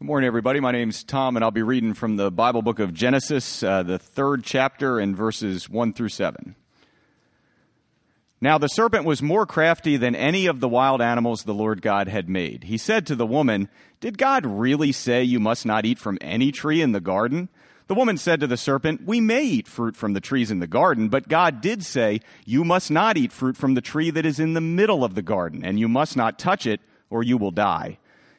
Good 0.00 0.06
morning, 0.06 0.28
everybody. 0.28 0.60
My 0.60 0.70
name's 0.70 1.02
Tom, 1.02 1.34
and 1.34 1.44
I'll 1.44 1.50
be 1.50 1.64
reading 1.64 1.92
from 1.92 2.14
the 2.14 2.30
Bible 2.30 2.62
book 2.62 2.78
of 2.78 2.94
Genesis, 2.94 3.64
uh, 3.64 3.82
the 3.82 3.98
third 3.98 4.44
chapter, 4.44 5.00
and 5.00 5.16
verses 5.16 5.68
1 5.68 5.92
through 5.92 6.10
7. 6.10 6.54
Now 8.40 8.58
the 8.58 8.68
serpent 8.68 9.04
was 9.04 9.22
more 9.22 9.44
crafty 9.44 9.96
than 9.96 10.14
any 10.14 10.46
of 10.46 10.60
the 10.60 10.68
wild 10.68 11.02
animals 11.02 11.42
the 11.42 11.52
Lord 11.52 11.82
God 11.82 12.06
had 12.06 12.28
made. 12.28 12.62
He 12.62 12.78
said 12.78 13.08
to 13.08 13.16
the 13.16 13.26
woman, 13.26 13.68
Did 13.98 14.18
God 14.18 14.46
really 14.46 14.92
say 14.92 15.24
you 15.24 15.40
must 15.40 15.66
not 15.66 15.84
eat 15.84 15.98
from 15.98 16.16
any 16.20 16.52
tree 16.52 16.80
in 16.80 16.92
the 16.92 17.00
garden? 17.00 17.48
The 17.88 17.96
woman 17.96 18.18
said 18.18 18.38
to 18.38 18.46
the 18.46 18.56
serpent, 18.56 19.04
We 19.04 19.20
may 19.20 19.42
eat 19.42 19.66
fruit 19.66 19.96
from 19.96 20.12
the 20.12 20.20
trees 20.20 20.52
in 20.52 20.60
the 20.60 20.68
garden, 20.68 21.08
but 21.08 21.26
God 21.26 21.60
did 21.60 21.84
say, 21.84 22.20
You 22.44 22.62
must 22.62 22.88
not 22.88 23.16
eat 23.16 23.32
fruit 23.32 23.56
from 23.56 23.74
the 23.74 23.80
tree 23.80 24.10
that 24.10 24.24
is 24.24 24.38
in 24.38 24.54
the 24.54 24.60
middle 24.60 25.02
of 25.02 25.16
the 25.16 25.22
garden, 25.22 25.64
and 25.64 25.76
you 25.76 25.88
must 25.88 26.16
not 26.16 26.38
touch 26.38 26.66
it, 26.66 26.80
or 27.10 27.24
you 27.24 27.36
will 27.36 27.50
die. 27.50 27.98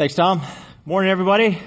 Thanks, 0.00 0.14
Tom. 0.14 0.40
Morning, 0.86 1.10
everybody. 1.10 1.58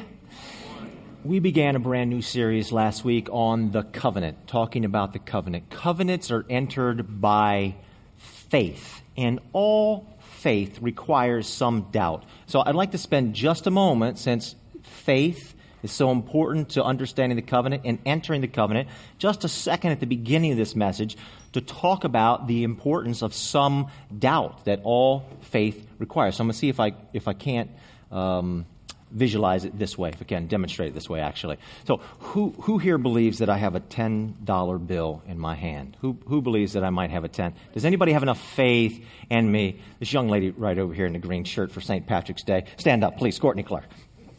We 1.24 1.38
began 1.38 1.76
a 1.76 1.80
brand 1.80 2.10
new 2.10 2.24
series 2.24 2.72
last 2.72 3.06
week 3.06 3.28
on 3.32 3.70
the 3.70 3.84
covenant, 3.84 4.48
talking 4.48 4.86
about 4.86 5.14
the 5.14 5.20
covenant. 5.20 5.70
Covenants 5.70 6.32
are 6.32 6.44
entered 6.50 7.22
by 7.22 7.76
faith, 8.18 9.04
and 9.16 9.40
all 9.52 10.18
faith 10.40 10.80
requires 10.82 11.48
some 11.48 11.92
doubt. 11.92 12.26
So 12.48 12.64
I'd 12.66 12.74
like 12.74 12.94
to 12.94 12.98
spend 12.98 13.36
just 13.36 13.68
a 13.68 13.72
moment, 13.72 14.18
since 14.18 14.56
faith 14.82 15.54
is 15.84 15.92
so 15.92 16.10
important 16.10 16.70
to 16.70 16.84
understanding 16.84 17.36
the 17.36 17.44
covenant 17.44 17.84
and 17.86 18.00
entering 18.04 18.42
the 18.42 18.48
covenant, 18.48 18.90
just 19.20 19.44
a 19.44 19.48
second 19.48 19.92
at 19.92 20.00
the 20.00 20.08
beginning 20.08 20.54
of 20.54 20.58
this 20.58 20.76
message 20.76 21.18
to 21.52 21.62
talk 21.62 22.04
about 22.04 22.48
the 22.48 22.64
importance 22.64 23.22
of 23.22 23.36
some 23.36 23.92
doubt 24.18 24.66
that 24.66 24.80
all 24.84 25.24
faith 25.42 25.88
requires. 26.00 26.38
So 26.38 26.42
I'm 26.42 26.48
going 26.48 26.54
to 26.54 26.58
see 26.58 26.70
if 26.70 26.80
I, 26.80 26.94
if 27.14 27.28
I 27.28 27.34
can't 27.34 27.70
um, 28.14 28.66
visualize 29.12 29.64
it 29.66 29.78
this 29.78 29.98
way, 29.98 30.10
if 30.10 30.22
I 30.22 30.26
can 30.26 30.48
demonstrate 30.48 30.90
it 30.90 30.94
this 30.94 31.10
way, 31.10 31.20
actually. 31.20 31.58
So, 31.86 31.98
who, 32.20 32.52
who 32.62 32.78
here 32.78 32.98
believes 32.98 33.40
that 33.40 33.50
I 33.50 33.58
have 33.58 33.76
a 33.76 33.80
$10 33.80 34.88
bill 34.88 35.22
in 35.28 35.40
my 35.40 35.56
hand? 35.56 35.98
Who, 36.02 36.18
who 36.28 36.42
believes 36.42 36.74
that 36.74 36.84
I 36.84 36.90
might 36.90 37.12
have 37.12 37.24
a 37.24 37.28
10? 37.28 37.54
Does 37.74 37.86
anybody 37.86 38.14
have 38.14 38.24
enough 38.24 38.40
faith 38.40 39.04
in 39.30 39.52
me? 39.52 39.80
This 40.00 40.12
young 40.12 40.30
lady 40.30 40.52
right 40.52 40.78
over 40.78 40.94
here 40.94 41.06
in 41.06 41.14
the 41.14 41.20
green 41.20 41.44
shirt 41.44 41.72
for 41.72 41.82
St. 41.82 42.06
Patrick's 42.08 42.44
Day. 42.44 42.66
Stand 42.78 43.04
up, 43.04 43.18
please, 43.18 43.38
Courtney 43.40 43.64
Clark. 43.64 43.86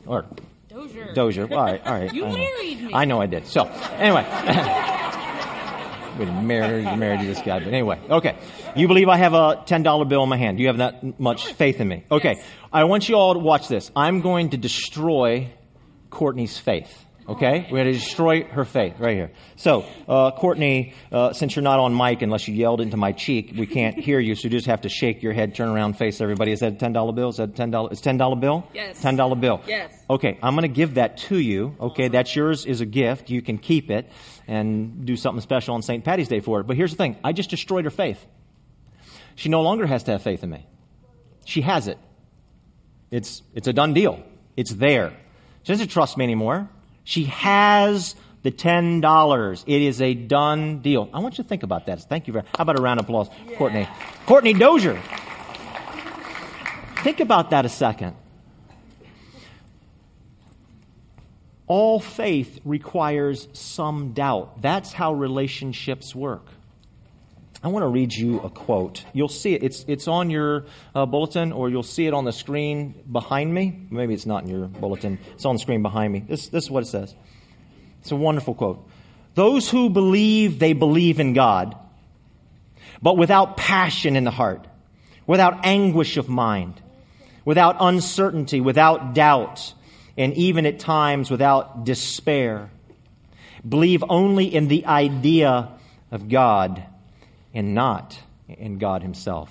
Or 0.06 0.26
Dozier. 0.68 1.14
Dozier. 1.14 1.48
All 1.50 1.64
right, 1.64 1.86
all 1.86 1.94
right. 1.94 2.12
You 2.14 2.26
married 2.26 2.82
me. 2.82 2.90
I 2.92 3.04
know 3.04 3.20
I 3.20 3.26
did. 3.26 3.46
So, 3.46 3.66
anyway. 3.66 4.24
been 6.18 6.46
married, 6.46 6.84
married 6.98 7.20
to 7.20 7.26
this 7.26 7.40
guy, 7.40 7.58
but 7.58 7.68
anyway, 7.68 8.00
okay. 8.08 8.36
You 8.76 8.88
believe 8.88 9.08
I 9.08 9.16
have 9.16 9.34
a 9.34 9.62
$10 9.66 10.08
bill 10.08 10.22
in 10.22 10.28
my 10.28 10.36
hand. 10.36 10.56
Do 10.56 10.62
you 10.62 10.68
have 10.68 10.78
that 10.78 11.20
much 11.20 11.52
faith 11.54 11.80
in 11.80 11.88
me? 11.88 12.04
Okay. 12.10 12.34
Yes. 12.36 12.46
I 12.72 12.84
want 12.84 13.08
you 13.08 13.16
all 13.16 13.34
to 13.34 13.40
watch 13.40 13.68
this. 13.68 13.90
I'm 13.94 14.20
going 14.20 14.50
to 14.50 14.56
destroy 14.56 15.50
Courtney's 16.10 16.58
faith. 16.58 17.03
Okay? 17.26 17.66
We're 17.70 17.78
going 17.84 17.92
to 17.92 17.98
destroy 17.98 18.44
her 18.44 18.64
faith 18.64 18.98
right 18.98 19.16
here. 19.16 19.30
So, 19.56 19.86
uh, 20.08 20.32
Courtney, 20.32 20.94
uh, 21.10 21.32
since 21.32 21.56
you're 21.56 21.62
not 21.62 21.78
on 21.78 21.96
mic, 21.96 22.20
unless 22.22 22.46
you 22.46 22.54
yelled 22.54 22.80
into 22.80 22.96
my 22.96 23.12
cheek, 23.12 23.54
we 23.56 23.66
can't 23.66 23.98
hear 23.98 24.20
you, 24.20 24.34
so 24.34 24.44
you 24.44 24.50
just 24.50 24.66
have 24.66 24.82
to 24.82 24.88
shake 24.88 25.22
your 25.22 25.32
head, 25.32 25.54
turn 25.54 25.68
around, 25.68 25.96
face 25.96 26.20
everybody. 26.20 26.52
Is 26.52 26.60
that 26.60 26.74
a 26.74 26.76
$10 26.76 27.14
bill? 27.14 27.30
Is 27.30 27.36
that 27.36 27.48
a 27.48 27.52
$10? 27.52 27.92
Is 27.92 28.02
$10 28.02 28.40
bill? 28.40 28.68
Yes. 28.74 29.02
$10 29.02 29.40
bill. 29.40 29.62
Yes. 29.66 29.92
Okay, 30.10 30.38
I'm 30.42 30.54
going 30.54 30.62
to 30.62 30.68
give 30.68 30.94
that 30.94 31.16
to 31.18 31.38
you. 31.38 31.74
Okay, 31.80 32.08
that's 32.08 32.34
yours 32.36 32.66
as 32.66 32.80
a 32.82 32.86
gift. 32.86 33.30
You 33.30 33.40
can 33.40 33.56
keep 33.58 33.90
it 33.90 34.10
and 34.46 35.06
do 35.06 35.16
something 35.16 35.40
special 35.40 35.74
on 35.74 35.82
St. 35.82 36.04
Patty's 36.04 36.28
Day 36.28 36.40
for 36.40 36.60
it. 36.60 36.66
But 36.66 36.76
here's 36.76 36.90
the 36.90 36.98
thing 36.98 37.16
I 37.24 37.32
just 37.32 37.48
destroyed 37.50 37.84
her 37.84 37.90
faith. 37.90 38.24
She 39.36 39.48
no 39.48 39.62
longer 39.62 39.86
has 39.86 40.04
to 40.04 40.12
have 40.12 40.22
faith 40.22 40.44
in 40.44 40.50
me. 40.50 40.66
She 41.46 41.62
has 41.62 41.88
it. 41.88 41.98
It's, 43.10 43.42
it's 43.54 43.68
a 43.68 43.72
done 43.72 43.94
deal. 43.94 44.22
It's 44.56 44.72
there. 44.72 45.10
She 45.62 45.72
doesn't 45.72 45.88
trust 45.88 46.16
me 46.16 46.24
anymore. 46.24 46.68
She 47.04 47.24
has 47.24 48.16
the 48.42 48.50
$10. 48.50 49.64
It 49.66 49.82
is 49.82 50.00
a 50.00 50.14
done 50.14 50.80
deal. 50.80 51.08
I 51.12 51.20
want 51.20 51.38
you 51.38 51.44
to 51.44 51.48
think 51.48 51.62
about 51.62 51.86
that. 51.86 52.02
Thank 52.02 52.26
you 52.26 52.32
very 52.32 52.42
much. 52.44 52.56
How 52.56 52.62
about 52.62 52.78
a 52.78 52.82
round 52.82 53.00
of 53.00 53.06
applause, 53.06 53.28
Courtney? 53.56 53.88
Courtney 54.26 54.54
Dozier. 54.54 55.00
Think 56.98 57.20
about 57.20 57.50
that 57.50 57.64
a 57.66 57.68
second. 57.68 58.16
All 61.66 62.00
faith 62.00 62.60
requires 62.64 63.48
some 63.52 64.12
doubt. 64.12 64.60
That's 64.60 64.92
how 64.92 65.14
relationships 65.14 66.14
work. 66.14 66.46
I 67.64 67.68
want 67.68 67.82
to 67.82 67.88
read 67.88 68.12
you 68.12 68.40
a 68.40 68.50
quote. 68.50 69.06
You'll 69.14 69.30
see 69.30 69.54
it. 69.54 69.62
It's, 69.62 69.86
it's 69.88 70.06
on 70.06 70.28
your 70.28 70.66
uh, 70.94 71.06
bulletin, 71.06 71.50
or 71.50 71.70
you'll 71.70 71.82
see 71.82 72.06
it 72.06 72.12
on 72.12 72.26
the 72.26 72.32
screen 72.32 72.94
behind 73.10 73.54
me. 73.54 73.86
Maybe 73.88 74.12
it's 74.12 74.26
not 74.26 74.42
in 74.44 74.50
your 74.50 74.66
bulletin. 74.66 75.18
It's 75.32 75.46
on 75.46 75.54
the 75.54 75.60
screen 75.60 75.80
behind 75.80 76.12
me. 76.12 76.18
This, 76.28 76.48
this 76.48 76.64
is 76.64 76.70
what 76.70 76.82
it 76.82 76.88
says. 76.88 77.14
It's 78.02 78.12
a 78.12 78.16
wonderful 78.16 78.54
quote. 78.54 78.86
Those 79.34 79.70
who 79.70 79.88
believe 79.88 80.58
they 80.58 80.74
believe 80.74 81.20
in 81.20 81.32
God, 81.32 81.74
but 83.00 83.16
without 83.16 83.56
passion 83.56 84.14
in 84.14 84.24
the 84.24 84.30
heart, 84.30 84.66
without 85.26 85.64
anguish 85.64 86.18
of 86.18 86.28
mind, 86.28 86.82
without 87.46 87.76
uncertainty, 87.80 88.60
without 88.60 89.14
doubt, 89.14 89.72
and 90.18 90.34
even 90.34 90.66
at 90.66 90.80
times 90.80 91.30
without 91.30 91.86
despair, 91.86 92.70
believe 93.66 94.04
only 94.06 94.54
in 94.54 94.68
the 94.68 94.84
idea 94.84 95.70
of 96.10 96.28
God 96.28 96.84
and 97.54 97.74
not 97.74 98.18
in 98.48 98.78
God 98.78 99.02
Himself. 99.02 99.50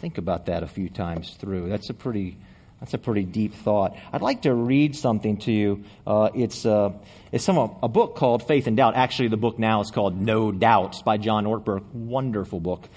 Think 0.00 0.18
about 0.18 0.46
that 0.46 0.62
a 0.62 0.68
few 0.68 0.88
times 0.88 1.36
through. 1.40 1.68
That's 1.68 1.90
a 1.90 1.94
pretty, 1.94 2.36
that's 2.78 2.94
a 2.94 2.98
pretty 2.98 3.24
deep 3.24 3.54
thought. 3.54 3.96
I'd 4.12 4.22
like 4.22 4.42
to 4.42 4.54
read 4.54 4.94
something 4.94 5.38
to 5.38 5.52
you. 5.52 5.84
Uh, 6.06 6.30
it's 6.34 6.64
uh, 6.64 6.92
it's 7.32 7.44
some 7.44 7.58
a 7.82 7.88
book 7.88 8.14
called 8.14 8.46
Faith 8.46 8.68
and 8.68 8.76
Doubt. 8.76 8.94
Actually, 8.94 9.28
the 9.28 9.36
book 9.36 9.58
now 9.58 9.80
is 9.80 9.90
called 9.90 10.20
Know 10.20 10.52
Doubts 10.52 11.02
by 11.02 11.16
John 11.16 11.46
Ortberg. 11.46 11.84
Wonderful 11.92 12.60
book. 12.60 12.88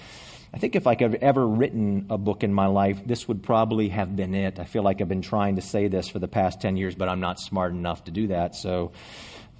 I 0.54 0.58
think 0.58 0.76
if 0.76 0.86
I 0.86 0.94
could 0.94 1.12
have 1.12 1.22
ever 1.22 1.46
written 1.46 2.06
a 2.10 2.18
book 2.18 2.44
in 2.44 2.52
my 2.52 2.66
life, 2.66 3.00
this 3.06 3.26
would 3.26 3.42
probably 3.42 3.88
have 3.88 4.14
been 4.14 4.34
it. 4.34 4.60
I 4.60 4.64
feel 4.64 4.82
like 4.82 5.00
I've 5.00 5.08
been 5.08 5.22
trying 5.22 5.56
to 5.56 5.62
say 5.62 5.88
this 5.88 6.08
for 6.08 6.18
the 6.18 6.28
past 6.28 6.60
10 6.60 6.76
years, 6.76 6.94
but 6.94 7.08
I'm 7.08 7.20
not 7.20 7.40
smart 7.40 7.72
enough 7.72 8.04
to 8.04 8.10
do 8.10 8.26
that. 8.28 8.54
So 8.54 8.92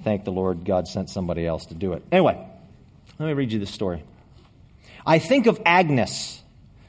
thank 0.03 0.25
the 0.25 0.33
Lord 0.33 0.67
God 0.67 0.87
sent 0.87 1.09
somebody 1.09 1.47
else 1.47 1.67
to 1.67 1.75
do 1.75 1.95
it. 1.95 2.05
Anyway, 2.13 2.47
let 3.19 3.27
me 3.27 3.33
read 3.33 3.53
you 3.53 3.59
this 3.59 3.71
story. 3.71 4.05
I 5.05 5.19
think 5.19 5.47
of 5.47 5.61
Agnes. 5.67 6.43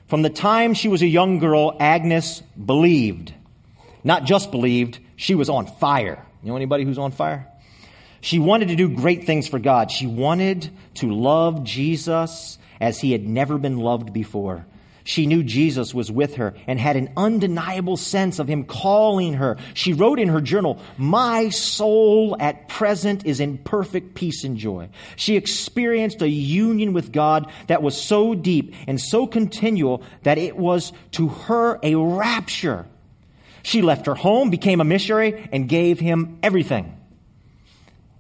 From 0.08 0.22
the 0.22 0.30
time 0.30 0.74
she 0.74 0.90
was 0.90 1.02
a 1.02 1.08
young 1.08 1.40
girl, 1.40 1.76
Agnes 1.80 2.42
believed. 2.64 3.34
Not 4.04 4.26
just 4.26 4.52
believed, 4.52 5.00
she 5.16 5.36
was 5.36 5.50
on 5.50 5.66
fire. 5.66 6.24
You 6.44 6.50
know 6.50 6.56
anybody 6.56 6.84
who's 6.84 6.98
on 6.98 7.12
fire? 7.12 7.48
She 8.22 8.40
wanted 8.40 8.70
to 8.70 8.76
do 8.76 8.90
great 8.90 9.26
things 9.26 9.48
for 9.48 9.60
God. 9.60 9.92
She 9.92 10.08
wanted 10.08 10.70
to 10.96 11.12
love 11.12 11.64
Jesus 11.64 12.58
as 12.80 13.00
he 13.00 13.12
had 13.12 13.28
never 13.28 13.58
been 13.58 13.78
loved 13.78 14.14
before. 14.14 14.66
She 15.06 15.26
knew 15.26 15.44
Jesus 15.44 15.94
was 15.94 16.10
with 16.10 16.36
her 16.36 16.54
and 16.66 16.80
had 16.80 16.96
an 16.96 17.12
undeniable 17.18 17.98
sense 17.98 18.40
of 18.40 18.48
him 18.48 18.64
calling 18.64 19.34
her. 19.34 19.58
She 19.74 19.92
wrote 19.92 20.18
in 20.18 20.30
her 20.30 20.40
journal, 20.40 20.80
My 20.98 21.50
soul 21.50 22.38
at 22.40 22.70
present 22.70 23.26
is 23.26 23.42
in 23.42 23.58
perfect 23.58 24.16
peace 24.16 24.46
and 24.46 24.58
joy. 24.58 24.90
She 25.18 25.36
experienced 25.36 26.22
a 26.22 26.30
union 26.30 26.94
with 26.94 27.12
God 27.12 27.52
that 27.68 27.84
was 27.84 28.02
so 28.02 28.34
deep 28.34 28.74
and 28.88 29.00
so 29.00 29.28
continual 29.28 30.04
that 30.24 30.38
it 30.38 30.56
was 30.56 30.94
to 31.12 31.28
her 31.28 31.80
a 31.84 31.96
rapture. 31.96 32.86
She 33.62 33.82
left 33.82 34.06
her 34.06 34.16
home, 34.16 34.50
became 34.50 34.80
a 34.80 34.86
missionary, 34.86 35.50
and 35.52 35.68
gave 35.68 36.00
him 36.00 36.40
everything. 36.42 36.98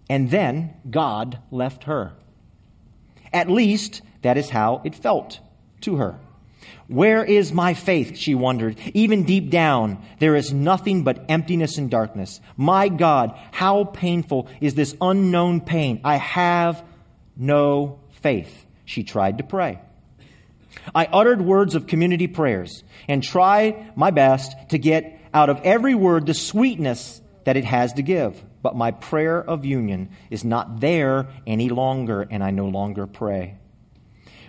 And 0.09 0.29
then 0.29 0.74
God 0.89 1.39
left 1.50 1.86
her. 1.86 2.13
At 3.31 3.50
least 3.50 4.01
that 4.21 4.38
is 4.38 4.50
how 4.50 4.81
it 4.83 4.95
felt 4.95 5.39
to 5.81 5.95
her. 5.95 6.19
Where 6.88 7.24
is 7.24 7.51
my 7.51 7.74
faith? 7.74 8.18
She 8.18 8.36
wondered. 8.36 8.77
Even 8.94 9.24
deep 9.24 9.50
down, 9.50 10.04
there 10.19 10.36
is 10.36 10.54
nothing 10.54 11.04
but 11.04 11.25
emptiness 11.30 11.77
and 11.77 11.89
darkness. 11.89 12.42
My 12.57 12.89
God, 12.89 13.38
how 13.51 13.86
painful 13.86 14.48
is 14.62 14.75
this 14.75 14.95
unknown 15.01 15.62
pain? 15.62 16.01
I 16.04 16.18
have 16.18 16.83
no 17.36 18.00
faith. 18.21 18.65
She 18.86 19.04
tried 19.04 19.38
to 19.38 19.44
pray. 19.44 19.80
I 20.94 21.06
uttered 21.06 21.42
words 21.42 21.75
of 21.75 21.88
community 21.88 22.27
prayers 22.27 22.83
and 23.07 23.24
tried 23.24 23.95
my 23.95 24.12
best 24.12 24.56
to 24.69 24.77
get 24.77 25.19
out 25.33 25.50
of 25.50 25.62
every 25.63 25.95
word 25.95 26.25
the 26.25 26.33
sweetness 26.33 27.21
that 27.45 27.57
it 27.57 27.65
has 27.65 27.94
to 27.94 28.01
give. 28.01 28.42
But 28.62 28.75
my 28.75 28.92
prayer 28.92 29.42
of 29.42 29.65
union 29.65 30.10
is 30.30 30.44
not 30.44 30.80
there 30.80 31.27
any 31.45 31.69
longer, 31.69 32.25
and 32.30 32.44
I 32.44 32.51
no 32.51 32.68
longer 32.68 33.07
pray. 33.07 33.57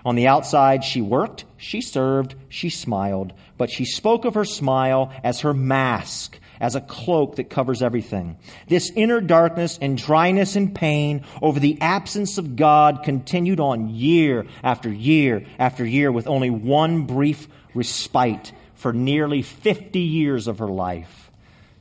On 0.05 0.17
the 0.17 0.27
outside, 0.27 0.85
she 0.85 1.01
worked, 1.01 1.45
she 1.57 1.81
served, 1.81 2.35
she 2.49 2.69
smiled, 2.69 3.33
but 3.57 3.71
she 3.71 3.87
spoke 3.87 4.25
of 4.25 4.35
her 4.35 4.45
smile 4.45 5.13
as 5.23 5.41
her 5.41 5.55
mask, 5.55 6.39
as 6.61 6.75
a 6.75 6.81
cloak 6.81 7.37
that 7.37 7.51
covers 7.51 7.83
everything. 7.83 8.37
This 8.69 8.91
inner 8.95 9.21
darkness 9.21 9.79
and 9.81 9.97
dryness 9.97 10.57
and 10.57 10.75
pain 10.75 11.25
over 11.43 11.59
the 11.59 11.81
absence 11.81 12.39
of 12.39 12.57
God 12.57 13.03
continued 13.03 13.61
on 13.61 13.89
year 13.89 14.47
after 14.63 14.93
year 14.93 15.47
after 15.59 15.85
year 15.85 16.13
with 16.13 16.27
only 16.27 16.51
one 16.51 17.07
brief 17.07 17.49
respite 17.75 18.53
for 18.75 18.93
nearly 18.93 19.43
50 19.43 19.99
years 19.99 20.47
of 20.47 20.59
her 20.59 20.69
life. 20.69 21.31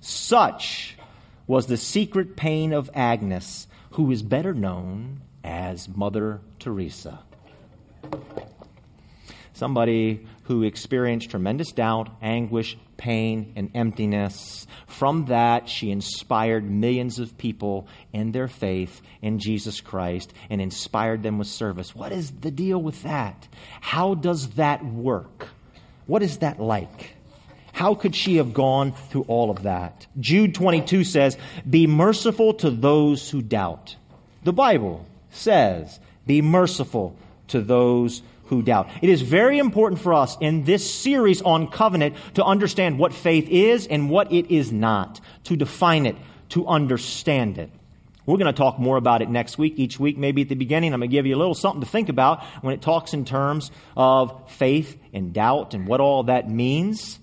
Such 0.01 0.97
was 1.45 1.67
the 1.67 1.77
secret 1.77 2.35
pain 2.35 2.73
of 2.73 2.89
Agnes, 2.93 3.67
who 3.91 4.11
is 4.11 4.23
better 4.23 4.53
known 4.53 5.21
as 5.43 5.89
Mother 5.89 6.41
Teresa. 6.59 7.19
Somebody 9.53 10.25
who 10.43 10.63
experienced 10.63 11.29
tremendous 11.29 11.71
doubt, 11.71 12.09
anguish, 12.21 12.77
pain, 12.97 13.53
and 13.55 13.71
emptiness. 13.73 14.67
From 14.87 15.25
that, 15.25 15.69
she 15.69 15.91
inspired 15.91 16.69
millions 16.69 17.19
of 17.19 17.37
people 17.37 17.87
in 18.11 18.31
their 18.31 18.47
faith 18.47 19.01
in 19.21 19.39
Jesus 19.39 19.79
Christ 19.79 20.33
and 20.49 20.61
inspired 20.61 21.23
them 21.23 21.37
with 21.37 21.47
service. 21.47 21.95
What 21.95 22.11
is 22.11 22.31
the 22.31 22.51
deal 22.51 22.81
with 22.81 23.03
that? 23.03 23.47
How 23.79 24.15
does 24.15 24.49
that 24.51 24.83
work? 24.83 25.47
What 26.07 26.23
is 26.23 26.39
that 26.39 26.59
like? 26.59 27.15
How 27.71 27.95
could 27.95 28.15
she 28.15 28.37
have 28.37 28.53
gone 28.53 28.91
through 28.91 29.25
all 29.27 29.49
of 29.49 29.63
that? 29.63 30.05
Jude 30.19 30.53
22 30.53 31.03
says, 31.03 31.37
Be 31.67 31.87
merciful 31.87 32.53
to 32.55 32.69
those 32.69 33.29
who 33.29 33.41
doubt. 33.41 33.95
The 34.43 34.53
Bible 34.53 35.05
says, 35.31 35.99
Be 36.27 36.41
merciful 36.41 37.15
to 37.49 37.61
those 37.61 38.21
who 38.45 38.61
doubt. 38.61 38.89
It 39.01 39.09
is 39.09 39.21
very 39.21 39.57
important 39.57 40.01
for 40.01 40.13
us 40.13 40.37
in 40.39 40.63
this 40.63 40.91
series 40.91 41.41
on 41.41 41.67
covenant 41.67 42.15
to 42.35 42.43
understand 42.43 42.99
what 42.99 43.13
faith 43.13 43.47
is 43.49 43.87
and 43.87 44.09
what 44.09 44.31
it 44.31 44.53
is 44.53 44.71
not, 44.71 45.19
to 45.45 45.55
define 45.55 46.05
it, 46.05 46.15
to 46.49 46.67
understand 46.67 47.57
it. 47.57 47.69
We're 48.25 48.37
going 48.37 48.53
to 48.53 48.57
talk 48.57 48.79
more 48.79 48.95
about 48.95 49.21
it 49.21 49.29
next 49.29 49.57
week. 49.57 49.73
Each 49.77 49.99
week, 49.99 50.17
maybe 50.17 50.43
at 50.43 50.49
the 50.49 50.55
beginning, 50.55 50.93
I'm 50.93 51.01
going 51.01 51.09
to 51.09 51.13
give 51.13 51.25
you 51.25 51.35
a 51.35 51.37
little 51.37 51.53
something 51.53 51.81
to 51.81 51.87
think 51.87 52.07
about 52.07 52.43
when 52.61 52.73
it 52.73 52.81
talks 52.81 53.13
in 53.13 53.25
terms 53.25 53.69
of 53.97 54.49
faith 54.49 54.97
and 55.11 55.33
doubt 55.33 55.73
and 55.73 55.87
what 55.87 55.99
all 55.99 56.23
that 56.23 56.49
means. 56.49 57.19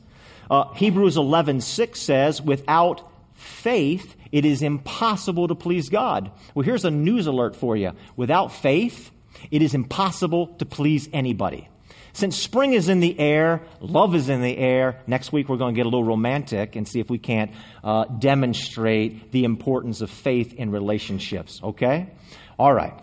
Uh, 0.50 0.64
Hebrews 0.74 1.16
11:6 1.16 2.00
says, 2.00 2.42
"Without 2.42 3.02
faith, 3.32 4.14
it 4.30 4.44
is 4.44 4.62
impossible 4.62 5.48
to 5.48 5.54
please 5.54 5.88
God." 5.88 6.30
Well, 6.54 6.64
here's 6.64 6.84
a 6.84 6.90
news 6.90 7.26
alert 7.26 7.56
for 7.56 7.76
you. 7.76 7.92
Without 8.16 8.52
faith, 8.52 9.10
it 9.50 9.62
is 9.62 9.74
impossible 9.74 10.48
to 10.58 10.66
please 10.66 11.08
anybody. 11.12 11.68
Since 12.12 12.36
spring 12.36 12.72
is 12.72 12.88
in 12.88 13.00
the 13.00 13.18
air, 13.18 13.62
love 13.80 14.14
is 14.14 14.28
in 14.28 14.42
the 14.42 14.56
air, 14.56 15.00
next 15.06 15.32
week 15.32 15.48
we're 15.48 15.56
going 15.56 15.74
to 15.74 15.78
get 15.78 15.86
a 15.86 15.88
little 15.88 16.04
romantic 16.04 16.74
and 16.74 16.86
see 16.86 16.98
if 16.98 17.08
we 17.08 17.18
can't 17.18 17.52
uh, 17.84 18.04
demonstrate 18.06 19.30
the 19.30 19.44
importance 19.44 20.00
of 20.00 20.10
faith 20.10 20.52
in 20.54 20.72
relationships, 20.72 21.60
okay? 21.62 22.10
All 22.58 22.74
right. 22.74 22.94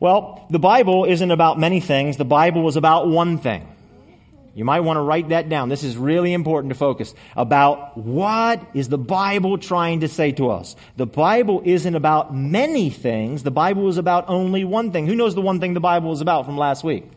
Well, 0.00 0.46
the 0.50 0.58
Bible 0.58 1.04
isn't 1.04 1.30
about 1.30 1.58
many 1.58 1.80
things, 1.80 2.16
the 2.16 2.24
Bible 2.24 2.68
is 2.68 2.76
about 2.76 3.08
one 3.08 3.38
thing. 3.38 3.71
You 4.54 4.66
might 4.66 4.80
want 4.80 4.98
to 4.98 5.00
write 5.00 5.30
that 5.30 5.48
down. 5.48 5.70
This 5.70 5.82
is 5.82 5.96
really 5.96 6.34
important 6.34 6.72
to 6.72 6.78
focus 6.78 7.14
about 7.36 7.96
what 7.96 8.60
is 8.74 8.88
the 8.88 8.98
Bible 8.98 9.56
trying 9.56 10.00
to 10.00 10.08
say 10.08 10.32
to 10.32 10.50
us. 10.50 10.76
The 10.96 11.06
Bible 11.06 11.62
isn't 11.64 11.94
about 11.94 12.34
many 12.34 12.90
things. 12.90 13.44
The 13.44 13.50
Bible 13.50 13.88
is 13.88 13.96
about 13.96 14.26
only 14.28 14.64
one 14.64 14.92
thing. 14.92 15.06
Who 15.06 15.14
knows 15.14 15.34
the 15.34 15.40
one 15.40 15.58
thing 15.58 15.72
the 15.72 15.80
Bible 15.80 16.12
is 16.12 16.20
about 16.20 16.44
from 16.44 16.58
last 16.58 16.84
week? 16.84 17.10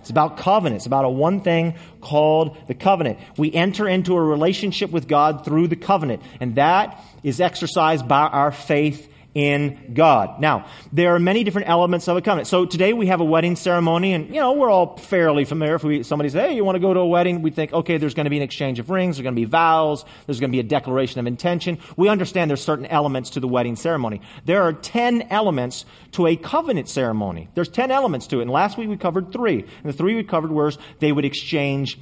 It's 0.00 0.10
about 0.10 0.36
covenant. 0.36 0.78
It's 0.78 0.86
about 0.86 1.04
a 1.04 1.08
one 1.08 1.42
thing 1.42 1.74
called 2.00 2.56
the 2.66 2.74
covenant. 2.74 3.20
We 3.36 3.52
enter 3.52 3.86
into 3.86 4.16
a 4.16 4.22
relationship 4.22 4.90
with 4.90 5.06
God 5.06 5.44
through 5.44 5.68
the 5.68 5.76
covenant, 5.76 6.22
and 6.40 6.56
that 6.56 7.00
is 7.22 7.40
exercised 7.40 8.08
by 8.08 8.22
our 8.22 8.50
faith 8.50 9.08
in 9.34 9.92
God. 9.94 10.40
Now, 10.40 10.66
there 10.92 11.14
are 11.14 11.18
many 11.18 11.42
different 11.42 11.68
elements 11.68 12.06
of 12.08 12.16
a 12.16 12.20
covenant. 12.20 12.48
So 12.48 12.66
today 12.66 12.92
we 12.92 13.06
have 13.06 13.20
a 13.20 13.24
wedding 13.24 13.56
ceremony, 13.56 14.12
and 14.12 14.28
you 14.28 14.40
know 14.40 14.52
we're 14.52 14.70
all 14.70 14.96
fairly 14.96 15.44
familiar. 15.44 15.76
If 15.76 15.84
we, 15.84 16.02
somebody 16.02 16.28
says, 16.28 16.48
"Hey, 16.48 16.56
you 16.56 16.64
want 16.64 16.76
to 16.76 16.80
go 16.80 16.92
to 16.92 17.00
a 17.00 17.06
wedding?" 17.06 17.42
We 17.42 17.50
think, 17.50 17.72
"Okay, 17.72 17.96
there's 17.96 18.14
going 18.14 18.24
to 18.24 18.30
be 18.30 18.36
an 18.36 18.42
exchange 18.42 18.78
of 18.78 18.90
rings. 18.90 19.16
There's 19.16 19.22
going 19.22 19.34
to 19.34 19.40
be 19.40 19.46
vows. 19.46 20.04
There's 20.26 20.40
going 20.40 20.50
to 20.50 20.56
be 20.56 20.60
a 20.60 20.64
declaration 20.64 21.20
of 21.20 21.26
intention." 21.26 21.78
We 21.96 22.08
understand 22.08 22.50
there's 22.50 22.62
certain 22.62 22.86
elements 22.86 23.30
to 23.30 23.40
the 23.40 23.48
wedding 23.48 23.76
ceremony. 23.76 24.20
There 24.44 24.62
are 24.62 24.72
ten 24.72 25.22
elements 25.30 25.84
to 26.12 26.26
a 26.26 26.36
covenant 26.36 26.88
ceremony. 26.88 27.48
There's 27.54 27.68
ten 27.68 27.90
elements 27.90 28.26
to 28.28 28.40
it. 28.40 28.42
And 28.42 28.50
last 28.50 28.76
week 28.76 28.88
we 28.88 28.96
covered 28.96 29.32
three. 29.32 29.60
And 29.60 29.84
the 29.84 29.92
three 29.92 30.14
we 30.14 30.24
covered 30.24 30.50
were 30.50 30.72
they 31.00 31.10
would 31.10 31.24
exchange 31.24 31.98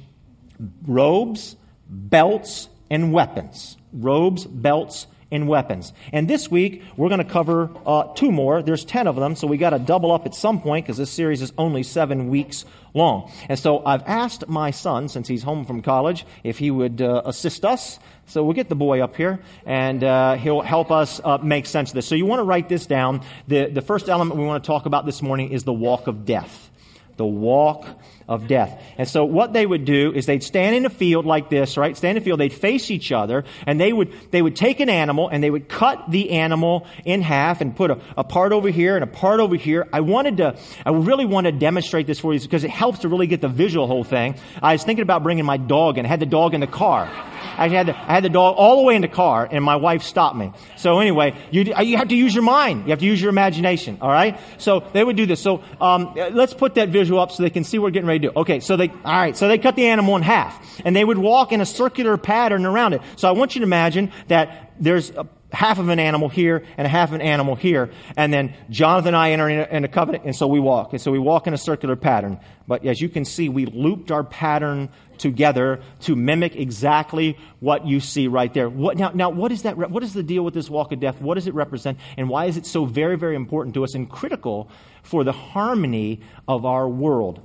robes, 0.85 1.55
belts, 1.89 2.69
and 2.89 3.11
weapons. 3.11 3.77
Robes, 3.93 4.45
belts, 4.45 5.07
in 5.31 5.47
weapons. 5.47 5.93
And 6.11 6.29
this 6.29 6.51
week, 6.51 6.83
we're 6.97 7.09
going 7.09 7.25
to 7.25 7.31
cover 7.31 7.71
uh, 7.85 8.13
two 8.13 8.31
more. 8.31 8.61
There's 8.61 8.85
10 8.85 9.07
of 9.07 9.15
them, 9.15 9.35
so 9.35 9.47
we 9.47 9.57
got 9.57 9.71
to 9.71 9.79
double 9.79 10.11
up 10.11 10.25
at 10.25 10.35
some 10.35 10.61
point 10.61 10.85
because 10.85 10.97
this 10.97 11.09
series 11.09 11.41
is 11.41 11.53
only 11.57 11.83
seven 11.83 12.29
weeks 12.29 12.65
long. 12.93 13.31
And 13.47 13.57
so 13.57 13.83
I've 13.85 14.03
asked 14.05 14.47
my 14.49 14.71
son, 14.71 15.07
since 15.07 15.27
he's 15.27 15.41
home 15.41 15.65
from 15.65 15.81
college, 15.81 16.25
if 16.43 16.59
he 16.59 16.69
would 16.69 17.01
uh, 17.01 17.21
assist 17.25 17.63
us. 17.63 17.97
So 18.25 18.43
we'll 18.43 18.53
get 18.53 18.69
the 18.69 18.75
boy 18.75 19.01
up 19.01 19.15
here, 19.15 19.39
and 19.65 20.03
uh, 20.03 20.35
he'll 20.35 20.61
help 20.61 20.91
us 20.91 21.21
uh, 21.23 21.37
make 21.39 21.65
sense 21.65 21.89
of 21.89 21.95
this. 21.95 22.07
So 22.07 22.15
you 22.15 22.25
want 22.25 22.39
to 22.39 22.43
write 22.43 22.69
this 22.69 22.85
down. 22.85 23.21
The, 23.47 23.67
the 23.67 23.81
first 23.81 24.09
element 24.09 24.39
we 24.39 24.45
want 24.45 24.63
to 24.63 24.67
talk 24.67 24.85
about 24.85 25.05
this 25.05 25.21
morning 25.21 25.51
is 25.51 25.63
the 25.63 25.73
walk 25.73 26.07
of 26.07 26.25
death. 26.25 26.69
The 27.17 27.25
walk 27.25 27.85
of 28.31 28.47
death. 28.47 28.81
And 28.97 29.09
so 29.09 29.25
what 29.25 29.51
they 29.51 29.65
would 29.65 29.83
do 29.83 30.13
is 30.13 30.25
they'd 30.25 30.41
stand 30.41 30.73
in 30.73 30.85
a 30.85 30.89
field 30.89 31.25
like 31.25 31.49
this, 31.49 31.75
right? 31.75 31.97
Stand 31.97 32.17
in 32.17 32.21
a 32.21 32.23
field, 32.23 32.39
they'd 32.39 32.53
face 32.53 32.89
each 32.89 33.11
other, 33.11 33.43
and 33.67 33.79
they 33.79 33.91
would, 33.91 34.13
they 34.31 34.41
would 34.41 34.55
take 34.55 34.79
an 34.79 34.87
animal 34.87 35.27
and 35.27 35.43
they 35.43 35.51
would 35.51 35.67
cut 35.67 36.09
the 36.09 36.31
animal 36.31 36.87
in 37.03 37.21
half 37.21 37.59
and 37.59 37.75
put 37.75 37.91
a, 37.91 37.99
a 38.15 38.23
part 38.23 38.53
over 38.53 38.69
here 38.69 38.95
and 38.95 39.03
a 39.03 39.07
part 39.07 39.41
over 39.41 39.57
here. 39.57 39.85
I 39.91 39.99
wanted 39.99 40.37
to, 40.37 40.57
I 40.85 40.91
really 40.91 41.25
want 41.25 41.43
to 41.45 41.51
demonstrate 41.51 42.07
this 42.07 42.21
for 42.21 42.33
you 42.33 42.39
because 42.39 42.63
it 42.63 42.69
helps 42.69 42.99
to 42.99 43.09
really 43.09 43.27
get 43.27 43.41
the 43.41 43.49
visual 43.49 43.85
whole 43.85 44.05
thing. 44.05 44.35
I 44.61 44.71
was 44.71 44.85
thinking 44.85 45.03
about 45.03 45.23
bringing 45.23 45.43
my 45.43 45.57
dog 45.57 45.97
and 45.97 46.07
I 46.07 46.09
had 46.09 46.21
the 46.21 46.25
dog 46.25 46.53
in 46.53 46.61
the 46.61 46.67
car. 46.67 47.11
I 47.57 47.69
had, 47.69 47.87
the, 47.87 47.97
I 47.97 48.13
had 48.13 48.23
the 48.23 48.29
dog 48.29 48.55
all 48.57 48.77
the 48.77 48.83
way 48.83 48.95
in 48.95 49.01
the 49.01 49.07
car, 49.07 49.47
and 49.49 49.63
my 49.63 49.75
wife 49.75 50.03
stopped 50.03 50.35
me. 50.35 50.51
So 50.77 50.99
anyway, 50.99 51.35
you, 51.51 51.63
you 51.63 51.97
have 51.97 52.09
to 52.09 52.15
use 52.15 52.33
your 52.33 52.43
mind. 52.43 52.85
You 52.85 52.89
have 52.91 52.99
to 52.99 53.05
use 53.05 53.21
your 53.21 53.29
imagination. 53.29 53.97
All 54.01 54.09
right. 54.09 54.39
So 54.57 54.79
they 54.93 55.03
would 55.03 55.15
do 55.15 55.25
this. 55.25 55.39
So 55.39 55.63
um, 55.79 56.13
let's 56.15 56.53
put 56.53 56.75
that 56.75 56.89
visual 56.89 57.19
up 57.19 57.31
so 57.31 57.43
they 57.43 57.49
can 57.49 57.63
see 57.63 57.79
what 57.79 57.85
we're 57.85 57.91
getting 57.91 58.07
ready 58.07 58.19
to 58.27 58.33
do. 58.33 58.39
Okay. 58.39 58.59
So 58.59 58.77
they, 58.77 58.89
all 58.89 58.95
right. 59.03 59.35
So 59.35 59.47
they 59.47 59.57
cut 59.57 59.75
the 59.75 59.87
animal 59.87 60.15
in 60.15 60.23
half, 60.23 60.81
and 60.85 60.95
they 60.95 61.03
would 61.03 61.17
walk 61.17 61.51
in 61.51 61.61
a 61.61 61.65
circular 61.65 62.17
pattern 62.17 62.65
around 62.65 62.93
it. 62.93 63.01
So 63.15 63.27
I 63.27 63.31
want 63.31 63.55
you 63.55 63.59
to 63.59 63.65
imagine 63.65 64.11
that 64.27 64.73
there's 64.79 65.11
a, 65.11 65.27
half 65.53 65.79
of 65.79 65.89
an 65.89 65.99
animal 65.99 66.29
here 66.29 66.63
and 66.77 66.85
a 66.85 66.89
half 66.89 67.09
of 67.09 67.15
an 67.15 67.21
animal 67.21 67.55
here. 67.55 67.91
And 68.15 68.33
then 68.33 68.53
Jonathan 68.69 69.09
and 69.09 69.17
I 69.17 69.31
enter 69.31 69.49
in 69.49 69.83
a, 69.83 69.87
covenant, 69.87 70.23
and 70.25 70.35
so 70.35 70.47
we 70.47 70.59
walk. 70.59 70.93
And 70.93 71.01
so 71.01 71.11
we 71.11 71.19
walk 71.19 71.47
in 71.47 71.53
a 71.53 71.57
circular 71.57 71.95
pattern. 71.95 72.39
But 72.67 72.85
as 72.85 73.01
you 73.01 73.09
can 73.09 73.25
see, 73.25 73.49
we 73.49 73.65
looped 73.65 74.11
our 74.11 74.23
pattern 74.23 74.89
together 75.21 75.81
to 76.01 76.15
mimic 76.15 76.55
exactly 76.55 77.37
what 77.59 77.87
you 77.87 77.99
see 77.99 78.27
right 78.27 78.53
there. 78.53 78.69
What, 78.69 78.97
now, 78.97 79.11
now, 79.13 79.29
what 79.29 79.51
is 79.51 79.61
that? 79.63 79.77
What 79.77 80.03
is 80.03 80.13
the 80.13 80.23
deal 80.23 80.43
with 80.43 80.53
this 80.53 80.69
walk 80.69 80.91
of 80.91 80.99
death? 80.99 81.21
What 81.21 81.35
does 81.35 81.47
it 81.47 81.53
represent? 81.53 81.99
And 82.17 82.27
why 82.27 82.45
is 82.45 82.57
it 82.57 82.65
so 82.65 82.85
very, 82.85 83.17
very 83.17 83.35
important 83.35 83.75
to 83.75 83.83
us 83.83 83.93
and 83.95 84.09
critical 84.09 84.69
for 85.03 85.23
the 85.23 85.31
harmony 85.31 86.21
of 86.47 86.65
our 86.65 86.87
world? 86.87 87.41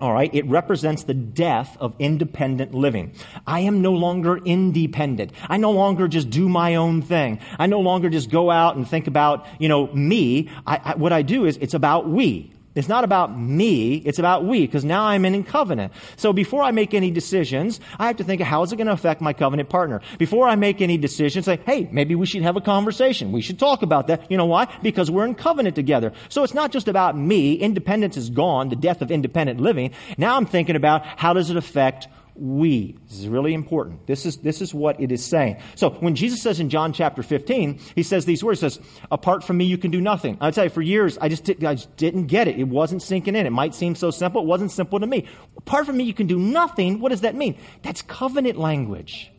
All 0.00 0.14
right, 0.14 0.34
it 0.34 0.46
represents 0.46 1.04
the 1.04 1.12
death 1.12 1.76
of 1.78 1.94
independent 1.98 2.72
living. 2.72 3.12
I 3.46 3.60
am 3.60 3.82
no 3.82 3.92
longer 3.92 4.38
independent. 4.38 5.32
I 5.46 5.58
no 5.58 5.72
longer 5.72 6.08
just 6.08 6.30
do 6.30 6.48
my 6.48 6.76
own 6.76 7.02
thing. 7.02 7.38
I 7.58 7.66
no 7.66 7.80
longer 7.80 8.08
just 8.08 8.30
go 8.30 8.50
out 8.50 8.76
and 8.76 8.88
think 8.88 9.08
about, 9.08 9.46
you 9.58 9.68
know, 9.68 9.88
me. 9.88 10.48
I, 10.66 10.80
I, 10.82 10.94
what 10.94 11.12
I 11.12 11.20
do 11.20 11.44
is 11.44 11.58
it's 11.58 11.74
about 11.74 12.08
we. 12.08 12.50
It's 12.74 12.88
not 12.88 13.02
about 13.02 13.36
me, 13.36 13.96
it's 13.96 14.20
about 14.20 14.44
we, 14.44 14.64
because 14.64 14.84
now 14.84 15.04
I'm 15.04 15.24
in 15.24 15.42
covenant. 15.42 15.92
So 16.16 16.32
before 16.32 16.62
I 16.62 16.70
make 16.70 16.94
any 16.94 17.10
decisions, 17.10 17.80
I 17.98 18.06
have 18.06 18.16
to 18.18 18.24
think, 18.24 18.40
of 18.40 18.46
how 18.46 18.62
is 18.62 18.72
it 18.72 18.76
going 18.76 18.86
to 18.86 18.92
affect 18.92 19.20
my 19.20 19.32
covenant 19.32 19.68
partner? 19.68 20.00
Before 20.18 20.46
I 20.46 20.54
make 20.54 20.80
any 20.80 20.96
decisions, 20.96 21.46
say, 21.46 21.58
hey, 21.66 21.88
maybe 21.90 22.14
we 22.14 22.26
should 22.26 22.42
have 22.42 22.56
a 22.56 22.60
conversation. 22.60 23.32
We 23.32 23.40
should 23.40 23.58
talk 23.58 23.82
about 23.82 24.06
that. 24.06 24.30
You 24.30 24.36
know 24.36 24.46
why? 24.46 24.72
Because 24.82 25.10
we're 25.10 25.26
in 25.26 25.34
covenant 25.34 25.74
together. 25.74 26.12
So 26.28 26.44
it's 26.44 26.54
not 26.54 26.70
just 26.70 26.86
about 26.86 27.16
me. 27.16 27.54
Independence 27.54 28.16
is 28.16 28.30
gone, 28.30 28.68
the 28.68 28.76
death 28.76 29.02
of 29.02 29.10
independent 29.10 29.60
living. 29.60 29.90
Now 30.16 30.36
I'm 30.36 30.46
thinking 30.46 30.76
about 30.76 31.04
how 31.04 31.32
does 31.32 31.50
it 31.50 31.56
affect 31.56 32.06
we. 32.40 32.96
This 33.08 33.20
is 33.20 33.28
really 33.28 33.54
important. 33.54 34.06
This 34.06 34.24
is, 34.24 34.38
this 34.38 34.62
is 34.62 34.72
what 34.72 35.00
it 35.00 35.12
is 35.12 35.24
saying. 35.24 35.58
So 35.74 35.90
when 35.90 36.14
Jesus 36.14 36.40
says 36.42 36.58
in 36.58 36.70
John 36.70 36.92
chapter 36.92 37.22
15, 37.22 37.78
he 37.94 38.02
says 38.02 38.24
these 38.24 38.42
words, 38.42 38.60
says, 38.60 38.80
apart 39.10 39.44
from 39.44 39.58
me, 39.58 39.66
you 39.66 39.76
can 39.76 39.90
do 39.90 40.00
nothing. 40.00 40.38
I 40.40 40.50
tell 40.50 40.64
you, 40.64 40.70
for 40.70 40.82
years, 40.82 41.18
I 41.18 41.28
just, 41.28 41.44
did, 41.44 41.62
I 41.62 41.74
just 41.74 41.94
didn't 41.96 42.26
get 42.26 42.48
it. 42.48 42.58
It 42.58 42.68
wasn't 42.68 43.02
sinking 43.02 43.36
in. 43.36 43.46
It 43.46 43.50
might 43.50 43.74
seem 43.74 43.94
so 43.94 44.10
simple. 44.10 44.42
It 44.42 44.46
wasn't 44.46 44.72
simple 44.72 44.98
to 44.98 45.06
me. 45.06 45.26
Apart 45.56 45.86
from 45.86 45.98
me, 45.98 46.04
you 46.04 46.14
can 46.14 46.26
do 46.26 46.38
nothing. 46.38 47.00
What 47.00 47.10
does 47.10 47.20
that 47.20 47.34
mean? 47.34 47.58
That's 47.82 48.02
covenant 48.02 48.58
language. 48.58 49.30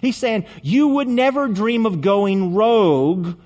He's 0.00 0.16
saying 0.16 0.46
you 0.62 0.88
would 0.88 1.08
never 1.08 1.48
dream 1.48 1.86
of 1.86 2.00
going 2.00 2.54
rogue 2.54 3.38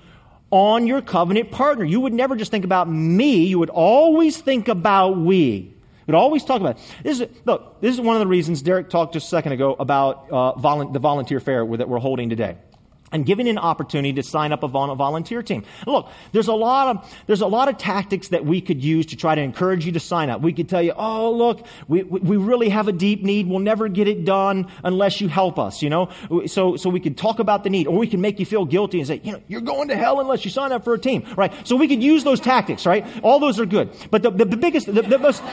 on 0.49 0.85
your 0.85 1.01
covenant 1.01 1.51
partner. 1.51 1.85
You 1.85 1.99
would 2.01 2.13
never 2.13 2.35
just 2.35 2.51
think 2.51 2.65
about 2.65 2.89
me. 2.89 3.45
You 3.45 3.59
would 3.59 3.69
always 3.69 4.37
think 4.37 4.67
about 4.67 5.17
we. 5.17 5.73
We'd 6.07 6.15
always 6.15 6.43
talk 6.43 6.61
about 6.61 6.77
it. 6.77 6.83
This 7.03 7.19
is, 7.19 7.29
look, 7.45 7.79
this 7.81 7.93
is 7.93 8.01
one 8.01 8.15
of 8.15 8.19
the 8.21 8.27
reasons 8.27 8.61
Derek 8.61 8.89
talked 8.89 9.13
just 9.13 9.27
a 9.27 9.29
second 9.29 9.51
ago 9.53 9.75
about 9.77 10.27
uh, 10.31 10.53
volu- 10.53 10.91
the 10.91 10.99
volunteer 10.99 11.39
fair 11.39 11.65
that 11.65 11.87
we're 11.87 11.99
holding 11.99 12.29
today 12.29 12.57
and 13.11 13.25
giving 13.25 13.47
an 13.47 13.57
opportunity 13.57 14.13
to 14.13 14.23
sign 14.23 14.51
up 14.51 14.63
a 14.63 14.67
volunteer 14.67 15.43
team. 15.43 15.63
Look, 15.85 16.09
there's 16.31 16.47
a 16.47 16.53
lot 16.53 16.95
of 16.95 17.15
there's 17.27 17.41
a 17.41 17.47
lot 17.47 17.67
of 17.67 17.77
tactics 17.77 18.29
that 18.29 18.45
we 18.45 18.61
could 18.61 18.83
use 18.83 19.07
to 19.07 19.15
try 19.15 19.35
to 19.35 19.41
encourage 19.41 19.85
you 19.85 19.91
to 19.93 19.99
sign 19.99 20.29
up. 20.29 20.41
We 20.41 20.53
could 20.53 20.69
tell 20.69 20.81
you, 20.81 20.93
"Oh, 20.95 21.31
look, 21.31 21.65
we, 21.87 22.03
we 22.03 22.37
really 22.37 22.69
have 22.69 22.87
a 22.87 22.91
deep 22.91 23.23
need. 23.23 23.47
We'll 23.47 23.59
never 23.59 23.87
get 23.87 24.07
it 24.07 24.25
done 24.25 24.67
unless 24.83 25.21
you 25.21 25.27
help 25.27 25.59
us." 25.59 25.81
You 25.81 25.89
know, 25.89 26.09
so 26.45 26.75
so 26.77 26.89
we 26.89 26.99
could 26.99 27.17
talk 27.17 27.39
about 27.39 27.63
the 27.63 27.69
need, 27.69 27.87
or 27.87 27.97
we 27.97 28.07
can 28.07 28.21
make 28.21 28.39
you 28.39 28.45
feel 28.45 28.65
guilty 28.65 28.99
and 28.99 29.07
say, 29.07 29.21
"You 29.23 29.33
know, 29.33 29.41
you're 29.47 29.61
going 29.61 29.89
to 29.89 29.95
hell 29.95 30.19
unless 30.19 30.45
you 30.45 30.51
sign 30.51 30.71
up 30.71 30.83
for 30.83 30.93
a 30.93 30.99
team." 30.99 31.25
Right? 31.35 31.53
So 31.67 31.75
we 31.75 31.87
could 31.87 32.03
use 32.03 32.23
those 32.23 32.39
tactics. 32.39 32.85
Right? 32.85 33.05
All 33.23 33.39
those 33.39 33.59
are 33.59 33.65
good, 33.65 33.89
but 34.09 34.23
the, 34.23 34.31
the, 34.31 34.45
the 34.45 34.57
biggest, 34.57 34.87
the, 34.87 35.01
the 35.01 35.19
most. 35.19 35.43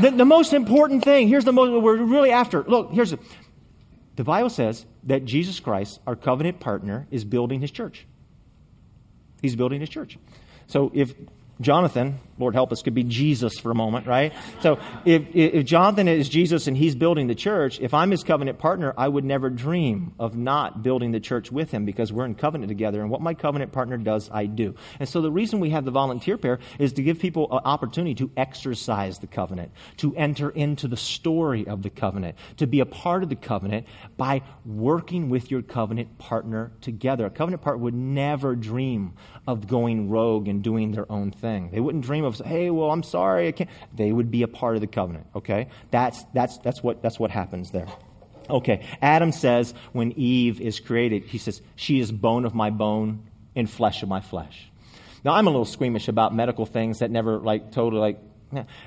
The, 0.00 0.10
the 0.10 0.24
most 0.24 0.52
important 0.52 1.04
thing, 1.04 1.28
here's 1.28 1.44
the 1.44 1.52
most, 1.52 1.80
we're 1.80 1.96
really 2.02 2.32
after. 2.32 2.64
Look, 2.64 2.90
here's 2.90 3.14
the, 4.16 4.24
Bible 4.24 4.50
says 4.50 4.86
that 5.04 5.24
Jesus 5.24 5.60
Christ, 5.60 6.00
our 6.06 6.16
covenant 6.16 6.60
partner, 6.60 7.06
is 7.10 7.24
building 7.24 7.60
his 7.60 7.70
church. 7.70 8.06
He's 9.42 9.56
building 9.56 9.80
his 9.80 9.88
church. 9.88 10.18
So 10.66 10.90
if 10.94 11.14
Jonathan, 11.60 12.18
Lord 12.38 12.54
help 12.54 12.72
us, 12.72 12.82
could 12.82 12.94
be 12.94 13.04
Jesus 13.04 13.58
for 13.58 13.70
a 13.70 13.74
moment, 13.74 14.06
right? 14.06 14.32
So 14.60 14.78
if, 15.04 15.22
if 15.34 15.64
Jonathan 15.64 16.08
is 16.08 16.28
Jesus 16.28 16.66
and 16.66 16.76
he's 16.76 16.94
building 16.94 17.26
the 17.26 17.34
church, 17.34 17.80
if 17.80 17.94
I'm 17.94 18.10
his 18.10 18.24
covenant 18.24 18.58
partner, 18.58 18.92
I 18.96 19.08
would 19.08 19.24
never 19.24 19.50
dream 19.50 20.14
of 20.18 20.36
not 20.36 20.82
building 20.82 21.12
the 21.12 21.20
church 21.20 21.52
with 21.52 21.70
him 21.70 21.84
because 21.84 22.12
we're 22.12 22.26
in 22.26 22.34
covenant 22.34 22.68
together. 22.68 23.00
And 23.00 23.10
what 23.10 23.20
my 23.20 23.34
covenant 23.34 23.72
partner 23.72 23.96
does, 23.96 24.30
I 24.32 24.46
do. 24.46 24.74
And 24.98 25.08
so 25.08 25.20
the 25.20 25.30
reason 25.30 25.60
we 25.60 25.70
have 25.70 25.84
the 25.84 25.90
volunteer 25.90 26.36
pair 26.36 26.58
is 26.78 26.92
to 26.94 27.02
give 27.02 27.18
people 27.18 27.48
an 27.52 27.60
opportunity 27.64 28.14
to 28.16 28.30
exercise 28.36 29.18
the 29.18 29.26
covenant, 29.26 29.72
to 29.98 30.14
enter 30.16 30.50
into 30.50 30.88
the 30.88 30.96
story 30.96 31.66
of 31.66 31.82
the 31.82 31.90
covenant, 31.90 32.36
to 32.56 32.66
be 32.66 32.80
a 32.80 32.86
part 32.86 33.22
of 33.22 33.28
the 33.28 33.36
covenant 33.36 33.86
by 34.16 34.42
working 34.64 35.28
with 35.28 35.50
your 35.50 35.62
covenant 35.62 36.18
partner 36.18 36.72
together. 36.80 37.26
A 37.26 37.30
covenant 37.30 37.62
partner 37.62 37.82
would 37.82 37.94
never 37.94 38.56
dream 38.56 39.14
of 39.46 39.66
going 39.66 40.10
rogue 40.10 40.48
and 40.48 40.62
doing 40.62 40.92
their 40.92 41.10
own 41.10 41.30
thing. 41.30 41.70
They 41.70 41.80
wouldn't 41.80 42.04
dream 42.04 42.23
of, 42.24 42.38
hey, 42.38 42.70
well, 42.70 42.90
I'm 42.90 43.02
sorry, 43.02 43.48
I 43.48 43.52
can't. 43.52 43.70
They 43.94 44.12
would 44.12 44.30
be 44.30 44.42
a 44.42 44.48
part 44.48 44.74
of 44.74 44.80
the 44.80 44.86
covenant, 44.86 45.26
okay? 45.34 45.68
That's, 45.90 46.24
that's, 46.34 46.58
that's, 46.58 46.82
what, 46.82 47.02
that's 47.02 47.18
what 47.18 47.30
happens 47.30 47.70
there. 47.70 47.86
Okay, 48.50 48.84
Adam 49.00 49.32
says 49.32 49.72
when 49.92 50.12
Eve 50.12 50.60
is 50.60 50.80
created, 50.80 51.24
he 51.24 51.38
says, 51.38 51.62
she 51.76 52.00
is 52.00 52.12
bone 52.12 52.44
of 52.44 52.54
my 52.54 52.70
bone 52.70 53.24
and 53.56 53.70
flesh 53.70 54.02
of 54.02 54.08
my 54.08 54.20
flesh. 54.20 54.70
Now, 55.24 55.32
I'm 55.32 55.46
a 55.46 55.50
little 55.50 55.64
squeamish 55.64 56.08
about 56.08 56.34
medical 56.34 56.66
things 56.66 56.98
that 56.98 57.10
never, 57.10 57.38
like, 57.38 57.72
totally, 57.72 58.00
like, 58.00 58.18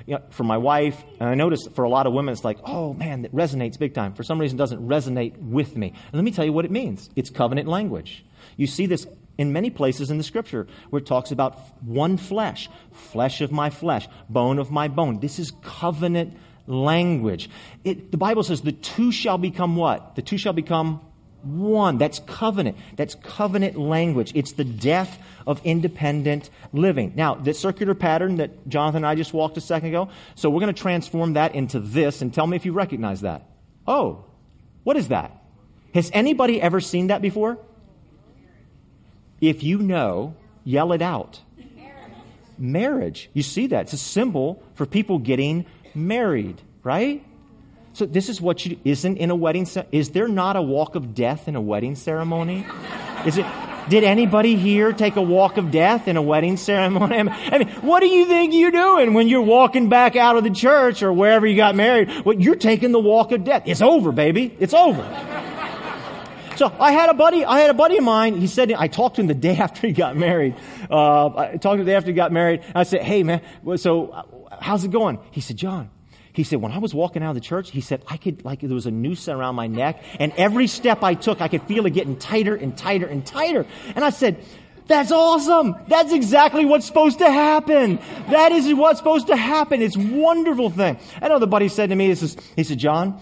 you 0.06 0.14
know, 0.14 0.22
for 0.30 0.44
my 0.44 0.56
wife, 0.56 1.02
and 1.20 1.28
I 1.28 1.34
notice 1.34 1.66
for 1.74 1.84
a 1.84 1.88
lot 1.88 2.06
of 2.06 2.12
women, 2.12 2.32
it's 2.32 2.44
like, 2.44 2.58
oh 2.64 2.94
man, 2.94 3.22
that 3.22 3.34
resonates 3.34 3.78
big 3.78 3.94
time. 3.94 4.14
For 4.14 4.22
some 4.22 4.38
reason, 4.38 4.56
it 4.56 4.60
doesn't 4.60 4.86
resonate 4.86 5.36
with 5.36 5.76
me. 5.76 5.88
And 5.88 6.14
let 6.14 6.24
me 6.24 6.30
tell 6.30 6.44
you 6.44 6.52
what 6.52 6.64
it 6.64 6.70
means 6.70 7.10
it's 7.16 7.28
covenant 7.28 7.68
language. 7.68 8.24
You 8.56 8.66
see 8.66 8.86
this 8.86 9.06
in 9.38 9.52
many 9.52 9.70
places 9.70 10.10
in 10.10 10.18
the 10.18 10.24
scripture 10.24 10.66
where 10.90 11.00
it 11.00 11.06
talks 11.06 11.30
about 11.30 11.58
one 11.82 12.16
flesh, 12.16 12.68
flesh 12.92 13.40
of 13.40 13.52
my 13.52 13.70
flesh, 13.70 14.08
bone 14.28 14.58
of 14.58 14.70
my 14.70 14.88
bone. 14.88 15.20
This 15.20 15.38
is 15.38 15.52
covenant 15.62 16.36
language. 16.66 17.48
It, 17.84 18.10
the 18.10 18.18
Bible 18.18 18.42
says 18.42 18.60
the 18.60 18.72
two 18.72 19.12
shall 19.12 19.38
become 19.38 19.76
what? 19.76 20.16
The 20.16 20.22
two 20.22 20.36
shall 20.36 20.52
become 20.52 21.00
one. 21.42 21.98
That's 21.98 22.18
covenant. 22.18 22.76
That's 22.96 23.14
covenant 23.14 23.78
language. 23.78 24.32
It's 24.34 24.52
the 24.52 24.64
death 24.64 25.18
of 25.46 25.60
independent 25.64 26.50
living. 26.72 27.12
Now, 27.14 27.36
the 27.36 27.54
circular 27.54 27.94
pattern 27.94 28.36
that 28.36 28.68
Jonathan 28.68 28.98
and 28.98 29.06
I 29.06 29.14
just 29.14 29.32
walked 29.32 29.56
a 29.56 29.60
second 29.60 29.90
ago, 29.90 30.10
so 30.34 30.50
we're 30.50 30.60
going 30.60 30.74
to 30.74 30.80
transform 30.80 31.34
that 31.34 31.54
into 31.54 31.78
this 31.78 32.22
and 32.22 32.34
tell 32.34 32.46
me 32.46 32.56
if 32.56 32.66
you 32.66 32.72
recognize 32.72 33.20
that. 33.20 33.48
Oh, 33.86 34.24
what 34.82 34.96
is 34.96 35.08
that? 35.08 35.32
Has 35.94 36.10
anybody 36.12 36.60
ever 36.60 36.80
seen 36.80 37.06
that 37.06 37.22
before? 37.22 37.58
If 39.40 39.62
you 39.62 39.78
know, 39.78 40.34
yell 40.64 40.92
it 40.92 41.02
out. 41.02 41.40
Marriage. 42.58 43.30
You 43.34 43.42
see 43.42 43.68
that. 43.68 43.82
It's 43.82 43.92
a 43.92 43.98
symbol 43.98 44.62
for 44.74 44.84
people 44.84 45.18
getting 45.18 45.66
married, 45.94 46.60
right? 46.82 47.24
So 47.92 48.04
this 48.04 48.28
is 48.28 48.40
what 48.40 48.64
you 48.66 48.78
isn't 48.84 49.16
in 49.16 49.30
a 49.30 49.36
wedding. 49.36 49.66
Is 49.92 50.10
there 50.10 50.28
not 50.28 50.56
a 50.56 50.62
walk 50.62 50.94
of 50.94 51.14
death 51.14 51.48
in 51.48 51.56
a 51.56 51.60
wedding 51.60 51.94
ceremony? 51.94 52.66
Is 53.26 53.38
it? 53.38 53.46
Did 53.88 54.04
anybody 54.04 54.56
here 54.56 54.92
take 54.92 55.16
a 55.16 55.22
walk 55.22 55.56
of 55.56 55.70
death 55.70 56.08
in 56.08 56.18
a 56.18 56.22
wedding 56.22 56.58
ceremony? 56.58 57.16
I 57.16 57.58
mean, 57.58 57.68
what 57.80 58.00
do 58.00 58.06
you 58.06 58.26
think 58.26 58.52
you're 58.52 58.70
doing 58.70 59.14
when 59.14 59.28
you're 59.28 59.40
walking 59.40 59.88
back 59.88 60.14
out 60.14 60.36
of 60.36 60.44
the 60.44 60.50
church 60.50 61.02
or 61.02 61.10
wherever 61.12 61.46
you 61.46 61.56
got 61.56 61.74
married? 61.74 62.24
Well, 62.24 62.38
you're 62.38 62.56
taking 62.56 62.92
the 62.92 63.00
walk 63.00 63.32
of 63.32 63.44
death. 63.44 63.62
It's 63.64 63.80
over, 63.80 64.12
baby. 64.12 64.54
It's 64.60 64.74
over. 64.74 65.02
So 66.58 66.74
I 66.80 66.90
had 66.90 67.08
a 67.08 67.14
buddy, 67.14 67.44
I 67.44 67.60
had 67.60 67.70
a 67.70 67.74
buddy 67.74 67.98
of 67.98 68.02
mine. 68.02 68.36
He 68.36 68.48
said, 68.48 68.72
I 68.72 68.88
talked 68.88 69.14
to 69.16 69.20
him 69.20 69.28
the 69.28 69.34
day 69.34 69.56
after 69.58 69.86
he 69.86 69.92
got 69.92 70.16
married. 70.16 70.56
Uh, 70.90 71.28
I 71.28 71.50
talked 71.52 71.62
to 71.62 71.70
him 71.70 71.78
the 71.78 71.84
day 71.84 71.94
after 71.94 72.10
he 72.10 72.14
got 72.14 72.32
married. 72.32 72.64
I 72.74 72.82
said, 72.82 73.02
hey 73.02 73.22
man, 73.22 73.42
so 73.76 74.08
uh, 74.08 74.22
how's 74.60 74.82
it 74.82 74.90
going? 74.90 75.20
He 75.30 75.40
said, 75.40 75.56
John, 75.56 75.88
he 76.32 76.42
said, 76.42 76.60
when 76.60 76.72
I 76.72 76.78
was 76.78 76.92
walking 76.92 77.22
out 77.22 77.30
of 77.30 77.34
the 77.36 77.40
church, 77.40 77.70
he 77.70 77.80
said, 77.80 78.02
I 78.08 78.16
could, 78.16 78.44
like, 78.44 78.60
there 78.60 78.74
was 78.74 78.86
a 78.86 78.90
noose 78.90 79.28
around 79.28 79.54
my 79.54 79.68
neck, 79.68 80.02
and 80.18 80.32
every 80.36 80.66
step 80.66 81.04
I 81.04 81.14
took, 81.14 81.40
I 81.40 81.46
could 81.46 81.62
feel 81.62 81.86
it 81.86 81.90
getting 81.90 82.16
tighter 82.16 82.56
and 82.56 82.76
tighter 82.76 83.06
and 83.06 83.24
tighter. 83.24 83.64
And 83.94 84.04
I 84.04 84.10
said, 84.10 84.44
that's 84.88 85.12
awesome. 85.12 85.76
That's 85.86 86.12
exactly 86.12 86.64
what's 86.64 86.86
supposed 86.86 87.18
to 87.18 87.30
happen. 87.30 88.00
That 88.30 88.52
is 88.52 88.72
what's 88.74 88.98
supposed 88.98 89.26
to 89.28 89.36
happen. 89.36 89.82
It's 89.82 89.96
a 89.96 90.00
wonderful 90.00 90.70
thing. 90.70 90.98
Know 91.20 91.38
buddy 91.46 91.68
said 91.68 91.90
to 91.90 91.94
me, 91.94 92.08
he 92.08 92.14
says, 92.14 92.36
he 92.56 92.64
said, 92.64 92.78
John, 92.78 93.20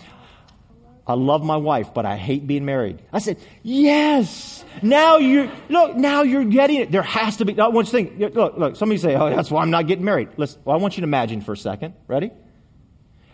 I 1.08 1.14
love 1.14 1.44
my 1.44 1.56
wife, 1.56 1.94
but 1.94 2.04
I 2.04 2.16
hate 2.16 2.46
being 2.46 2.64
married. 2.64 3.00
I 3.12 3.20
said, 3.20 3.38
yes. 3.62 4.64
Now 4.82 5.18
you're, 5.18 5.50
look, 5.68 5.94
now 5.94 6.22
you're 6.22 6.44
getting 6.44 6.76
it. 6.76 6.90
There 6.90 7.02
has 7.02 7.36
to 7.36 7.44
be, 7.44 7.58
I 7.60 7.68
want 7.68 7.92
you 7.92 7.98
to 8.00 8.08
think, 8.08 8.34
look, 8.34 8.58
look, 8.58 8.76
somebody 8.76 8.98
say, 8.98 9.14
oh, 9.14 9.30
that's 9.30 9.50
why 9.50 9.62
I'm 9.62 9.70
not 9.70 9.86
getting 9.86 10.04
married. 10.04 10.30
Listen, 10.36 10.60
well, 10.64 10.76
I 10.76 10.80
want 10.80 10.96
you 10.96 11.02
to 11.02 11.06
imagine 11.06 11.42
for 11.42 11.52
a 11.52 11.56
second. 11.56 11.94
Ready? 12.08 12.32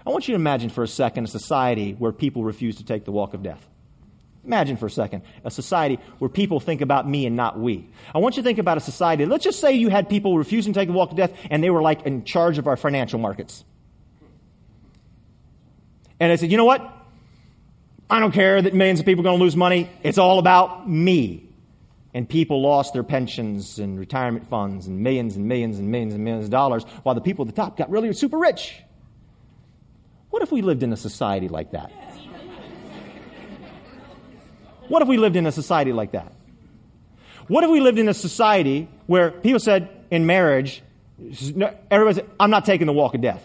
I 0.06 0.10
want 0.10 0.28
you 0.28 0.32
to 0.32 0.36
imagine 0.36 0.68
for 0.68 0.82
a 0.82 0.88
second 0.88 1.24
a 1.24 1.28
society 1.28 1.92
where 1.92 2.12
people 2.12 2.44
refuse 2.44 2.76
to 2.76 2.84
take 2.84 3.06
the 3.06 3.12
walk 3.12 3.32
of 3.32 3.42
death. 3.42 3.66
Imagine 4.44 4.76
for 4.76 4.86
a 4.86 4.90
second 4.90 5.22
a 5.44 5.50
society 5.50 5.98
where 6.18 6.28
people 6.28 6.60
think 6.60 6.80
about 6.80 7.08
me 7.08 7.26
and 7.26 7.36
not 7.36 7.58
we. 7.58 7.88
I 8.14 8.18
want 8.18 8.36
you 8.36 8.42
to 8.42 8.46
think 8.46 8.58
about 8.58 8.76
a 8.76 8.80
society. 8.80 9.24
Let's 9.24 9.44
just 9.44 9.60
say 9.60 9.72
you 9.72 9.88
had 9.88 10.10
people 10.10 10.36
refusing 10.36 10.72
to 10.74 10.80
take 10.80 10.88
the 10.88 10.94
walk 10.94 11.10
of 11.12 11.16
death 11.16 11.32
and 11.48 11.62
they 11.62 11.70
were 11.70 11.80
like 11.80 12.02
in 12.02 12.24
charge 12.24 12.58
of 12.58 12.66
our 12.66 12.76
financial 12.76 13.18
markets. 13.18 13.64
And 16.18 16.30
I 16.30 16.36
said, 16.36 16.50
you 16.50 16.56
know 16.56 16.64
what? 16.64 17.01
I 18.12 18.20
don't 18.20 18.32
care 18.32 18.60
that 18.60 18.74
millions 18.74 19.00
of 19.00 19.06
people 19.06 19.22
are 19.22 19.24
going 19.24 19.38
to 19.38 19.42
lose 19.42 19.56
money. 19.56 19.88
It's 20.02 20.18
all 20.18 20.38
about 20.38 20.86
me. 20.86 21.48
And 22.12 22.28
people 22.28 22.60
lost 22.60 22.92
their 22.92 23.02
pensions 23.02 23.78
and 23.78 23.98
retirement 23.98 24.46
funds 24.48 24.86
and 24.86 25.00
millions 25.00 25.36
and 25.36 25.48
millions 25.48 25.78
and 25.78 25.90
millions 25.90 26.12
and 26.12 26.22
millions 26.22 26.44
of 26.44 26.50
dollars 26.50 26.84
while 27.04 27.14
the 27.14 27.22
people 27.22 27.48
at 27.48 27.54
the 27.54 27.58
top 27.58 27.78
got 27.78 27.88
really 27.88 28.12
super 28.12 28.36
rich. 28.36 28.82
What 30.28 30.42
if 30.42 30.52
we 30.52 30.60
lived 30.60 30.82
in 30.82 30.92
a 30.92 30.96
society 30.96 31.48
like 31.48 31.70
that? 31.70 31.90
What 34.88 35.00
if 35.00 35.08
we 35.08 35.16
lived 35.16 35.36
in 35.36 35.46
a 35.46 35.52
society 35.52 35.94
like 35.94 36.12
that? 36.12 36.34
What 37.48 37.64
if 37.64 37.70
we 37.70 37.80
lived 37.80 37.98
in 37.98 38.10
a 38.10 38.14
society 38.14 38.90
where 39.06 39.30
people 39.30 39.58
said 39.58 39.88
in 40.10 40.26
marriage, 40.26 40.82
everybody 41.90 42.16
said, 42.16 42.30
I'm 42.38 42.50
not 42.50 42.66
taking 42.66 42.86
the 42.86 42.92
walk 42.92 43.14
of 43.14 43.22
death. 43.22 43.42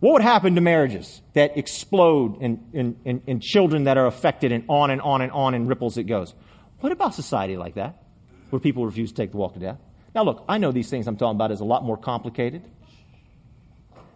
What 0.00 0.12
would 0.12 0.22
happen 0.22 0.54
to 0.56 0.60
marriages 0.60 1.22
that 1.32 1.56
explode 1.56 2.40
and, 2.42 2.70
and, 2.74 3.22
and, 3.26 3.42
children 3.42 3.84
that 3.84 3.96
are 3.96 4.06
affected 4.06 4.52
and 4.52 4.64
on 4.68 4.90
and 4.90 5.00
on 5.00 5.22
and 5.22 5.32
on 5.32 5.54
in 5.54 5.66
ripples 5.66 5.96
it 5.96 6.04
goes? 6.04 6.34
What 6.80 6.92
about 6.92 7.14
society 7.14 7.56
like 7.56 7.76
that, 7.76 8.02
where 8.50 8.60
people 8.60 8.84
refuse 8.84 9.10
to 9.10 9.16
take 9.16 9.30
the 9.30 9.38
walk 9.38 9.56
of 9.56 9.62
death? 9.62 9.78
Now, 10.14 10.24
look, 10.24 10.44
I 10.48 10.58
know 10.58 10.70
these 10.70 10.90
things 10.90 11.06
I'm 11.06 11.16
talking 11.16 11.36
about 11.36 11.50
is 11.50 11.60
a 11.60 11.64
lot 11.64 11.82
more 11.82 11.96
complicated. 11.96 12.62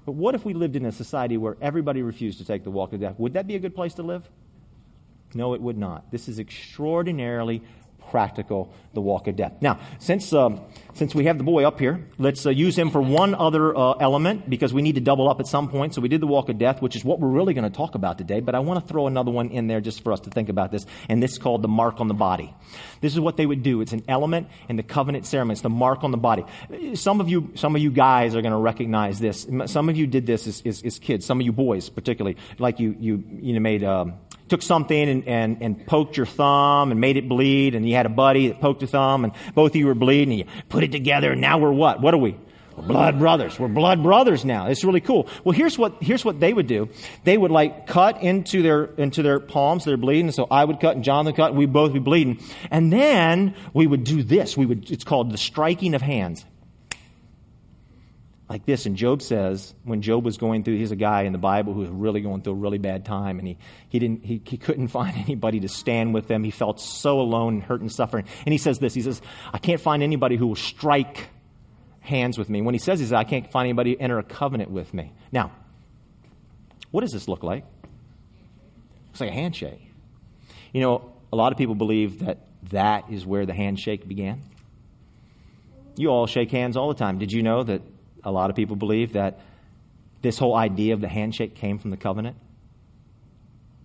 But 0.05 0.13
what 0.13 0.35
if 0.35 0.45
we 0.45 0.55
lived 0.55 0.77
in 0.77 0.85
a 0.85 0.93
society 0.93 1.37
where 1.37 1.57
everybody 1.61 2.03
refused 2.03 2.39
to 2.39 2.45
take 2.45 2.65
the 2.65 2.71
walk 2.71 2.93
of 2.93 3.01
death? 3.01 3.15
Would 3.19 3.35
that 3.35 3.47
be 3.47 3.55
a 3.55 3.59
good 3.59 3.75
place 3.75 3.95
to 3.95 4.03
live? 4.03 4.29
No, 5.35 5.55
it 5.55 5.61
would 5.61 5.79
not. 5.79 6.11
This 6.11 6.29
is 6.29 6.39
extraordinarily 6.39 7.63
practical 8.11 8.73
the 8.93 9.00
walk 9.00 9.29
of 9.29 9.37
death. 9.37 9.52
Now, 9.61 9.79
since, 9.99 10.33
um, 10.33 10.61
since 10.95 11.14
we 11.14 11.26
have 11.26 11.38
the 11.38 11.45
boy 11.45 11.64
up 11.64 11.79
here, 11.79 12.05
let's 12.19 12.45
uh, 12.45 12.50
use 12.50 12.76
him 12.76 12.90
for 12.90 13.00
one 13.00 13.35
other 13.35 13.76
uh, 13.76 13.93
element 13.93 14.50
because 14.50 14.75
we 14.75 14.83
need 14.83 14.97
to 14.97 15.00
double 15.00 15.29
up 15.29 15.38
at 15.38 15.47
some 15.47 15.69
point. 15.69 15.95
So 15.95 16.00
we 16.00 16.09
did 16.09 16.21
the 16.21 16.26
walk 16.26 16.49
of 16.49 16.59
death, 16.59 16.83
which 16.83 16.97
is 16.97 17.05
what 17.05 17.21
we're 17.21 17.29
really 17.29 17.55
going 17.55 17.71
to 17.71 17.76
talk 17.76 17.95
about 17.95 18.19
today, 18.19 18.40
but 18.40 18.55
I 18.55 18.59
want 18.59 18.81
to 18.81 18.87
throw 18.87 19.07
another 19.07 19.31
one 19.31 19.50
in 19.50 19.69
there 19.69 19.81
just 19.81 20.02
for 20.02 20.12
us 20.12 20.21
to 20.21 20.31
think 20.31 20.49
about 20.49 20.73
this, 20.73 20.87
and 21.09 21.23
this 21.23 21.33
is 21.33 21.38
called 21.38 21.62
the 21.62 21.69
mark 21.69 22.00
on 22.00 22.09
the 22.09 22.14
body. 22.14 22.52
This 23.00 23.12
is 23.12 23.21
what 23.21 23.37
they 23.37 23.47
would 23.47 23.62
do. 23.62 23.81
It's 23.81 23.93
an 23.93 24.02
element 24.09 24.49
in 24.69 24.76
the 24.76 24.83
covenant 24.83 25.26
ceremony. 25.26 25.52
It's 25.52 25.62
the 25.62 25.71
mark 25.71 26.02
on 26.02 26.11
the 26.11 26.17
body. 26.17 26.45
Some 26.95 27.21
of 27.21 27.29
you, 27.29 27.52
some 27.55 27.76
of 27.76 27.83
you 27.83 27.90
guys 27.90 28.35
are 28.35 28.43
going 28.43 28.52
to 28.52 28.59
recognize 28.59 29.21
this. 29.21 29.47
Some 29.67 29.88
of 29.88 29.97
you 29.97 30.07
did 30.07 30.26
this 30.26 30.47
as, 30.47 30.62
as, 30.67 30.83
as 30.83 30.99
kids. 30.99 31.25
Some 31.25 31.40
of 31.40 31.47
you 31.47 31.52
boys, 31.52 31.88
particularly, 31.88 32.37
like 32.59 32.81
you, 32.81 32.97
you, 32.99 33.25
you 33.40 33.55
know, 33.55 33.61
made 33.61 33.85
um, 33.85 34.14
took 34.50 34.62
something 34.62 35.09
and, 35.09 35.26
and, 35.26 35.62
and 35.62 35.87
poked 35.87 36.16
your 36.16 36.26
thumb 36.26 36.90
and 36.90 37.00
made 37.00 37.16
it 37.16 37.28
bleed, 37.28 37.75
and 37.75 37.88
you 37.88 37.95
had 37.95 38.07
a 38.07 38.11
buddy 38.11 38.49
that 38.49 38.61
poked 38.61 38.83
your 38.83 38.88
thumb, 38.88 39.25
and 39.25 39.33
both 39.54 39.73
of 39.73 39.76
you 39.76 39.87
were 39.87 39.95
bleeding, 39.95 40.30
and 40.30 40.38
you 40.40 40.64
put 40.69 40.85
it 40.85 40.92
together, 40.92 41.33
and 41.33 41.40
now 41.40 41.59
we're 41.59 41.73
what? 41.73 42.02
What 42.02 42.12
are 42.12 42.19
we? 42.19 42.37
We're 42.76 42.87
blood 42.87 43.19
brothers. 43.19 43.59
We're 43.59 43.69
blood 43.69 44.02
brothers 44.02 44.45
now. 44.45 44.66
It's 44.66 44.85
really 44.85 45.00
cool. 45.00 45.28
Well, 45.45 45.52
here's 45.52 45.78
what, 45.78 45.97
here's 46.00 46.25
what 46.25 46.40
they 46.40 46.52
would 46.52 46.66
do. 46.66 46.88
They 47.25 47.37
would 47.37 47.50
like 47.50 47.87
cut 47.87 48.23
into 48.23 48.62
their, 48.62 48.85
into 48.97 49.23
their 49.23 49.40
palms. 49.40 49.85
They're 49.85 49.97
bleeding. 49.97 50.30
So 50.33 50.47
I 50.50 50.64
would 50.64 50.80
cut 50.80 50.95
and 50.95 51.04
Jonathan 51.04 51.35
cut 51.35 51.50
and 51.50 51.59
we'd 51.59 51.73
both 51.73 51.92
be 51.92 51.99
bleeding. 51.99 52.40
And 52.71 52.92
then 52.92 53.54
we 53.75 53.87
would 53.87 54.04
do 54.04 54.23
this. 54.23 54.57
We 54.57 54.66
would, 54.66 54.90
it's 54.90 55.04
called 55.04 55.33
the 55.33 55.38
striking 55.38 55.95
of 55.95 56.02
hands. 56.02 56.45
Like 58.50 58.66
this. 58.66 58.85
And 58.85 58.97
Job 58.97 59.23
says, 59.23 59.73
when 59.85 60.02
Job 60.02 60.25
was 60.25 60.37
going 60.37 60.64
through, 60.64 60.76
he's 60.76 60.90
a 60.90 60.97
guy 60.97 61.23
in 61.23 61.30
the 61.33 61.38
Bible 61.38 61.73
who 61.73 61.80
was 61.80 61.88
really 61.88 62.21
going 62.21 62.42
through 62.42 62.54
a 62.54 62.57
really 62.57 62.78
bad 62.78 63.04
time 63.04 63.38
and 63.38 63.47
he, 63.47 63.59
he 63.88 64.00
didn't, 64.00 64.25
he, 64.25 64.42
he 64.45 64.57
couldn't 64.59 64.88
find 64.88 65.16
anybody 65.16 65.61
to 65.61 65.69
stand 65.69 66.12
with 66.12 66.28
him. 66.28 66.42
He 66.42 66.50
felt 66.50 66.80
so 66.80 67.21
alone 67.21 67.54
and 67.54 67.62
hurt 67.62 67.80
and 67.80 67.92
suffering. 67.92 68.25
And 68.45 68.52
he 68.52 68.59
says 68.59 68.80
this, 68.80 68.92
he 68.92 69.02
says, 69.02 69.23
I 69.52 69.59
can't 69.59 69.80
find 69.80 70.02
anybody 70.02 70.37
who 70.37 70.49
will 70.49 70.57
strike 70.57 71.28
hands 72.00 72.38
with 72.38 72.50
me. 72.50 72.61
When 72.61 72.75
he 72.75 72.80
says 72.80 72.99
says, 72.99 73.12
I 73.12 73.23
can't 73.23 73.49
find 73.52 73.66
anybody 73.66 73.95
to 73.95 74.02
enter 74.02 74.19
a 74.19 74.25
covenant 74.25 74.73
with 74.73 74.92
me. 74.92 75.12
Now, 75.30 75.52
what 76.90 77.02
does 77.02 77.12
this 77.12 77.28
look 77.28 77.45
like? 77.45 77.64
It's 79.12 79.21
like 79.21 79.30
a 79.30 79.35
handshake. 79.35 79.80
You 80.73 80.80
know, 80.80 81.12
a 81.33 81.37
lot 81.37 81.52
of 81.52 81.59
people 81.59 81.76
believe 81.76 82.25
that 82.25 82.49
that 82.71 83.12
is 83.12 83.25
where 83.25 83.47
the 83.47 83.54
handshake 83.54 84.09
began. 84.09 84.42
You 85.97 86.09
all 86.09 86.26
shake 86.26 86.50
hands 86.50 86.76
all 86.76 86.88
the 86.88 86.99
time. 86.99 87.19
Did 87.19 87.30
you 87.30 87.45
know 87.45 87.62
that 87.62 87.83
a 88.25 88.31
lot 88.31 88.50
of 88.50 88.57
people 88.57 88.77
believe 88.77 89.15
that 89.15 89.41
this 90.23 90.39
whole 90.39 90.55
idea 90.55 90.95
of 90.95 91.00
the 91.00 91.09
handshake 91.09 91.55
came 91.55 91.79
from 91.79 91.91
the 91.91 91.97
covenant? 91.97 92.37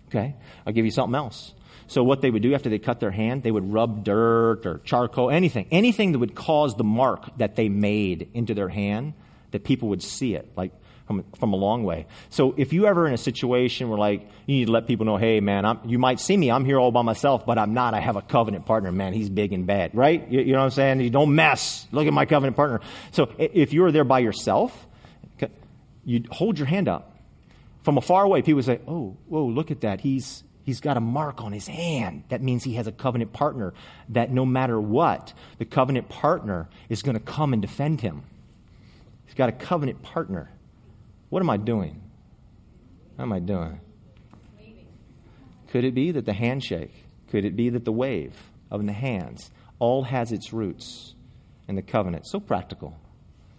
Okay, 0.08 0.34
I'll 0.66 0.72
give 0.72 0.84
you 0.84 0.90
something 0.90 1.14
else. 1.14 1.52
So 1.88 2.02
what 2.02 2.20
they 2.20 2.30
would 2.30 2.42
do 2.42 2.54
after 2.54 2.68
they 2.68 2.78
cut 2.78 3.00
their 3.00 3.10
hand, 3.10 3.42
they 3.42 3.50
would 3.50 3.72
rub 3.72 4.04
dirt 4.04 4.66
or 4.66 4.80
charcoal, 4.84 5.30
anything, 5.30 5.66
anything 5.70 6.12
that 6.12 6.18
would 6.18 6.34
cause 6.34 6.74
the 6.76 6.84
mark 6.84 7.36
that 7.38 7.54
they 7.56 7.68
made 7.68 8.28
into 8.34 8.54
their 8.54 8.68
hand, 8.68 9.14
that 9.52 9.64
people 9.64 9.88
would 9.90 10.02
see 10.02 10.34
it, 10.34 10.50
like 10.56 10.72
from, 11.06 11.24
from 11.38 11.52
a 11.52 11.56
long 11.56 11.84
way. 11.84 12.06
So 12.30 12.54
if 12.56 12.72
you 12.72 12.86
ever 12.86 13.06
in 13.06 13.14
a 13.14 13.18
situation 13.18 13.88
where 13.88 13.98
like 13.98 14.28
you 14.46 14.56
need 14.56 14.66
to 14.66 14.72
let 14.72 14.86
people 14.86 15.06
know, 15.06 15.16
hey 15.16 15.40
man, 15.40 15.64
I'm, 15.64 15.80
you 15.84 15.98
might 15.98 16.20
see 16.20 16.36
me, 16.36 16.50
I'm 16.50 16.64
here 16.64 16.78
all 16.78 16.90
by 16.90 17.02
myself, 17.02 17.46
but 17.46 17.58
I'm 17.58 17.74
not. 17.74 17.94
I 17.94 18.00
have 18.00 18.16
a 18.16 18.22
covenant 18.22 18.66
partner, 18.66 18.92
man. 18.92 19.12
He's 19.12 19.30
big 19.30 19.52
and 19.52 19.66
bad, 19.66 19.94
right? 19.94 20.26
You, 20.30 20.40
you 20.40 20.52
know 20.52 20.58
what 20.58 20.64
I'm 20.64 20.70
saying? 20.70 21.00
You 21.00 21.10
don't 21.10 21.34
mess. 21.34 21.86
Look 21.92 22.06
at 22.06 22.12
my 22.12 22.26
covenant 22.26 22.56
partner. 22.56 22.80
So 23.12 23.32
if 23.38 23.72
you're 23.72 23.92
there 23.92 24.04
by 24.04 24.18
yourself, 24.20 24.86
you'd 26.04 26.26
hold 26.28 26.58
your 26.58 26.66
hand 26.66 26.88
up. 26.88 27.12
From 27.82 27.98
a 27.98 28.00
far 28.00 28.24
away, 28.24 28.42
people 28.42 28.62
say, 28.62 28.80
oh, 28.88 29.16
whoa, 29.28 29.46
look 29.46 29.70
at 29.70 29.82
that. 29.82 30.00
He's 30.00 30.42
He's 30.66 30.80
got 30.80 30.96
a 30.96 31.00
mark 31.00 31.40
on 31.42 31.52
his 31.52 31.68
hand. 31.68 32.24
That 32.28 32.42
means 32.42 32.64
he 32.64 32.74
has 32.74 32.88
a 32.88 32.92
covenant 32.92 33.32
partner 33.32 33.72
that 34.08 34.32
no 34.32 34.44
matter 34.44 34.80
what, 34.80 35.32
the 35.58 35.64
covenant 35.64 36.08
partner 36.08 36.68
is 36.88 37.02
going 37.02 37.14
to 37.14 37.22
come 37.22 37.52
and 37.52 37.62
defend 37.62 38.00
him. 38.00 38.24
He's 39.26 39.34
got 39.36 39.48
a 39.48 39.52
covenant 39.52 40.02
partner. 40.02 40.50
What 41.28 41.42
am 41.42 41.50
I 41.50 41.56
doing? 41.56 42.02
What 43.16 43.24
am 43.24 43.32
I 43.32 43.40
doing? 43.40 43.80
Could 45.68 45.84
it 45.84 45.94
be 45.94 46.12
that 46.12 46.24
the 46.24 46.32
handshake, 46.32 46.94
could 47.30 47.44
it 47.44 47.56
be 47.56 47.70
that 47.70 47.84
the 47.84 47.92
wave 47.92 48.34
of 48.70 48.84
the 48.84 48.92
hands 48.92 49.50
all 49.78 50.04
has 50.04 50.32
its 50.32 50.52
roots 50.52 51.14
in 51.68 51.74
the 51.74 51.82
covenant? 51.82 52.26
So 52.26 52.38
practical, 52.38 52.96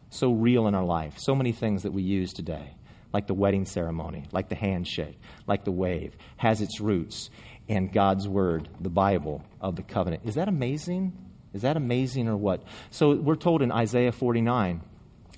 so 0.09 0.31
real 0.31 0.67
in 0.67 0.75
our 0.75 0.85
life, 0.85 1.15
so 1.17 1.35
many 1.35 1.51
things 1.51 1.83
that 1.83 1.91
we 1.91 2.03
use 2.03 2.33
today 2.33 2.73
like 3.13 3.27
the 3.27 3.33
wedding 3.33 3.65
ceremony, 3.65 4.25
like 4.31 4.49
the 4.49 4.55
handshake, 4.55 5.17
like 5.47 5.63
the 5.63 5.71
wave, 5.71 6.15
has 6.35 6.61
its 6.61 6.79
roots 6.79 7.29
in 7.67 7.87
God's 7.87 8.27
Word, 8.27 8.69
the 8.79 8.89
Bible 8.89 9.43
of 9.61 9.75
the 9.75 9.81
covenant. 9.81 10.23
Is 10.25 10.35
that 10.35 10.47
amazing? 10.47 11.13
Is 11.53 11.61
that 11.63 11.77
amazing 11.77 12.27
or 12.27 12.37
what? 12.37 12.63
So 12.91 13.15
we're 13.15 13.35
told 13.35 13.61
in 13.61 13.71
Isaiah 13.71 14.11
49, 14.11 14.81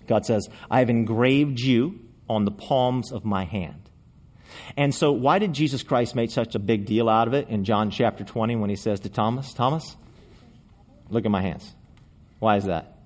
God 0.08 0.25
says, 0.25 0.49
I 0.69 0.80
have 0.80 0.89
engraved 0.89 1.60
you 1.60 1.99
on 2.30 2.46
the 2.46 2.52
palms 2.52 3.12
of 3.12 3.26
my 3.26 3.44
hand. 3.44 3.89
And 4.78 4.94
so, 4.94 5.12
why 5.12 5.39
did 5.39 5.54
Jesus 5.54 5.84
Christ 5.84 6.15
make 6.15 6.32
such 6.32 6.56
a 6.56 6.60
big 6.60 6.86
deal 6.86 7.10
out 7.10 7.28
of 7.28 7.34
it 7.34 7.50
in 7.50 7.65
John 7.65 7.92
chapter 7.92 8.24
20 8.24 8.56
when 8.56 8.70
he 8.70 8.76
says 8.76 9.00
to 9.02 9.10
Thomas, 9.10 9.54
Thomas, 9.54 9.96
look 11.10 11.26
at 11.26 11.32
my 11.32 11.42
hands? 11.42 11.76
Why 12.39 12.58
is 12.58 12.65
that? 12.65 12.98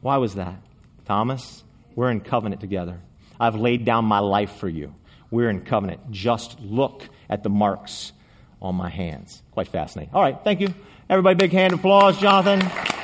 Why 0.00 0.16
was 0.16 0.34
that? 0.36 0.56
Thomas, 1.04 1.62
we're 1.94 2.10
in 2.10 2.20
covenant 2.20 2.60
together. 2.60 3.00
I've 3.38 3.56
laid 3.56 3.84
down 3.84 4.04
my 4.04 4.20
life 4.20 4.56
for 4.56 4.68
you. 4.68 4.94
We're 5.30 5.50
in 5.50 5.62
covenant. 5.62 6.10
Just 6.10 6.60
look 6.60 7.08
at 7.28 7.42
the 7.42 7.50
marks 7.50 8.12
on 8.60 8.74
my 8.74 8.88
hands. 8.88 9.42
Quite 9.52 9.68
fascinating. 9.68 10.14
All 10.14 10.22
right, 10.22 10.38
thank 10.44 10.60
you. 10.60 10.72
Everybody, 11.08 11.36
big 11.36 11.52
hand 11.52 11.72
applause, 11.72 12.18
Jonathan. 12.18 13.01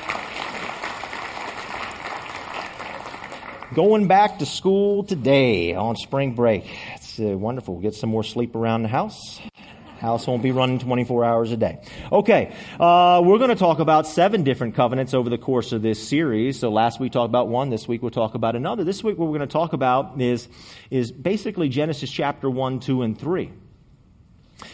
Going 3.79 4.09
back 4.09 4.41
to 4.41 4.45
school 4.45 5.05
today 5.05 5.73
on 5.73 5.95
spring 5.95 6.35
break. 6.35 6.65
It's 6.97 7.21
uh, 7.21 7.39
wonderful. 7.39 7.75
We'll 7.75 7.83
get 7.85 7.95
some 7.95 8.11
more 8.11 8.25
sleep 8.25 8.57
around 8.57 8.83
the 8.83 8.89
house. 8.89 9.41
House 10.01 10.27
won't 10.27 10.43
be 10.43 10.51
running 10.51 10.81
24 10.81 11.25
hours 11.25 11.53
a 11.53 11.57
day. 11.57 11.79
Okay, 12.11 12.53
uh, 12.81 13.23
we're 13.25 13.39
going 13.39 13.51
to 13.51 13.55
talk 13.55 13.79
about 13.79 14.09
seven 14.09 14.43
different 14.43 14.75
covenants 14.75 15.15
over 15.15 15.31
the 15.31 15.39
course 15.39 15.71
of 15.71 15.81
this 15.81 16.09
series. 16.09 16.59
So 16.59 16.71
last 16.73 16.99
week 16.99 17.11
we 17.11 17.11
talked 17.11 17.31
about 17.31 17.47
one. 17.47 17.71
This 17.71 17.87
week 17.87 18.03
we'll 18.03 18.11
talk 18.11 18.35
about 18.35 18.57
another. 18.57 18.83
This 18.83 19.05
week 19.05 19.17
what 19.17 19.27
we're 19.27 19.39
going 19.39 19.49
to 19.49 19.53
talk 19.53 19.73
about 19.73 20.21
is, 20.21 20.49
is 20.91 21.13
basically 21.13 21.69
Genesis 21.69 22.11
chapter 22.11 22.51
1, 22.51 22.81
2, 22.81 23.03
and 23.03 23.17
3. 23.17 23.53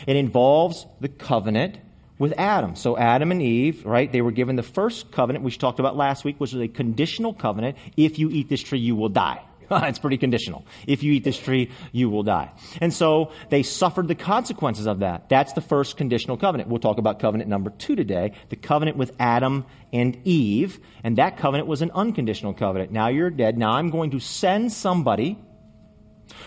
It 0.07 0.17
involves 0.17 0.87
the 1.03 1.11
covenant 1.11 1.77
with 2.19 2.33
Adam. 2.39 2.77
So 2.77 2.97
Adam 2.97 3.31
and 3.31 3.43
Eve, 3.43 3.85
right, 3.85 4.11
they 4.11 4.23
were 4.23 4.31
given 4.31 4.57
the 4.57 4.63
first 4.63 5.11
covenant, 5.11 5.45
which 5.45 5.55
we 5.55 5.59
talked 5.59 5.81
about 5.81 5.97
last 5.97 6.25
week, 6.25 6.37
which 6.39 6.53
was 6.53 6.63
a 6.63 6.69
conditional 6.69 7.35
covenant. 7.35 7.77
If 7.97 8.19
you 8.19 8.31
eat 8.31 8.49
this 8.49 8.63
tree, 8.63 8.79
you 8.79 8.95
will 8.95 9.09
die. 9.09 9.43
it's 9.71 9.99
pretty 9.99 10.19
conditional. 10.19 10.65
If 10.87 11.03
you 11.03 11.13
eat 11.13 11.25
this 11.25 11.39
tree, 11.39 11.71
you 11.93 12.11
will 12.11 12.23
die. 12.23 12.53
And 12.81 12.93
so 12.93 13.33
they 13.51 13.63
suffered 13.63 14.09
the 14.09 14.15
consequences 14.15 14.87
of 14.87 15.01
that. 15.01 15.29
That's 15.29 15.55
the 15.55 15.61
first 15.61 15.97
conditional 15.97 16.37
covenant. 16.37 16.69
We'll 16.69 16.81
talk 16.81 16.99
about 16.99 17.19
covenant 17.19 17.49
number 17.49 17.71
two 17.71 17.97
today, 17.97 18.33
the 18.51 18.57
covenant 18.57 18.97
with 18.97 19.13
Adam 19.19 19.65
and 19.93 20.19
Eve. 20.25 20.81
And 21.03 21.19
that 21.19 21.39
covenant 21.39 21.69
was 21.69 21.83
an 21.83 21.91
unconditional 21.93 22.55
covenant. 22.55 22.93
Now 22.93 23.09
you're 23.09 23.31
dead. 23.31 23.59
Now 23.59 23.73
I'm 23.73 23.91
going 23.91 24.11
to 24.11 24.21
send 24.21 24.73
somebody 24.73 25.39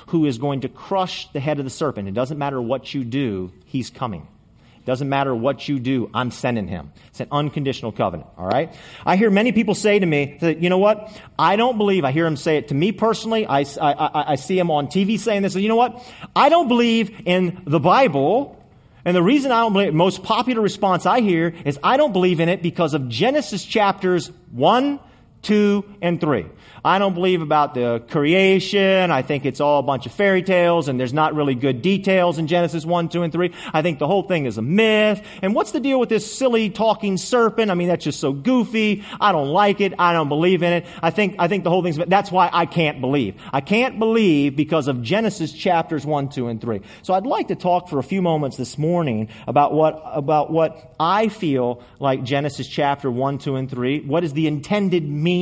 who 0.07 0.25
is 0.25 0.37
going 0.37 0.61
to 0.61 0.69
crush 0.69 1.31
the 1.31 1.39
head 1.39 1.59
of 1.59 1.65
the 1.65 1.71
serpent. 1.71 2.07
It 2.07 2.13
doesn't 2.13 2.37
matter 2.37 2.61
what 2.61 2.93
you 2.93 3.03
do, 3.03 3.51
he's 3.65 3.89
coming. 3.89 4.27
Doesn't 4.87 5.09
matter 5.09 5.35
what 5.35 5.67
you 5.67 5.79
do, 5.79 6.09
I'm 6.13 6.31
sending 6.31 6.65
him. 6.65 6.93
It's 7.09 7.19
an 7.19 7.27
unconditional 7.29 7.91
covenant, 7.91 8.29
all 8.37 8.47
right? 8.47 8.73
I 9.05 9.17
hear 9.17 9.29
many 9.29 9.51
people 9.51 9.75
say 9.75 9.99
to 9.99 10.05
me 10.05 10.37
that, 10.39 10.63
you 10.63 10.69
know 10.69 10.77
what? 10.77 11.11
I 11.37 11.57
don't 11.57 11.77
believe, 11.77 12.05
I 12.05 12.13
hear 12.13 12.25
him 12.25 12.37
say 12.37 12.55
it 12.55 12.69
to 12.69 12.73
me 12.73 12.93
personally. 12.93 13.45
I, 13.45 13.65
I, 13.81 14.31
I 14.31 14.35
see 14.35 14.57
him 14.57 14.71
on 14.71 14.87
TV 14.87 15.19
saying 15.19 15.41
this. 15.41 15.55
You 15.55 15.67
know 15.67 15.75
what? 15.75 16.01
I 16.33 16.47
don't 16.47 16.69
believe 16.69 17.23
in 17.25 17.63
the 17.65 17.81
Bible. 17.81 18.63
And 19.03 19.13
the 19.13 19.21
reason 19.21 19.51
I 19.51 19.59
don't 19.59 19.73
believe, 19.73 19.93
most 19.93 20.23
popular 20.23 20.61
response 20.61 21.05
I 21.05 21.19
hear 21.19 21.53
is 21.65 21.77
I 21.83 21.97
don't 21.97 22.13
believe 22.13 22.39
in 22.39 22.47
it 22.47 22.61
because 22.61 22.93
of 22.93 23.09
Genesis 23.09 23.65
chapters 23.65 24.31
1, 24.51 25.01
2, 25.47 25.85
and 26.01 26.19
3. 26.19 26.45
I 26.83 26.99
don't 26.99 27.13
believe 27.13 27.41
about 27.41 27.73
the 27.73 28.03
creation. 28.09 29.11
I 29.11 29.21
think 29.21 29.45
it's 29.45 29.59
all 29.59 29.79
a 29.79 29.83
bunch 29.83 30.05
of 30.05 30.11
fairy 30.11 30.43
tales 30.43 30.87
and 30.87 30.99
there's 30.99 31.13
not 31.13 31.35
really 31.35 31.55
good 31.55 31.81
details 31.81 32.37
in 32.37 32.47
Genesis 32.47 32.85
1, 32.85 33.09
2, 33.09 33.23
and 33.23 33.33
3. 33.33 33.53
I 33.73 33.81
think 33.81 33.99
the 33.99 34.07
whole 34.07 34.23
thing 34.23 34.45
is 34.45 34.57
a 34.57 34.61
myth. 34.61 35.25
And 35.41 35.55
what's 35.55 35.71
the 35.71 35.79
deal 35.79 35.99
with 35.99 36.09
this 36.09 36.37
silly 36.37 36.69
talking 36.69 37.17
serpent? 37.17 37.71
I 37.71 37.75
mean, 37.75 37.87
that's 37.87 38.03
just 38.03 38.19
so 38.19 38.33
goofy. 38.33 39.05
I 39.19 39.31
don't 39.31 39.49
like 39.49 39.81
it. 39.81 39.93
I 39.97 40.13
don't 40.13 40.29
believe 40.29 40.63
in 40.63 40.73
it. 40.73 40.85
I 41.01 41.09
think, 41.09 41.35
I 41.39 41.47
think 41.47 41.63
the 41.63 41.69
whole 41.69 41.81
thing's, 41.81 41.97
that's 41.97 42.31
why 42.31 42.49
I 42.51 42.65
can't 42.65 42.99
believe. 42.99 43.35
I 43.53 43.61
can't 43.61 43.99
believe 43.99 44.55
because 44.55 44.87
of 44.87 45.01
Genesis 45.01 45.53
chapters 45.53 46.05
1, 46.05 46.29
2, 46.29 46.47
and 46.47 46.61
3. 46.61 46.81
So 47.03 47.13
I'd 47.13 47.25
like 47.25 47.47
to 47.47 47.55
talk 47.55 47.87
for 47.87 47.99
a 47.99 48.03
few 48.03 48.21
moments 48.21 48.57
this 48.57 48.77
morning 48.77 49.29
about 49.47 49.73
what, 49.73 50.01
about 50.05 50.51
what 50.51 50.93
I 50.99 51.29
feel 51.29 51.81
like 51.99 52.23
Genesis 52.23 52.67
chapter 52.67 53.09
1, 53.09 53.39
2, 53.39 53.55
and 53.55 53.69
3. 53.69 54.01
What 54.01 54.23
is 54.23 54.33
the 54.33 54.47
intended 54.47 55.07
meaning 55.07 55.36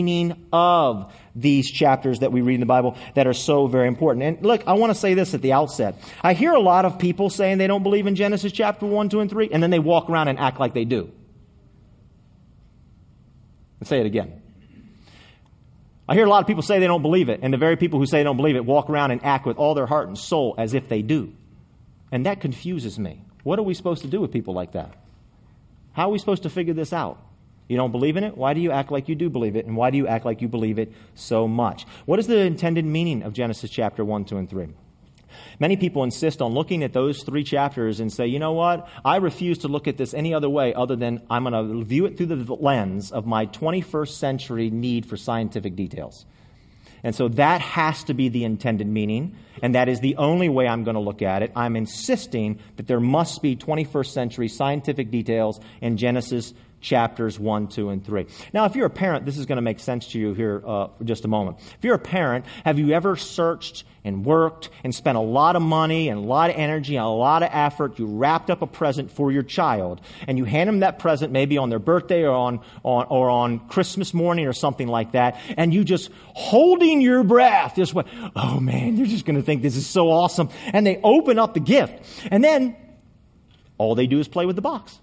of 0.52 1.14
these 1.36 1.70
chapters 1.70 2.20
that 2.20 2.32
we 2.32 2.42
read 2.42 2.56
in 2.56 2.60
the 2.60 2.66
Bible 2.66 2.98
that 3.14 3.28
are 3.28 3.34
so 3.34 3.68
very 3.68 3.88
important. 3.88 4.24
And 4.24 4.46
look, 4.46 4.64
I 4.68 4.74
want 4.74 4.92
to 4.92 5.00
say 5.00 5.14
this 5.14 5.34
at 5.34 5.42
the 5.42 5.54
outset. 5.54 5.96
I 6.22 6.34
hear 6.34 6.54
a 6.54 6.60
lot 6.60 6.86
of 6.86 7.00
people 7.00 7.30
saying 7.30 7.58
they 7.58 7.68
don't 7.68 7.84
believe 7.84 8.08
in 8.08 8.16
Genesis 8.16 8.52
chapter 8.52 8.86
1, 8.86 9.10
2, 9.10 9.20
and 9.20 9.30
3, 9.30 9.50
and 9.52 9.62
then 9.62 9.70
they 9.70 9.80
walk 9.80 10.10
around 10.10 10.28
and 10.28 10.40
act 10.40 10.60
like 10.60 10.74
they 10.74 10.86
do. 10.86 11.12
Let's 13.80 13.90
say 13.90 14.00
it 14.00 14.06
again. 14.06 14.42
I 16.08 16.14
hear 16.14 16.26
a 16.26 16.30
lot 16.30 16.42
of 16.42 16.48
people 16.48 16.64
say 16.64 16.80
they 16.80 16.88
don't 16.88 17.02
believe 17.02 17.30
it, 17.30 17.40
and 17.42 17.54
the 17.54 17.58
very 17.58 17.78
people 17.78 18.00
who 18.00 18.06
say 18.06 18.20
they 18.20 18.24
don't 18.24 18.38
believe 18.38 18.56
it 18.56 18.66
walk 18.66 18.90
around 18.90 19.12
and 19.12 19.24
act 19.26 19.46
with 19.46 19.58
all 19.58 19.74
their 19.74 19.88
heart 19.88 20.08
and 20.08 20.18
soul 20.18 20.56
as 20.58 20.74
if 20.74 20.88
they 20.88 21.02
do. 21.02 21.34
And 22.12 22.26
that 22.26 22.42
confuses 22.42 23.00
me. 23.00 23.22
What 23.44 23.60
are 23.60 23.64
we 23.64 23.74
supposed 23.74 24.04
to 24.04 24.08
do 24.08 24.22
with 24.22 24.32
people 24.32 24.54
like 24.54 24.74
that? 24.74 24.94
How 25.94 26.10
are 26.10 26.12
we 26.12 26.20
supposed 26.20 26.44
to 26.44 26.50
figure 26.50 26.74
this 26.74 26.94
out? 26.94 27.20
You 27.68 27.78
don't 27.78 27.92
believe 27.92 28.16
in 28.18 28.24
it? 28.24 28.38
Why 28.38 28.54
do 28.54 28.62
you 28.62 28.72
act 28.72 28.92
like 28.92 29.10
you 29.10 29.16
do 29.16 29.30
believe 29.30 29.56
it? 29.56 29.66
And 29.66 29.76
why 29.76 29.90
do 29.90 29.98
you 29.98 30.08
act 30.08 30.26
like 30.26 30.42
you 30.42 30.48
believe 30.48 30.78
it 30.78 30.92
so 31.16 31.48
much? 31.48 31.86
What 32.06 32.20
is 32.20 32.28
the 32.28 32.40
intended 32.40 32.86
meaning 32.86 33.24
of 33.24 33.34
Genesis 33.34 33.72
chapter 33.72 34.06
1, 34.06 34.26
2, 34.26 34.38
and 34.38 34.50
3? 34.50 34.68
Many 35.60 35.78
people 35.78 36.04
insist 36.04 36.42
on 36.42 36.54
looking 36.54 36.84
at 36.84 36.94
those 36.94 37.24
three 37.24 37.44
chapters 37.44 38.00
and 38.00 38.12
say, 38.12 38.28
you 38.28 38.40
know 38.40 38.54
what? 38.54 38.88
I 39.04 39.18
refuse 39.18 39.60
to 39.60 39.68
look 39.68 39.88
at 39.88 39.98
this 39.98 40.14
any 40.14 40.34
other 40.34 40.50
way 40.50 40.74
other 40.74 40.96
than 40.96 41.22
I'm 41.30 41.44
going 41.44 41.54
to 41.54 41.84
view 41.84 42.06
it 42.06 42.18
through 42.18 42.28
the 42.28 42.54
lens 42.54 43.12
of 43.12 43.26
my 43.26 43.46
21st 43.48 44.10
century 44.10 44.70
need 44.70 45.06
for 45.06 45.18
scientific 45.18 45.76
details. 45.76 46.26
And 47.04 47.14
so 47.14 47.28
that 47.30 47.62
has 47.62 48.04
to 48.06 48.16
be 48.16 48.30
the 48.30 48.46
intended 48.46 48.88
meaning, 48.88 49.36
and 49.62 49.76
that 49.76 49.90
is 49.90 50.00
the 50.00 50.16
only 50.16 50.50
way 50.50 50.68
I'm 50.68 50.84
going 50.84 50.96
to 50.96 51.02
look 51.02 51.22
at 51.22 51.44
it. 51.44 51.52
I'm 51.56 51.76
insisting 51.76 52.60
that 52.78 52.88
there 52.88 53.00
must 53.00 53.44
be 53.44 53.56
21st 53.56 54.08
century 54.08 54.48
scientific 54.48 55.12
details 55.12 55.60
in 55.82 55.98
Genesis 55.98 56.54
chapters 56.86 57.40
1, 57.40 57.68
2, 57.68 57.90
and 57.90 58.06
3. 58.06 58.28
Now, 58.54 58.66
if 58.66 58.76
you're 58.76 58.86
a 58.86 58.92
parent, 58.92 59.26
this 59.26 59.40
is 59.40 59.48
going 59.48 59.56
to 59.56 59.64
make 59.64 59.80
sense 59.80 60.08
to 60.10 60.20
you 60.20 60.34
here 60.34 60.62
uh, 60.64 60.88
for 60.96 61.04
just 61.04 61.26
a 61.26 61.28
moment. 61.28 61.58
If 61.60 61.84
you're 61.84 61.96
a 61.96 62.00
parent, 62.00 62.46
have 62.64 62.78
you 62.78 62.92
ever 62.92 63.16
searched 63.16 63.84
and 64.04 64.24
worked 64.24 64.70
and 64.84 64.94
spent 64.94 65.18
a 65.18 65.22
lot 65.22 65.56
of 65.56 65.64
money 65.64 66.10
and 66.10 66.20
a 66.20 66.22
lot 66.22 66.52
of 66.52 66.56
energy 66.58 66.96
and 66.96 67.04
a 67.04 67.10
lot 67.10 67.42
of 67.42 67.50
effort? 67.52 67.98
You 67.98 68.06
wrapped 68.06 68.52
up 68.52 68.62
a 68.62 68.68
present 68.68 69.12
for 69.12 69.32
your 69.32 69.42
child, 69.42 70.00
and 70.28 70.38
you 70.38 70.46
hand 70.46 70.68
them 70.68 70.82
that 70.82 71.00
present 71.00 71.34
maybe 71.34 71.58
on 71.58 71.70
their 71.70 71.80
birthday 71.80 72.22
or 72.22 72.36
on, 72.36 72.60
on, 72.84 73.08
or 73.10 73.32
on 73.32 73.68
Christmas 73.68 74.14
morning 74.14 74.46
or 74.46 74.54
something 74.54 74.88
like 74.88 75.14
that, 75.14 75.42
and 75.58 75.74
you 75.74 75.84
just 75.84 76.12
holding 76.36 77.02
your 77.02 77.24
breath, 77.24 77.76
just 77.76 77.96
went, 77.96 78.08
oh 78.36 78.60
man, 78.60 78.96
they're 78.96 79.08
just 79.08 79.26
going 79.26 79.38
to 79.38 79.42
think 79.42 79.64
this 79.64 79.76
is 79.76 79.88
so 79.88 80.12
awesome. 80.12 80.50
And 80.72 80.86
they 80.86 81.00
open 81.04 81.40
up 81.40 81.56
the 81.56 81.60
gift, 81.60 82.06
and 82.30 82.44
then 82.44 82.76
all 83.80 83.96
they 83.96 84.06
do 84.06 84.20
is 84.20 84.28
play 84.28 84.46
with 84.46 84.56
the 84.56 84.62
box. 84.62 85.00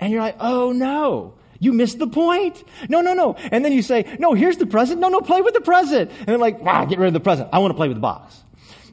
And 0.00 0.12
you're 0.12 0.22
like, 0.22 0.36
oh 0.40 0.72
no, 0.72 1.34
you 1.58 1.72
missed 1.72 1.98
the 1.98 2.06
point. 2.06 2.64
No, 2.88 3.02
no, 3.02 3.14
no. 3.14 3.34
And 3.34 3.64
then 3.64 3.72
you 3.72 3.82
say, 3.82 4.16
no, 4.18 4.32
here's 4.32 4.56
the 4.56 4.66
present. 4.66 4.98
No, 5.00 5.08
no, 5.08 5.20
play 5.20 5.42
with 5.42 5.54
the 5.54 5.60
present. 5.60 6.10
And 6.10 6.26
they're 6.26 6.38
like, 6.38 6.60
wow, 6.60 6.84
get 6.86 6.98
rid 6.98 7.08
of 7.08 7.12
the 7.12 7.20
present. 7.20 7.50
I 7.52 7.58
want 7.58 7.70
to 7.70 7.76
play 7.76 7.88
with 7.88 7.98
the 7.98 8.02
box. 8.02 8.42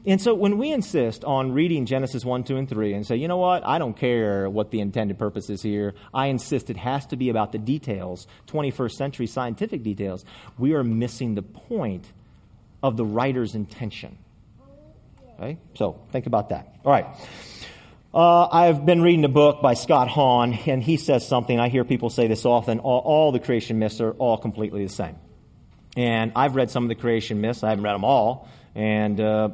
And 0.06 0.20
so 0.20 0.34
when 0.34 0.58
we 0.58 0.70
insist 0.72 1.24
on 1.24 1.52
reading 1.52 1.84
Genesis 1.84 2.24
1, 2.24 2.44
2, 2.44 2.56
and 2.56 2.68
3 2.68 2.94
and 2.94 3.06
say, 3.06 3.16
you 3.16 3.28
know 3.28 3.36
what, 3.36 3.66
I 3.66 3.78
don't 3.78 3.96
care 3.96 4.48
what 4.48 4.70
the 4.70 4.80
intended 4.80 5.18
purpose 5.18 5.50
is 5.50 5.60
here, 5.60 5.94
I 6.14 6.28
insist 6.28 6.70
it 6.70 6.76
has 6.76 7.04
to 7.06 7.16
be 7.16 7.28
about 7.28 7.52
the 7.52 7.58
details, 7.58 8.26
21st 8.46 8.92
century 8.92 9.26
scientific 9.26 9.82
details, 9.82 10.24
we 10.56 10.72
are 10.72 10.84
missing 10.84 11.34
the 11.34 11.42
point 11.42 12.10
of 12.82 12.96
the 12.96 13.04
writer's 13.04 13.54
intention. 13.54 14.16
Okay? 15.38 15.58
So 15.74 16.00
think 16.10 16.26
about 16.26 16.50
that. 16.50 16.76
All 16.84 16.92
right. 16.92 17.06
Uh, 18.12 18.48
I've 18.50 18.86
been 18.86 19.02
reading 19.02 19.26
a 19.26 19.28
book 19.28 19.60
by 19.60 19.74
Scott 19.74 20.08
Hahn, 20.08 20.54
and 20.66 20.82
he 20.82 20.96
says 20.96 21.28
something. 21.28 21.60
I 21.60 21.68
hear 21.68 21.84
people 21.84 22.08
say 22.08 22.26
this 22.26 22.46
often 22.46 22.78
all, 22.78 23.00
all, 23.00 23.32
the 23.32 23.38
creation 23.38 23.78
myths 23.78 24.00
are 24.00 24.12
all 24.12 24.38
completely 24.38 24.82
the 24.82 24.90
same. 24.90 25.16
And 25.94 26.32
I've 26.34 26.56
read 26.56 26.70
some 26.70 26.84
of 26.84 26.88
the 26.88 26.94
creation 26.94 27.42
myths, 27.42 27.62
I 27.62 27.68
haven't 27.68 27.84
read 27.84 27.92
them 27.92 28.04
all. 28.04 28.48
And 28.74 29.20
uh, 29.20 29.50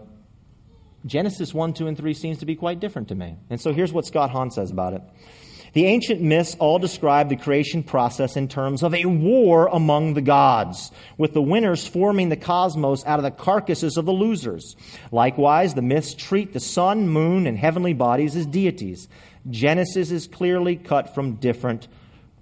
Genesis 1.05 1.53
1, 1.53 1.73
2, 1.73 1.89
and 1.89 1.97
3 1.97 2.15
seems 2.15 2.39
to 2.39 2.47
be 2.47 2.55
quite 2.55 2.79
different 2.79 3.09
to 3.09 3.17
me. 3.17 3.37
And 3.51 3.61
so 3.61 3.73
here's 3.73 3.93
what 3.93 4.07
Scott 4.07 4.31
Hahn 4.31 4.53
says 4.53 4.71
about 4.71 4.93
it. 4.93 5.03
The 5.75 5.87
ancient 5.87 6.21
myths 6.21 6.57
all 6.61 6.79
describe 6.79 7.29
the 7.29 7.37
creation 7.37 7.83
process 7.83 8.37
in 8.37 8.47
terms 8.47 8.85
of 8.85 8.95
a 8.95 9.07
war 9.07 9.67
among 9.67 10.15
the 10.15 10.23
gods, 10.23 10.93
with 11.19 11.35
the 11.35 11.43
winners 11.43 11.85
forming 11.85 12.29
the 12.29 12.37
cosmos 12.37 13.05
out 13.05 13.19
of 13.19 13.25
the 13.25 13.33
carcasses 13.33 13.97
of 13.97 14.07
the 14.07 14.13
losers. 14.13 14.77
Likewise, 15.11 15.75
the 15.75 15.83
myths 15.83 16.15
treat 16.15 16.53
the 16.53 16.61
sun, 16.61 17.09
moon, 17.09 17.49
and 17.49 17.59
heavenly 17.59 17.93
bodies 17.93 18.37
as 18.37 18.47
deities. 18.47 19.09
Genesis 19.51 20.13
is 20.13 20.29
clearly 20.29 20.77
cut 20.77 21.13
from 21.13 21.35
different 21.35 21.89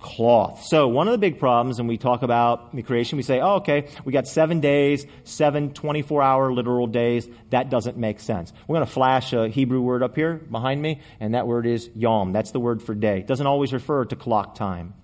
cloth. 0.02 0.64
So, 0.64 0.88
one 0.88 1.08
of 1.08 1.12
the 1.12 1.18
big 1.18 1.38
problems 1.38 1.78
when 1.78 1.86
we 1.86 1.96
talk 1.96 2.22
about 2.22 2.74
the 2.74 2.82
creation, 2.82 3.16
we 3.16 3.22
say, 3.22 3.40
oh, 3.40 3.54
okay, 3.56 3.88
we 4.04 4.12
got 4.12 4.28
seven 4.28 4.60
days, 4.60 5.06
seven 5.24 5.72
24 5.72 6.22
hour 6.22 6.52
literal 6.52 6.86
days. 6.86 7.26
That 7.50 7.70
doesn't 7.70 7.96
make 7.96 8.20
sense. 8.20 8.52
We're 8.66 8.76
going 8.76 8.86
to 8.86 8.92
flash 8.92 9.32
a 9.32 9.48
Hebrew 9.48 9.80
word 9.80 10.02
up 10.02 10.16
here 10.16 10.34
behind 10.34 10.82
me, 10.82 11.00
and 11.20 11.34
that 11.34 11.46
word 11.46 11.66
is 11.66 11.88
yom. 11.94 12.32
That's 12.32 12.50
the 12.50 12.60
word 12.60 12.82
for 12.82 12.94
day. 12.94 13.20
It 13.20 13.26
doesn't 13.26 13.46
always 13.46 13.72
refer 13.72 14.04
to 14.04 14.16
clock 14.16 14.56
time. 14.56 14.94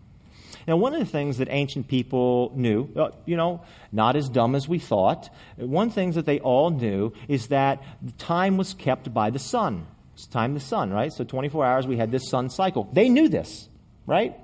Now, 0.67 0.77
one 0.77 0.93
of 0.93 1.01
the 1.01 1.07
things 1.07 1.39
that 1.39 1.49
ancient 1.51 1.89
people 1.89 2.53
knew, 2.55 2.91
uh, 2.95 3.13
you 3.25 3.37
know, 3.37 3.63
not 3.91 4.17
as 4.17 4.29
dumb 4.29 4.55
as 4.55 4.69
we 4.69 4.79
thought, 4.79 5.31
one 5.57 5.89
thing 5.89 6.13
that 6.13 6.27
they 6.27 6.41
all 6.41 6.69
knew 6.69 7.15
is 7.27 7.47
that 7.47 7.83
time 8.19 8.59
was 8.59 8.75
kept 8.75 9.15
by 9.15 9.31
the 9.31 9.39
sun. 9.39 9.87
It's 10.13 10.27
time 10.27 10.53
the 10.53 10.61
sun, 10.61 10.91
right? 10.91 11.11
So 11.11 11.25
24 11.25 11.65
hours, 11.65 11.87
we 11.87 11.97
had 11.97 12.11
this 12.11 12.29
sun 12.29 12.51
cycle. 12.51 12.87
They 12.93 13.09
knew 13.09 13.29
this, 13.31 13.69
right? 14.05 14.37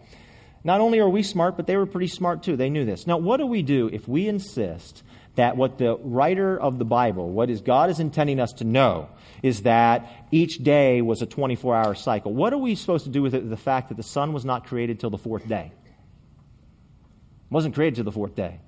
Not 0.65 0.81
only 0.81 0.99
are 0.99 1.09
we 1.09 1.23
smart, 1.23 1.57
but 1.57 1.67
they 1.67 1.77
were 1.77 1.87
pretty 1.87 2.09
smart 2.09 2.43
too. 2.43 2.57
They 2.57 2.71
knew 2.71 2.87
this. 2.87 3.07
Now, 3.07 3.19
what 3.19 3.37
do 3.37 3.47
we 3.47 3.63
do 3.63 3.91
if 3.93 4.09
we 4.09 4.27
insist 4.27 5.03
that 5.35 5.57
what 5.59 5.77
the 5.77 5.99
writer 5.99 6.59
of 6.59 6.79
the 6.79 6.85
Bible, 6.87 7.29
what 7.29 7.51
is 7.51 7.61
God 7.61 7.91
is 7.91 8.01
intending 8.01 8.41
us 8.41 8.53
to 8.55 8.65
know, 8.65 9.09
is 9.43 9.63
that 9.63 10.27
each 10.31 10.59
day 10.59 11.03
was 11.03 11.21
a 11.21 11.27
24 11.27 11.77
hour 11.77 11.95
cycle? 11.95 12.33
What 12.33 12.55
are 12.55 12.59
we 12.59 12.75
supposed 12.77 13.05
to 13.05 13.11
do 13.11 13.21
with 13.21 13.35
it, 13.35 13.49
the 13.51 13.57
fact 13.59 13.91
that 13.91 13.97
the 13.97 14.03
sun 14.03 14.33
was 14.33 14.45
not 14.45 14.67
created 14.67 14.99
till 14.99 15.11
the 15.11 15.19
fourth 15.19 15.47
day? 15.47 15.71
It 15.75 17.53
wasn't 17.53 17.75
created 17.75 17.97
till 17.97 18.05
the 18.05 18.13
fourth 18.13 18.35
day. 18.35 18.61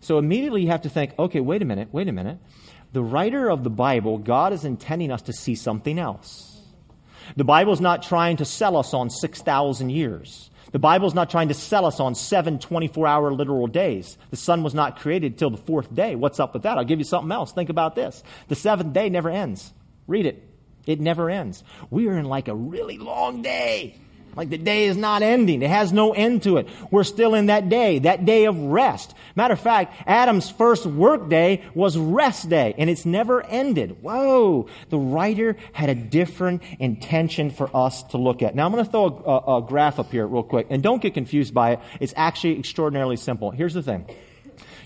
So 0.00 0.18
immediately 0.18 0.62
you 0.62 0.68
have 0.68 0.82
to 0.82 0.90
think, 0.90 1.14
okay, 1.18 1.40
wait 1.40 1.62
a 1.62 1.64
minute, 1.64 1.88
wait 1.92 2.08
a 2.08 2.12
minute. 2.12 2.38
The 2.92 3.02
writer 3.02 3.48
of 3.48 3.62
the 3.62 3.70
Bible, 3.70 4.18
God 4.18 4.52
is 4.52 4.64
intending 4.64 5.12
us 5.12 5.22
to 5.22 5.32
see 5.32 5.54
something 5.54 5.98
else. 5.98 6.62
The 7.36 7.44
Bible 7.44 7.72
is 7.72 7.80
not 7.80 8.02
trying 8.02 8.36
to 8.38 8.44
sell 8.44 8.76
us 8.76 8.92
on 8.92 9.10
6,000 9.10 9.90
years. 9.90 10.50
The 10.74 10.80
Bible 10.80 11.06
is 11.06 11.14
not 11.14 11.30
trying 11.30 11.46
to 11.46 11.54
sell 11.54 11.86
us 11.86 12.00
on 12.00 12.16
seven 12.16 12.58
24 12.58 13.06
hour 13.06 13.32
literal 13.32 13.68
days. 13.68 14.18
The 14.30 14.36
sun 14.36 14.64
was 14.64 14.74
not 14.74 14.98
created 14.98 15.38
till 15.38 15.50
the 15.50 15.56
fourth 15.56 15.94
day. 15.94 16.16
What's 16.16 16.40
up 16.40 16.52
with 16.52 16.64
that? 16.64 16.76
I'll 16.76 16.84
give 16.84 16.98
you 16.98 17.04
something 17.04 17.30
else. 17.30 17.52
Think 17.52 17.70
about 17.70 17.94
this. 17.94 18.24
The 18.48 18.56
seventh 18.56 18.92
day 18.92 19.08
never 19.08 19.30
ends. 19.30 19.72
Read 20.08 20.26
it. 20.26 20.42
It 20.84 20.98
never 20.98 21.30
ends. 21.30 21.62
We 21.90 22.08
are 22.08 22.18
in 22.18 22.24
like 22.24 22.48
a 22.48 22.56
really 22.56 22.98
long 22.98 23.40
day. 23.40 23.94
Like 24.36 24.50
the 24.50 24.58
day 24.58 24.84
is 24.84 24.96
not 24.96 25.22
ending. 25.22 25.62
It 25.62 25.70
has 25.70 25.92
no 25.92 26.12
end 26.12 26.42
to 26.44 26.56
it. 26.56 26.68
We're 26.90 27.04
still 27.04 27.34
in 27.34 27.46
that 27.46 27.68
day, 27.68 28.00
that 28.00 28.24
day 28.24 28.46
of 28.46 28.58
rest. 28.58 29.14
Matter 29.36 29.54
of 29.54 29.60
fact, 29.60 29.94
Adam's 30.06 30.50
first 30.50 30.86
work 30.86 31.28
day 31.28 31.62
was 31.74 31.96
rest 31.96 32.48
day, 32.48 32.74
and 32.76 32.90
it's 32.90 33.04
never 33.04 33.44
ended. 33.44 34.02
Whoa! 34.02 34.68
The 34.90 34.98
writer 34.98 35.56
had 35.72 35.88
a 35.88 35.94
different 35.94 36.62
intention 36.78 37.50
for 37.50 37.74
us 37.74 38.02
to 38.04 38.18
look 38.18 38.42
at. 38.42 38.54
Now 38.54 38.66
I'm 38.66 38.72
going 38.72 38.84
to 38.84 38.90
throw 38.90 39.06
a, 39.06 39.52
a, 39.52 39.58
a 39.58 39.62
graph 39.62 39.98
up 39.98 40.10
here 40.10 40.26
real 40.26 40.42
quick, 40.42 40.66
and 40.70 40.82
don't 40.82 41.00
get 41.00 41.14
confused 41.14 41.54
by 41.54 41.72
it. 41.72 41.80
It's 42.00 42.14
actually 42.16 42.58
extraordinarily 42.58 43.16
simple. 43.16 43.50
Here's 43.50 43.74
the 43.74 43.82
thing. 43.82 44.06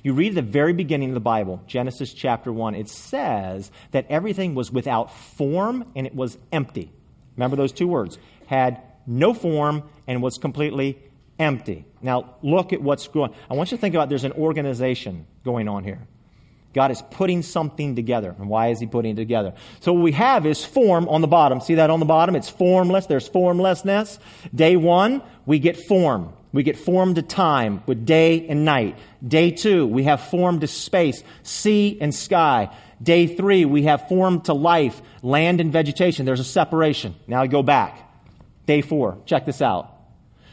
You 0.02 0.12
read 0.14 0.34
the 0.34 0.42
very 0.42 0.72
beginning 0.72 1.10
of 1.10 1.14
the 1.14 1.20
Bible, 1.20 1.60
Genesis 1.66 2.12
chapter 2.12 2.52
1, 2.52 2.74
it 2.74 2.88
says 2.88 3.70
that 3.90 4.06
everything 4.08 4.54
was 4.54 4.70
without 4.70 5.12
form 5.12 5.84
and 5.96 6.06
it 6.06 6.14
was 6.14 6.38
empty. 6.52 6.92
Remember 7.36 7.56
those 7.56 7.72
two 7.72 7.88
words. 7.88 8.18
Had 8.46 8.80
no 9.08 9.34
form, 9.34 9.82
and 10.06 10.22
was 10.22 10.38
completely 10.38 10.98
empty. 11.38 11.84
Now, 12.02 12.36
look 12.42 12.72
at 12.72 12.82
what's 12.82 13.08
going 13.08 13.32
I 13.50 13.54
want 13.54 13.70
you 13.70 13.76
to 13.76 13.80
think 13.80 13.94
about 13.94 14.08
there's 14.08 14.24
an 14.24 14.32
organization 14.32 15.26
going 15.44 15.68
on 15.68 15.84
here. 15.84 16.00
God 16.74 16.90
is 16.90 17.02
putting 17.10 17.42
something 17.42 17.96
together. 17.96 18.34
And 18.38 18.48
why 18.48 18.68
is 18.68 18.78
He 18.78 18.86
putting 18.86 19.12
it 19.12 19.16
together? 19.16 19.54
So 19.80 19.92
what 19.92 20.02
we 20.02 20.12
have 20.12 20.46
is 20.46 20.64
form 20.64 21.08
on 21.08 21.22
the 21.22 21.26
bottom. 21.26 21.60
See 21.60 21.76
that 21.76 21.90
on 21.90 21.98
the 21.98 22.06
bottom? 22.06 22.36
It's 22.36 22.48
formless. 22.48 23.06
There's 23.06 23.26
formlessness. 23.26 24.18
Day 24.54 24.76
one, 24.76 25.22
we 25.46 25.58
get 25.58 25.76
form. 25.76 26.34
We 26.52 26.62
get 26.62 26.78
form 26.78 27.14
to 27.14 27.22
time 27.22 27.82
with 27.86 28.06
day 28.06 28.46
and 28.48 28.64
night. 28.64 28.96
Day 29.26 29.50
two, 29.50 29.86
we 29.86 30.04
have 30.04 30.20
form 30.28 30.60
to 30.60 30.66
space, 30.66 31.22
sea 31.42 31.98
and 32.00 32.14
sky. 32.14 32.74
Day 33.02 33.26
three, 33.26 33.64
we 33.64 33.84
have 33.84 34.08
form 34.08 34.40
to 34.42 34.54
life, 34.54 35.00
land 35.22 35.60
and 35.60 35.72
vegetation. 35.72 36.26
There's 36.26 36.40
a 36.40 36.44
separation. 36.44 37.14
Now 37.26 37.42
I 37.42 37.46
go 37.46 37.62
back. 37.62 38.07
Day 38.68 38.82
four. 38.82 39.16
Check 39.24 39.46
this 39.46 39.62
out. 39.62 39.90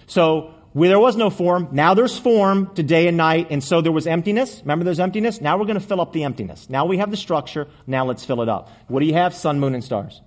So 0.07 0.53
where 0.71 0.87
there 0.87 0.99
was 1.01 1.17
no 1.17 1.29
form, 1.29 1.67
now 1.73 1.95
there's 1.95 2.17
form 2.17 2.73
to 2.75 2.81
day 2.81 3.09
and 3.09 3.17
night, 3.17 3.47
and 3.49 3.61
so 3.61 3.81
there 3.81 3.91
was 3.91 4.07
emptiness. 4.07 4.61
Remember 4.61 4.85
there's 4.85 5.01
emptiness? 5.01 5.41
Now 5.41 5.57
we're 5.57 5.65
going 5.65 5.77
to 5.77 5.85
fill 5.85 5.99
up 5.99 6.13
the 6.13 6.23
emptiness. 6.23 6.69
Now 6.69 6.85
we 6.85 6.99
have 6.99 7.11
the 7.11 7.17
structure. 7.17 7.67
Now 7.85 8.05
let's 8.05 8.23
fill 8.23 8.41
it 8.41 8.47
up. 8.47 8.69
What 8.87 9.01
do 9.01 9.05
you 9.05 9.15
have? 9.15 9.35
Sun, 9.35 9.59
moon, 9.59 9.73
and 9.73 9.83
stars. 9.83 10.21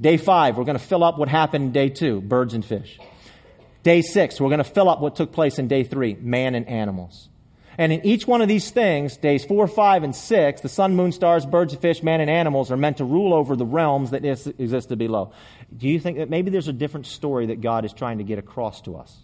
Day 0.00 0.16
five, 0.16 0.56
we're 0.56 0.62
going 0.62 0.78
to 0.78 0.84
fill 0.84 1.02
up 1.02 1.18
what 1.18 1.28
happened 1.28 1.64
in 1.64 1.72
day 1.72 1.88
two, 1.88 2.20
birds 2.20 2.54
and 2.54 2.64
fish. 2.64 3.00
Day 3.82 4.00
six, 4.00 4.40
we're 4.40 4.50
going 4.50 4.58
to 4.58 4.64
fill 4.64 4.88
up 4.88 5.00
what 5.00 5.16
took 5.16 5.32
place 5.32 5.58
in 5.58 5.66
day 5.66 5.82
three, 5.82 6.14
man 6.14 6.54
and 6.54 6.68
animals. 6.68 7.28
And 7.78 7.92
in 7.92 8.06
each 8.06 8.26
one 8.26 8.40
of 8.40 8.48
these 8.48 8.70
things, 8.70 9.16
days 9.16 9.44
four, 9.44 9.66
five, 9.68 10.02
and 10.02 10.14
six, 10.14 10.62
the 10.62 10.68
sun, 10.68 10.96
moon, 10.96 11.12
stars, 11.12 11.44
birds, 11.44 11.74
fish, 11.74 12.02
man, 12.02 12.20
and 12.20 12.30
animals 12.30 12.70
are 12.70 12.76
meant 12.76 12.98
to 12.98 13.04
rule 13.04 13.34
over 13.34 13.54
the 13.54 13.66
realms 13.66 14.10
that 14.10 14.24
existed 14.24 14.98
below. 14.98 15.32
Do 15.76 15.88
you 15.88 16.00
think 16.00 16.18
that 16.18 16.30
maybe 16.30 16.50
there's 16.50 16.68
a 16.68 16.72
different 16.72 17.06
story 17.06 17.46
that 17.46 17.60
God 17.60 17.84
is 17.84 17.92
trying 17.92 18.18
to 18.18 18.24
get 18.24 18.38
across 18.38 18.80
to 18.82 18.96
us? 18.96 19.14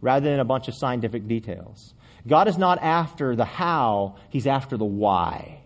Rather 0.00 0.30
than 0.30 0.40
a 0.40 0.44
bunch 0.44 0.68
of 0.68 0.74
scientific 0.74 1.26
details. 1.26 1.94
God 2.26 2.46
is 2.46 2.58
not 2.58 2.80
after 2.80 3.34
the 3.34 3.44
how, 3.44 4.16
He's 4.30 4.46
after 4.46 4.76
the 4.76 4.84
why. 4.84 5.58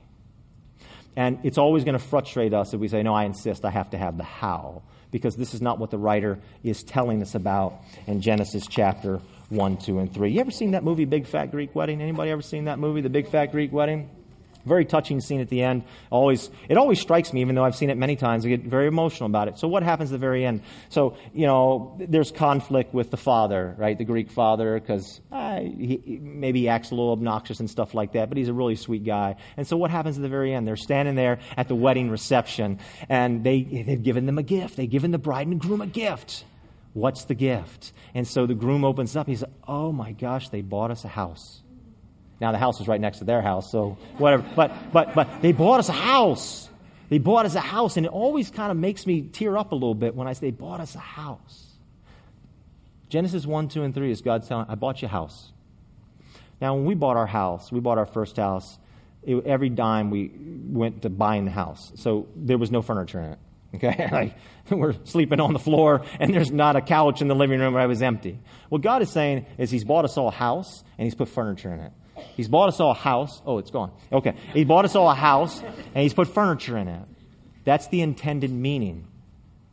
And 1.15 1.39
it's 1.45 1.59
always 1.59 1.85
going 1.85 1.99
to 1.99 2.05
frustrate 2.05 2.53
us 2.53 2.75
if 2.75 2.81
we 2.81 2.89
say, 2.89 3.03
No, 3.03 3.15
I 3.15 3.25
insist, 3.25 3.65
I 3.65 3.71
have 3.71 3.91
to 3.91 3.99
have 3.99 4.17
the 4.17 4.25
how. 4.25 4.83
Because 5.11 5.37
this 5.37 5.55
is 5.55 5.63
not 5.63 5.79
what 5.79 5.91
the 5.91 5.99
writer 5.99 6.39
is 6.63 6.83
telling 6.83 7.23
us 7.23 7.35
about 7.35 7.81
in 8.07 8.21
Genesis 8.21 8.67
chapter 8.69 9.21
1, 9.51 9.77
2, 9.77 9.99
and 9.99 10.13
3. 10.13 10.31
You 10.31 10.41
ever 10.41 10.51
seen 10.51 10.73
that 10.73 10.83
movie, 10.83 11.05
Big 11.05 11.27
Fat 11.27 11.51
Greek 11.51 11.75
Wedding? 11.75 12.01
Anybody 12.01 12.31
ever 12.31 12.43
seen 12.43 12.65
that 12.65 12.79
movie, 12.79 13.01
The 13.01 13.11
Big 13.11 13.29
Fat 13.29 13.47
Greek 13.47 13.73
Wedding? 13.73 14.11
Very 14.65 14.85
touching 14.85 15.21
scene 15.21 15.41
at 15.41 15.49
the 15.49 15.63
end. 15.63 15.85
Always, 16.11 16.51
it 16.69 16.77
always 16.77 17.01
strikes 17.01 17.33
me, 17.33 17.41
even 17.41 17.55
though 17.55 17.63
I've 17.63 17.77
seen 17.77 17.89
it 17.89 17.97
many 17.97 18.17
times. 18.17 18.45
I 18.45 18.49
get 18.49 18.65
very 18.65 18.89
emotional 18.89 19.29
about 19.29 19.47
it. 19.47 19.59
So, 19.59 19.69
what 19.69 19.85
happens 19.85 20.11
at 20.11 20.15
the 20.15 20.19
very 20.19 20.45
end? 20.45 20.63
So, 20.89 21.17
you 21.33 21.47
know, 21.47 21.97
there's 22.01 22.33
conflict 22.33 22.93
with 22.93 23.13
the 23.13 23.17
father, 23.17 23.77
right? 23.79 23.97
The 23.97 24.05
Greek 24.05 24.29
father, 24.29 24.81
because 24.81 25.21
uh, 25.31 25.61
he, 25.61 26.19
maybe 26.21 26.63
he 26.63 26.69
acts 26.69 26.91
a 26.91 26.97
little 26.97 27.13
obnoxious 27.13 27.61
and 27.61 27.71
stuff 27.71 27.95
like 27.95 28.15
that, 28.15 28.29
but 28.29 28.37
he's 28.37 28.49
a 28.49 28.53
really 28.53 28.75
sweet 28.75 29.05
guy. 29.05 29.37
And 29.57 29.69
so, 29.69 29.77
what 29.77 29.93
happens 29.93 30.17
at 30.17 30.23
the 30.23 30.29
very 30.29 30.53
end? 30.53 30.67
They're 30.67 30.75
standing 30.75 31.15
there 31.15 31.39
at 31.57 31.69
the 31.69 31.77
wedding 31.77 32.11
reception, 32.11 32.81
and 33.09 33.45
they, 33.45 33.63
they've 33.63 34.03
given 34.03 34.27
them 34.27 34.37
a 34.37 34.43
gift. 34.43 34.77
They've 34.77 34.91
given 34.91 35.13
the 35.13 35.19
bride 35.19 35.47
and 35.47 35.61
groom 35.61 35.81
a 35.81 35.87
gift. 35.87 36.45
What's 36.97 37.27
the 37.27 37.35
gift? 37.35 37.93
And 38.15 38.27
so 38.27 38.47
the 38.47 38.55
groom 38.55 38.83
opens 38.83 39.17
up. 39.17 39.27
He's, 39.27 39.45
oh 39.69 39.93
my 39.93 40.13
gosh, 40.13 40.49
they 40.49 40.63
bought 40.63 40.91
us 40.91 41.05
a 41.05 41.09
house. 41.09 41.61
Now 42.41 42.53
the 42.53 42.59
house 42.59 42.79
was 42.79 42.89
right 42.89 42.99
next 42.99 43.19
to 43.19 43.25
their 43.25 43.43
house, 43.43 43.71
so 43.71 43.99
whatever. 44.17 44.43
But 44.57 44.73
but 44.95 45.15
but 45.15 45.43
they 45.43 45.53
bought 45.53 45.79
us 45.79 45.91
a 45.91 45.93
house. 45.93 46.71
They 47.11 47.19
bought 47.19 47.45
us 47.45 47.55
a 47.55 47.61
house, 47.61 47.99
and 47.99 48.07
it 48.07 48.13
always 48.13 48.51
kind 48.51 48.71
of 48.71 48.79
makes 48.79 49.07
me 49.07 49.21
tear 49.21 49.59
up 49.59 49.73
a 49.73 49.75
little 49.75 49.95
bit 49.95 50.15
when 50.15 50.27
I 50.27 50.33
say 50.33 50.47
they 50.47 50.51
bought 50.53 50.81
us 50.81 50.95
a 50.95 51.01
house. 51.01 51.67
Genesis 53.11 53.45
1, 53.45 53.69
2, 53.69 53.83
and 53.83 53.95
3 53.95 54.11
is 54.11 54.23
God 54.23 54.49
telling, 54.49 54.65
I 54.67 54.75
bought 54.75 55.03
you 55.03 55.07
a 55.07 55.11
house. 55.11 55.53
Now, 56.63 56.75
when 56.75 56.87
we 56.87 56.95
bought 56.95 57.19
our 57.19 57.27
house, 57.27 57.71
we 57.71 57.79
bought 57.79 57.99
our 57.99 58.07
first 58.07 58.39
house, 58.39 58.79
it, 59.23 59.45
every 59.45 59.69
dime 59.69 60.11
we 60.11 60.33
went 60.35 61.03
to 61.03 61.11
buying 61.11 61.45
the 61.45 61.51
house. 61.51 61.93
So 61.97 62.27
there 62.35 62.59
was 62.59 62.71
no 62.71 62.81
furniture 62.81 63.21
in 63.21 63.33
it. 63.33 63.39
Okay? 63.75 64.09
like, 64.13 64.35
we're 64.71 64.95
sleeping 65.05 65.41
on 65.41 65.53
the 65.53 65.59
floor, 65.59 66.05
and 66.19 66.33
there's 66.33 66.51
not 66.51 66.77
a 66.77 66.81
couch 66.81 67.21
in 67.21 67.29
the 67.29 67.35
living 67.35 67.61
room 67.61 67.75
where 67.75 67.83
I 67.83 67.87
was 67.87 68.03
empty. 68.03 68.39
What 68.69 68.83
God 68.83 69.03
is 69.03 69.11
saying 69.11 69.47
is 69.59 69.71
He's 69.71 69.85
bought 69.85 70.05
us 70.05 70.17
all 70.17 70.29
a 70.29 70.33
house, 70.33 70.85
and 70.99 71.05
He's 71.07 71.15
put 71.15 71.29
furniture 71.29 71.73
in 71.73 71.81
it. 71.81 71.93
He's 72.37 72.49
bought 72.49 72.69
us 72.69 72.81
all 72.81 72.93
a 72.93 72.95
house. 72.95 73.43
Oh, 73.45 73.59
it's 73.59 73.71
gone. 73.71 73.93
Okay. 74.13 74.35
He 74.53 74.65
bought 74.65 74.85
us 74.85 74.95
all 74.95 75.11
a 75.11 75.15
house 75.15 75.61
and 75.61 76.03
he's 76.03 76.15
put 76.15 76.29
furniture 76.29 76.77
in 76.79 76.89
it. 76.89 77.03
That's 77.65 77.89
the 77.89 78.01
intended 78.01 78.51
meaning 78.51 79.07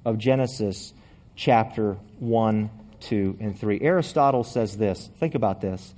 of 0.06 0.18
Genesis 0.18 0.94
chapter 1.36 1.98
1, 2.20 2.70
2, 3.02 3.38
and 3.40 3.58
3. 3.58 3.82
Aristotle 3.82 4.44
says 4.44 4.78
this. 4.78 5.10
Think 5.20 5.36
about 5.36 5.62
this. 5.62 5.94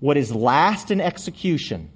What 0.00 0.16
is 0.16 0.34
last 0.34 0.90
in 0.90 1.00
execution 1.00 1.90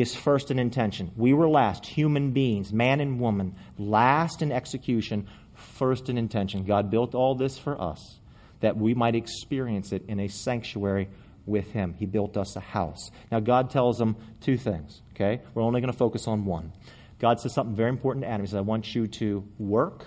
is 0.00 0.14
first 0.14 0.50
in 0.50 0.58
intention. 0.58 1.10
We 1.16 1.32
were 1.32 1.48
last, 1.48 1.86
human 1.86 2.32
beings, 2.32 2.72
man 2.72 3.00
and 3.00 3.18
woman, 3.18 3.56
last 3.76 4.42
in 4.42 4.52
execution, 4.52 5.26
first 5.54 6.08
in 6.08 6.16
intention. 6.16 6.64
God 6.64 6.90
built 6.90 7.14
all 7.14 7.34
this 7.34 7.58
for 7.58 7.80
us 7.80 8.18
that 8.60 8.76
we 8.76 8.94
might 8.94 9.14
experience 9.14 9.92
it 9.92 10.04
in 10.08 10.20
a 10.20 10.28
sanctuary 10.28 11.08
with 11.46 11.70
him. 11.72 11.94
He 11.98 12.06
built 12.06 12.36
us 12.36 12.56
a 12.56 12.60
house. 12.60 13.10
Now, 13.30 13.40
God 13.40 13.70
tells 13.70 13.98
them 13.98 14.16
two 14.40 14.56
things, 14.56 15.00
okay? 15.14 15.42
We're 15.54 15.62
only 15.62 15.80
going 15.80 15.92
to 15.92 15.98
focus 15.98 16.28
on 16.28 16.44
one. 16.44 16.72
God 17.18 17.40
says 17.40 17.54
something 17.54 17.74
very 17.74 17.88
important 17.88 18.24
to 18.24 18.28
Adam. 18.28 18.42
He 18.42 18.50
says, 18.50 18.58
I 18.58 18.60
want 18.60 18.94
you 18.94 19.06
to 19.06 19.44
work, 19.58 20.06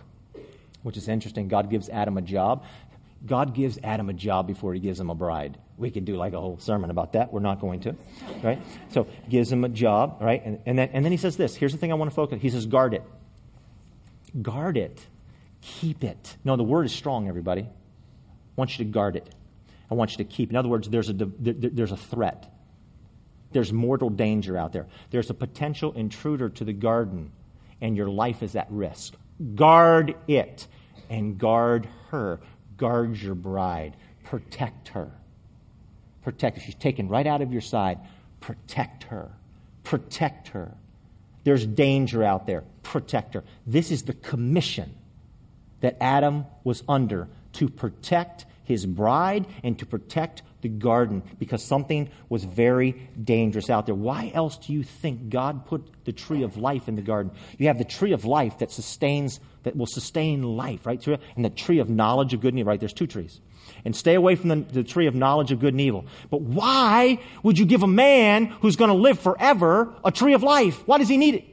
which 0.84 0.98
is 0.98 1.08
interesting. 1.08 1.48
God 1.48 1.70
gives 1.70 1.90
Adam 1.90 2.18
a 2.18 2.22
job. 2.22 2.64
God 3.26 3.54
gives 3.54 3.78
Adam 3.84 4.10
a 4.10 4.14
job 4.14 4.48
before 4.48 4.74
he 4.74 4.80
gives 4.80 5.00
him 5.00 5.10
a 5.10 5.16
bride. 5.16 5.58
We 5.82 5.92
could 5.92 6.06
do 6.06 6.16
like 6.16 6.34
a 6.34 6.40
whole 6.40 6.60
sermon 6.60 6.92
about 6.92 7.14
that. 7.14 7.34
We're 7.34 7.42
not 7.42 7.60
going 7.60 7.82
to, 7.82 7.96
right? 8.44 8.62
So, 8.90 9.08
gives 9.28 9.52
him 9.52 9.64
a 9.64 9.70
job, 9.70 10.18
right? 10.22 10.42
And, 10.46 10.60
and, 10.66 10.78
then, 10.78 10.90
and 10.94 11.04
then 11.04 11.12
he 11.12 11.18
says 11.18 11.36
this. 11.36 11.56
Here's 11.56 11.72
the 11.72 11.78
thing 11.80 11.92
I 11.92 11.96
want 11.96 12.12
to 12.12 12.16
focus. 12.16 12.36
On. 12.36 12.40
He 12.40 12.50
says, 12.50 12.68
guard 12.68 12.94
it. 12.94 13.04
Guard 14.42 14.78
it. 14.78 15.06
Keep 15.62 16.04
it. 16.04 16.38
No, 16.46 16.56
the 16.56 16.64
word 16.64 16.86
is 16.86 16.94
strong, 16.94 17.28
everybody. 17.28 17.64
I 17.64 18.54
want 18.56 18.78
you 18.78 18.86
to 18.86 18.92
guard 18.92 19.16
it. 19.16 19.34
I 19.90 19.96
want 19.96 20.12
you 20.12 20.18
to 20.18 20.24
keep. 20.24 20.52
In 20.52 20.56
other 20.56 20.70
words, 20.70 20.88
there's 20.88 21.10
a, 21.10 21.14
there's 21.14 21.92
a 21.92 21.98
threat. 21.98 22.54
There's 23.52 23.74
mortal 23.74 24.10
danger 24.10 24.58
out 24.58 24.72
there. 24.72 24.88
There's 25.10 25.30
a 25.30 25.34
potential 25.34 25.92
intruder 25.94 26.48
to 26.50 26.64
the 26.64 26.74
garden, 26.74 27.32
and 27.82 27.98
your 27.98 28.08
life 28.08 28.44
is 28.44 28.56
at 28.56 28.68
risk. 28.70 29.16
Guard 29.56 30.16
it 30.28 30.68
and 31.10 31.38
guard 31.38 31.90
her. 32.10 32.40
Guard 32.78 33.18
your 33.18 33.36
bride. 33.36 33.98
Protect 34.24 34.90
her. 34.90 35.12
Protect 36.24 36.58
her. 36.58 36.64
She's 36.64 36.76
taken 36.76 37.08
right 37.08 37.28
out 37.28 37.42
of 37.42 37.52
your 37.52 37.62
side. 37.62 38.00
Protect 38.40 39.06
her. 39.06 39.32
Protect 39.84 40.50
her. 40.50 40.76
There's 41.44 41.66
danger 41.66 42.24
out 42.24 42.46
there. 42.46 42.64
Protect 42.84 43.34
her. 43.34 43.44
This 43.66 43.92
is 43.92 44.04
the 44.04 44.14
commission 44.14 44.94
that 45.80 45.98
Adam 46.00 46.46
was 46.64 46.84
under 46.88 47.28
to 47.54 47.68
protect 47.68 48.46
his 48.64 48.86
bride 48.86 49.46
and 49.64 49.78
to 49.80 49.86
protect 49.86 50.44
the 50.62 50.70
garden 50.70 51.24
because 51.40 51.64
something 51.64 52.10
was 52.30 52.44
very 52.44 52.92
dangerous 53.22 53.70
out 53.70 53.86
there. 53.86 53.96
Why 53.96 54.32
else 54.34 54.58
do 54.58 54.74
you 54.74 54.84
think 54.84 55.30
God 55.30 55.66
put 55.66 56.06
the 56.06 56.12
tree 56.12 56.44
of 56.44 56.58
life 56.58 56.88
in 56.88 56.96
the 56.96 57.02
garden? 57.02 57.32
You 57.58 57.68
have 57.68 57.78
the 57.78 57.86
tree 57.86 58.14
of 58.14 58.26
life 58.26 58.60
that 58.60 58.72
sustains, 58.72 59.40
that 59.64 59.76
will 59.76 59.88
sustain 59.88 60.44
life, 60.44 60.86
right? 60.86 61.06
And 61.36 61.46
the 61.46 61.50
tree 61.50 61.80
of 61.80 61.90
knowledge 61.90 62.34
of 62.34 62.42
good 62.42 62.54
and 62.54 62.60
evil, 62.60 62.70
right? 62.70 62.80
There's 62.80 62.94
two 62.94 63.08
trees. 63.08 63.42
And 63.86 63.96
stay 63.96 64.16
away 64.16 64.36
from 64.36 64.50
the, 64.50 64.56
the 64.56 64.84
tree 64.84 65.08
of 65.08 65.16
knowledge 65.16 65.52
of 65.52 65.60
good 65.60 65.74
and 65.74 65.82
evil. 65.82 66.06
But 66.30 66.42
why 66.42 67.20
would 67.44 67.58
you 67.58 67.66
give 67.66 67.84
a 67.84 67.88
man 67.88 68.46
who's 68.46 68.76
going 68.76 68.90
to 68.90 68.98
live 68.98 69.20
forever 69.20 69.94
a 70.04 70.12
tree 70.12 70.34
of 70.34 70.44
life? 70.44 70.88
Why 70.88 70.98
does 70.98 71.10
he 71.10 71.18
need 71.18 71.36
it? 71.36 71.46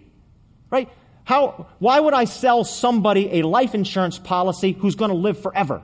Right? 0.71 0.91
How, 1.25 1.67
why 1.79 2.01
would 2.01 2.15
I 2.15 2.25
sell 2.25 2.65
somebody 2.65 3.41
a 3.41 3.43
life 3.43 3.75
insurance 3.75 4.19
policy 4.19 4.73
who's 4.73 4.95
going 4.95 5.11
to 5.11 5.17
live 5.17 5.41
forever? 5.41 5.83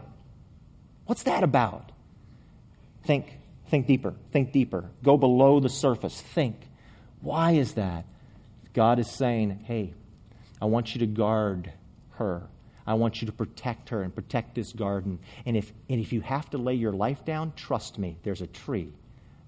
What's 1.07 1.25
that 1.25 1.43
about? 1.43 1.93
Think, 3.05 3.39
think 3.69 3.87
deeper, 3.87 4.15
think 4.33 4.53
deeper. 4.53 4.91
Go 5.03 5.17
below 5.17 5.61
the 5.61 5.69
surface. 5.69 6.21
Think. 6.21 6.57
Why 7.21 7.53
is 7.53 7.75
that? 7.75 8.05
God 8.73 8.99
is 8.99 9.11
saying, 9.11 9.65
hey, 9.67 9.95
I 10.61 10.67
want 10.67 10.95
you 10.95 11.01
to 11.01 11.07
guard 11.07 11.73
her. 12.13 12.43
I 12.87 12.95
want 12.95 13.23
you 13.23 13.27
to 13.27 13.33
protect 13.33 13.91
her 13.91 14.03
and 14.03 14.15
protect 14.15 14.55
this 14.55 14.73
garden. 14.73 15.19
And 15.47 15.57
if, 15.57 15.73
and 15.89 16.01
if 16.01 16.13
you 16.13 16.21
have 16.21 16.51
to 16.51 16.59
lay 16.59 16.75
your 16.75 16.93
life 16.93 17.25
down, 17.25 17.53
trust 17.57 17.99
me, 17.99 18.19
there's 18.23 18.43
a 18.43 18.47
tree 18.47 18.93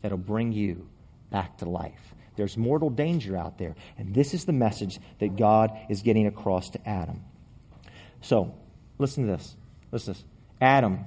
that'll 0.01 0.17
bring 0.19 0.53
you 0.53 0.89
back 1.31 1.59
to 1.59 1.69
life. 1.69 2.15
There's 2.37 2.57
mortal 2.57 2.91
danger 2.91 3.37
out 3.37 3.59
there. 3.59 3.75
And 3.99 4.15
this 4.15 4.35
is 4.35 4.45
the 4.45 4.53
message 4.53 4.99
that 5.19 5.37
God 5.37 5.77
is 5.89 6.03
getting 6.03 6.27
across 6.27 6.71
to 6.71 6.89
Adam. 6.89 7.23
So, 8.21 8.55
listen 8.99 9.27
to 9.27 9.33
this. 9.33 9.57
Listen 9.91 10.15
to 10.15 10.21
this. 10.21 10.29
Adam 10.61 11.05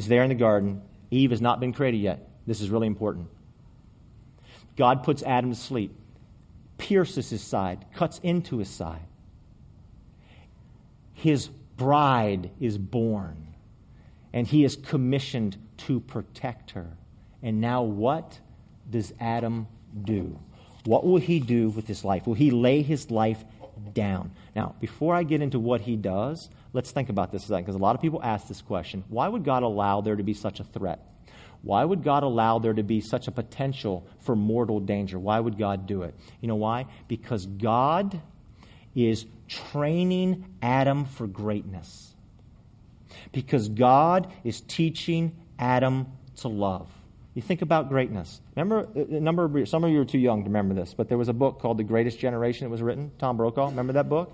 is 0.00 0.08
there 0.08 0.22
in 0.22 0.30
the 0.30 0.34
garden. 0.34 0.80
Eve 1.10 1.30
has 1.30 1.42
not 1.42 1.60
been 1.60 1.74
created 1.74 1.98
yet. 1.98 2.26
This 2.46 2.62
is 2.62 2.70
really 2.70 2.86
important. 2.86 3.28
God 4.74 5.02
puts 5.02 5.22
Adam 5.22 5.50
to 5.50 5.56
sleep, 5.56 5.94
pierces 6.78 7.28
his 7.28 7.42
side, 7.42 7.84
cuts 7.94 8.18
into 8.22 8.56
his 8.56 8.70
side. 8.70 9.04
His 11.12 11.48
bride 11.48 12.50
is 12.58 12.78
born, 12.78 13.48
and 14.32 14.46
he 14.46 14.64
is 14.64 14.74
commissioned 14.74 15.58
to 15.76 16.00
protect 16.00 16.70
her. 16.70 16.96
And 17.42 17.60
now, 17.60 17.82
what 17.82 18.38
does 18.88 19.12
Adam 19.20 19.66
do? 20.02 20.38
What 20.84 21.04
will 21.04 21.18
he 21.18 21.40
do 21.40 21.68
with 21.68 21.86
his 21.86 22.06
life? 22.06 22.26
Will 22.26 22.32
he 22.32 22.50
lay 22.50 22.80
his 22.80 23.10
life 23.10 23.44
down? 23.92 24.30
Now, 24.56 24.76
before 24.80 25.14
I 25.14 25.24
get 25.24 25.42
into 25.42 25.58
what 25.58 25.82
he 25.82 25.96
does, 25.96 26.48
let's 26.72 26.90
think 26.90 27.08
about 27.08 27.32
this 27.32 27.44
a 27.44 27.48
second, 27.48 27.64
because 27.64 27.76
a 27.76 27.82
lot 27.82 27.94
of 27.94 28.02
people 28.02 28.20
ask 28.22 28.48
this 28.48 28.62
question 28.62 29.04
why 29.08 29.28
would 29.28 29.44
God 29.44 29.62
allow 29.62 30.00
there 30.00 30.16
to 30.16 30.22
be 30.22 30.34
such 30.34 30.60
a 30.60 30.64
threat? 30.64 31.06
Why 31.62 31.84
would 31.84 32.02
God 32.02 32.22
allow 32.22 32.58
there 32.58 32.72
to 32.72 32.82
be 32.82 33.00
such 33.00 33.28
a 33.28 33.30
potential 33.30 34.06
for 34.20 34.34
mortal 34.34 34.80
danger? 34.80 35.18
Why 35.18 35.38
would 35.38 35.58
God 35.58 35.86
do 35.86 36.02
it? 36.02 36.14
You 36.40 36.48
know 36.48 36.56
why? 36.56 36.86
Because 37.06 37.44
God 37.44 38.20
is 38.94 39.26
training 39.46 40.46
Adam 40.62 41.04
for 41.04 41.26
greatness. 41.26 42.14
Because 43.32 43.68
God 43.68 44.32
is 44.42 44.62
teaching 44.62 45.36
Adam 45.58 46.06
to 46.36 46.48
love. 46.48 46.88
You 47.34 47.42
think 47.42 47.62
about 47.62 47.88
greatness. 47.88 48.40
Remember, 48.56 48.88
a 48.94 49.20
number 49.20 49.44
of, 49.44 49.68
some 49.68 49.84
of 49.84 49.90
you 49.90 50.00
are 50.00 50.06
too 50.06 50.18
young 50.18 50.42
to 50.42 50.48
remember 50.48 50.74
this, 50.74 50.94
but 50.94 51.08
there 51.08 51.18
was 51.18 51.28
a 51.28 51.32
book 51.32 51.60
called 51.60 51.78
The 51.78 51.84
Greatest 51.84 52.18
Generation 52.18 52.64
that 52.64 52.70
was 52.70 52.82
written. 52.82 53.12
Tom 53.18 53.36
Brokaw, 53.36 53.68
remember 53.68 53.92
that 53.92 54.08
book? 54.08 54.32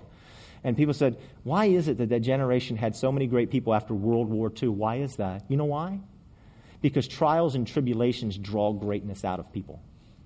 And 0.63 0.75
people 0.75 0.93
said, 0.93 1.17
why 1.43 1.65
is 1.65 1.87
it 1.87 1.97
that 1.97 2.09
that 2.09 2.21
generation 2.21 2.77
had 2.77 2.95
so 2.95 3.11
many 3.11 3.27
great 3.27 3.51
people 3.51 3.73
after 3.73 3.93
World 3.93 4.29
War 4.29 4.51
II? 4.61 4.69
Why 4.69 4.97
is 4.97 5.15
that? 5.17 5.43
You 5.47 5.57
know 5.57 5.65
why? 5.65 5.99
Because 6.81 7.07
trials 7.07 7.55
and 7.55 7.67
tribulations 7.67 8.37
draw 8.37 8.73
greatness 8.73 9.23
out 9.23 9.39
of 9.39 9.51
people. 9.51 9.81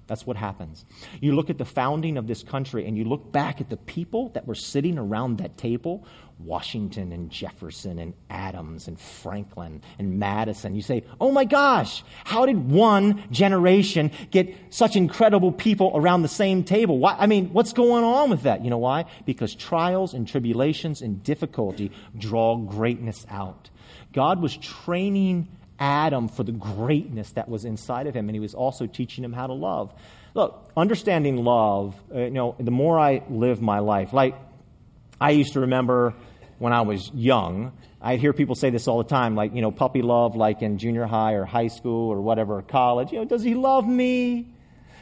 That's 0.07 0.25
what 0.25 0.35
happens. 0.35 0.85
You 1.21 1.35
look 1.35 1.49
at 1.49 1.57
the 1.57 1.65
founding 1.65 2.17
of 2.17 2.27
this 2.27 2.43
country 2.43 2.85
and 2.85 2.97
you 2.97 3.05
look 3.05 3.31
back 3.31 3.61
at 3.61 3.69
the 3.69 3.77
people 3.77 4.29
that 4.29 4.45
were 4.45 4.55
sitting 4.55 4.97
around 4.97 5.37
that 5.37 5.57
table 5.57 6.05
Washington 6.45 7.11
and 7.11 7.29
Jefferson 7.29 7.99
and 7.99 8.13
Adams 8.29 8.87
and 8.87 8.99
Franklin 8.99 9.81
and 9.99 10.19
Madison. 10.19 10.75
You 10.75 10.81
say, 10.81 11.03
oh 11.19 11.31
my 11.31 11.45
gosh, 11.45 12.03
how 12.23 12.45
did 12.45 12.69
one 12.69 13.23
generation 13.31 14.11
get 14.31 14.55
such 14.69 14.95
incredible 14.95 15.51
people 15.51 15.91
around 15.95 16.21
the 16.21 16.27
same 16.27 16.63
table? 16.63 16.99
Why, 16.99 17.15
I 17.17 17.27
mean, 17.27 17.49
what's 17.53 17.73
going 17.73 18.03
on 18.03 18.29
with 18.29 18.43
that? 18.43 18.63
You 18.63 18.69
know 18.69 18.77
why? 18.77 19.05
Because 19.25 19.55
trials 19.55 20.13
and 20.13 20.27
tribulations 20.27 21.01
and 21.01 21.23
difficulty 21.23 21.91
draw 22.17 22.55
greatness 22.57 23.25
out. 23.29 23.69
God 24.13 24.41
was 24.41 24.57
training 24.57 25.47
Adam 25.79 26.27
for 26.27 26.43
the 26.43 26.51
greatness 26.51 27.31
that 27.31 27.49
was 27.49 27.65
inside 27.65 28.07
of 28.07 28.15
him, 28.15 28.29
and 28.29 28.35
he 28.35 28.39
was 28.39 28.53
also 28.53 28.85
teaching 28.85 29.23
him 29.23 29.33
how 29.33 29.47
to 29.47 29.53
love. 29.53 29.93
Look, 30.33 30.71
understanding 30.77 31.43
love, 31.43 31.95
uh, 32.13 32.19
you 32.19 32.29
know, 32.29 32.55
the 32.59 32.71
more 32.71 32.99
I 32.99 33.23
live 33.29 33.61
my 33.61 33.79
life, 33.79 34.13
like 34.13 34.35
I 35.19 35.31
used 35.31 35.53
to 35.53 35.61
remember 35.61 36.13
when 36.61 36.73
I 36.73 36.81
was 36.81 37.11
young, 37.15 37.71
I 37.99 38.17
hear 38.17 38.33
people 38.33 38.53
say 38.53 38.69
this 38.69 38.87
all 38.87 38.99
the 38.99 39.09
time, 39.09 39.35
like, 39.35 39.55
you 39.55 39.63
know, 39.63 39.71
puppy 39.71 40.03
love, 40.03 40.35
like 40.35 40.61
in 40.61 40.77
junior 40.77 41.07
high 41.07 41.33
or 41.33 41.43
high 41.43 41.69
school 41.69 42.09
or 42.09 42.21
whatever, 42.21 42.61
college. 42.61 43.11
You 43.11 43.17
know, 43.17 43.25
does 43.25 43.41
he 43.41 43.55
love 43.55 43.87
me? 43.87 44.45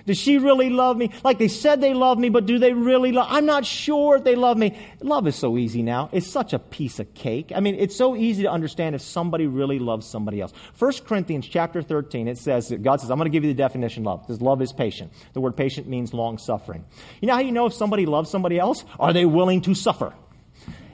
Does 0.05 0.17
she 0.17 0.37
really 0.37 0.69
love 0.69 0.95
me? 0.95 1.11
Like 1.21 1.37
they 1.37 1.49
said 1.49 1.81
they 1.81 1.93
love 1.93 2.17
me, 2.17 2.29
but 2.29 2.45
do 2.45 2.59
they 2.59 2.71
really 2.71 3.11
love? 3.11 3.27
I'm 3.29 3.45
not 3.45 3.65
sure 3.65 4.15
if 4.15 4.23
they 4.23 4.35
love 4.35 4.57
me. 4.57 4.79
Love 5.01 5.27
is 5.27 5.35
so 5.35 5.57
easy 5.57 5.83
now. 5.83 6.09
It's 6.13 6.27
such 6.27 6.53
a 6.53 6.59
piece 6.59 6.97
of 6.97 7.13
cake. 7.13 7.51
I 7.53 7.59
mean, 7.59 7.75
it's 7.75 7.95
so 7.97 8.15
easy 8.15 8.43
to 8.43 8.49
understand 8.49 8.95
if 8.95 9.01
somebody 9.01 9.45
really 9.45 9.79
loves 9.79 10.07
somebody 10.07 10.39
else. 10.39 10.53
1 10.79 10.93
Corinthians 11.05 11.45
chapter 11.45 11.81
13, 11.81 12.29
it 12.29 12.37
says, 12.37 12.73
God 12.81 13.01
says, 13.01 13.11
I'm 13.11 13.17
going 13.17 13.29
to 13.29 13.35
give 13.35 13.43
you 13.43 13.53
the 13.53 13.61
definition 13.61 14.03
of 14.03 14.05
love. 14.05 14.21
Because 14.21 14.41
love 14.41 14.61
is 14.61 14.71
patient. 14.71 15.11
The 15.33 15.41
word 15.41 15.57
patient 15.57 15.89
means 15.89 16.13
long 16.13 16.37
suffering. 16.37 16.85
You 17.19 17.27
know 17.27 17.33
how 17.33 17.41
you 17.41 17.51
know 17.51 17.65
if 17.65 17.73
somebody 17.73 18.05
loves 18.05 18.29
somebody 18.29 18.57
else? 18.57 18.85
Are 18.97 19.11
they 19.11 19.25
willing 19.25 19.61
to 19.63 19.75
suffer? 19.75 20.13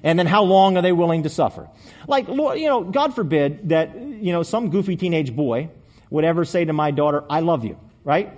And 0.05 0.19
then 0.19 0.27
how 0.27 0.43
long 0.43 0.77
are 0.77 0.83
they 0.83 0.91
willing 0.91 1.23
to 1.23 1.29
suffer? 1.29 1.67
Like, 2.07 2.27
Lord, 2.27 2.59
you 2.59 2.67
know, 2.67 2.83
God 2.83 3.15
forbid 3.15 3.69
that, 3.69 3.95
you 3.95 4.31
know, 4.31 4.43
some 4.43 4.69
goofy 4.69 4.95
teenage 4.95 5.35
boy 5.35 5.69
would 6.11 6.23
ever 6.23 6.45
say 6.45 6.63
to 6.63 6.73
my 6.73 6.91
daughter, 6.91 7.23
I 7.27 7.39
love 7.39 7.65
you, 7.65 7.79
right? 8.03 8.31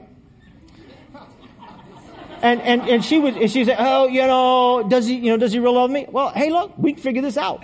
And, 2.42 2.62
and, 2.62 2.88
and 2.88 3.04
she 3.04 3.20
would, 3.20 3.36
and 3.36 3.52
she 3.52 3.66
said, 3.66 3.76
oh, 3.80 4.08
you 4.08 4.22
know, 4.22 4.88
does 4.88 5.08
he, 5.08 5.16
you 5.16 5.30
know, 5.30 5.36
does 5.38 5.52
he 5.52 5.60
really 5.60 5.76
love 5.76 5.92
me? 5.92 6.06
Well, 6.10 6.30
hey, 6.30 6.52
look, 6.52 6.78
we 6.78 6.94
can 6.94 7.02
figure 7.04 7.22
this 7.22 7.36
out. 7.36 7.64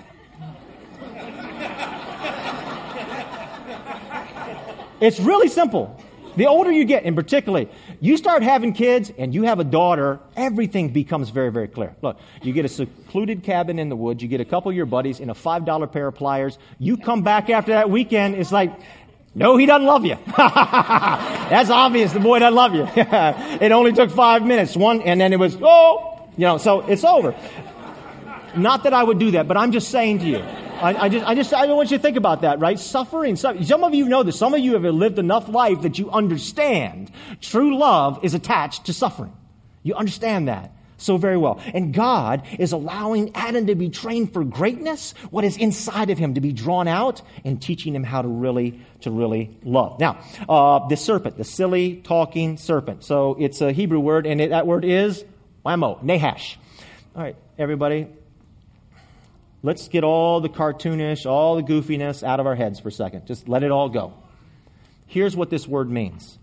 It's 5.00 5.20
really 5.20 5.48
simple. 5.48 5.98
The 6.36 6.48
older 6.48 6.72
you 6.72 6.84
get, 6.84 7.06
and 7.06 7.16
particularly, 7.16 7.70
you 8.04 8.18
start 8.18 8.44
having 8.44 8.74
kids 8.74 9.14
and 9.18 9.34
you 9.34 9.44
have 9.44 9.62
a 9.62 9.64
daughter, 9.64 10.20
everything 10.36 10.90
becomes 10.90 11.30
very, 11.30 11.54
very 11.54 11.70
clear. 11.70 11.96
Look, 12.02 12.20
you 12.42 12.52
get 12.52 12.66
a 12.66 12.68
secluded 12.68 13.44
cabin 13.44 13.80
in 13.80 13.88
the 13.88 13.96
woods, 13.96 14.22
you 14.22 14.28
get 14.28 14.42
a 14.42 14.46
couple 14.46 14.70
of 14.70 14.76
your 14.76 14.86
buddies 14.86 15.22
in 15.22 15.30
a 15.30 15.34
$5 15.34 15.90
pair 15.90 16.08
of 16.10 16.16
pliers, 16.16 16.60
you 16.80 16.98
come 16.98 17.22
back 17.22 17.50
after 17.50 17.72
that 17.72 17.90
weekend, 17.90 18.36
it's 18.36 18.52
like, 18.52 18.78
no, 19.34 19.56
he 19.56 19.66
doesn't 19.66 19.88
love 19.88 20.04
you. 20.04 20.18
That's 20.36 21.70
obvious. 21.70 22.12
The 22.12 22.20
boy 22.20 22.40
doesn't 22.40 22.56
love 22.56 22.76
you. 22.76 22.90
it 22.96 23.72
only 23.72 23.94
took 23.94 24.12
five 24.12 24.44
minutes. 24.44 24.76
One, 24.76 25.02
and 25.04 25.22
then 25.22 25.32
it 25.32 25.40
was, 25.40 25.58
oh, 25.62 26.28
you 26.36 26.46
know, 26.46 26.58
so 26.58 26.82
it's 26.82 27.06
over. 27.06 27.34
Not 28.58 28.84
that 28.84 28.94
I 28.94 29.02
would 29.02 29.18
do 29.18 29.32
that, 29.32 29.48
but 29.48 29.56
I'm 29.56 29.72
just 29.72 29.90
saying 29.92 30.20
to 30.20 30.26
you. 30.26 30.44
I, 30.84 31.04
I 31.06 31.10
just, 31.10 31.26
I 31.26 31.36
just, 31.36 31.54
I 31.54 31.66
want 31.68 31.92
you 31.92 31.98
to 31.98 32.02
think 32.02 32.18
about 32.18 32.42
that, 32.42 32.60
right? 32.60 32.78
Suffering. 32.78 33.38
Some 33.38 33.84
of 33.84 33.94
you 33.94 34.10
know 34.10 34.24
this. 34.24 34.38
Some 34.38 34.54
of 34.54 34.60
you 34.60 34.74
have 34.74 34.84
lived 34.84 35.18
enough 35.18 35.48
life 35.48 35.84
that 35.84 35.98
you 35.98 36.12
understand 36.12 37.10
true 37.40 37.78
love 37.78 38.20
is 38.24 38.34
attached 38.34 38.88
to 38.88 38.94
suffering. 38.94 39.32
You 39.82 39.96
understand 39.96 40.50
that 40.50 40.72
so 40.98 41.18
very 41.18 41.38
well. 41.38 41.62
And 41.74 41.94
God 41.94 42.44
is 42.60 42.72
allowing 42.72 43.36
Adam 43.36 43.68
to 43.68 43.76
be 43.76 43.90
trained 43.90 44.34
for 44.34 44.44
greatness, 44.44 45.14
what 45.30 45.44
is 45.44 45.58
inside 45.58 46.10
of 46.10 46.18
him 46.18 46.34
to 46.34 46.42
be 46.42 46.52
drawn 46.52 46.88
out, 46.88 47.22
and 47.44 47.62
teaching 47.62 47.96
him 47.96 48.04
how 48.04 48.22
to 48.22 48.28
really, 48.28 48.80
to 49.02 49.12
really 49.12 49.58
love. 49.64 50.00
Now, 50.00 50.20
uh, 50.48 50.88
the 50.88 50.98
serpent, 50.98 51.38
the 51.38 51.44
silly 51.44 51.98
talking 51.98 52.58
serpent. 52.58 53.04
So 53.04 53.36
it's 53.40 53.62
a 53.62 53.72
Hebrew 53.72 54.00
word, 54.00 54.26
and 54.26 54.42
it, 54.42 54.50
that 54.50 54.68
word 54.68 54.86
is 54.86 55.24
whammo, 55.66 56.02
nahash. 56.04 56.58
All 57.16 57.22
right, 57.22 57.36
everybody, 57.58 58.08
let's 59.64 59.88
get 59.88 60.04
all 60.04 60.42
the 60.42 60.50
cartoonish, 60.50 61.26
all 61.26 61.56
the 61.56 61.64
goofiness 61.64 62.22
out 62.22 62.40
of 62.40 62.46
our 62.46 62.56
heads 62.56 62.80
for 62.80 62.90
a 62.90 62.92
second. 62.92 63.26
Just 63.26 63.48
let 63.48 63.64
it 63.64 63.72
all 63.72 63.90
go. 63.90 64.14
Here's 65.08 65.36
what 65.36 65.50
this 65.50 65.68
word 65.68 65.90
means. 65.90 66.38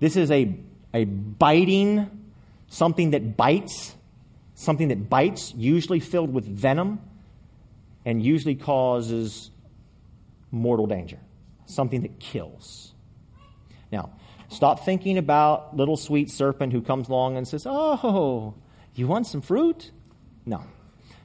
This 0.00 0.16
is 0.16 0.30
a, 0.30 0.56
a 0.92 1.04
biting 1.04 2.24
something 2.68 3.10
that 3.10 3.36
bites, 3.36 3.94
something 4.54 4.88
that 4.88 5.08
bites, 5.08 5.54
usually 5.54 6.00
filled 6.00 6.32
with 6.32 6.44
venom, 6.44 7.00
and 8.04 8.22
usually 8.22 8.54
causes 8.54 9.50
mortal 10.50 10.86
danger, 10.86 11.18
something 11.66 12.02
that 12.02 12.18
kills. 12.18 12.92
Now, 13.90 14.10
stop 14.48 14.84
thinking 14.84 15.18
about 15.18 15.76
little 15.76 15.96
sweet 15.96 16.30
serpent 16.30 16.72
who 16.72 16.82
comes 16.82 17.08
along 17.08 17.36
and 17.36 17.46
says, 17.46 17.64
Oh, 17.66 18.54
you 18.94 19.06
want 19.06 19.26
some 19.26 19.40
fruit? 19.40 19.90
No, 20.44 20.64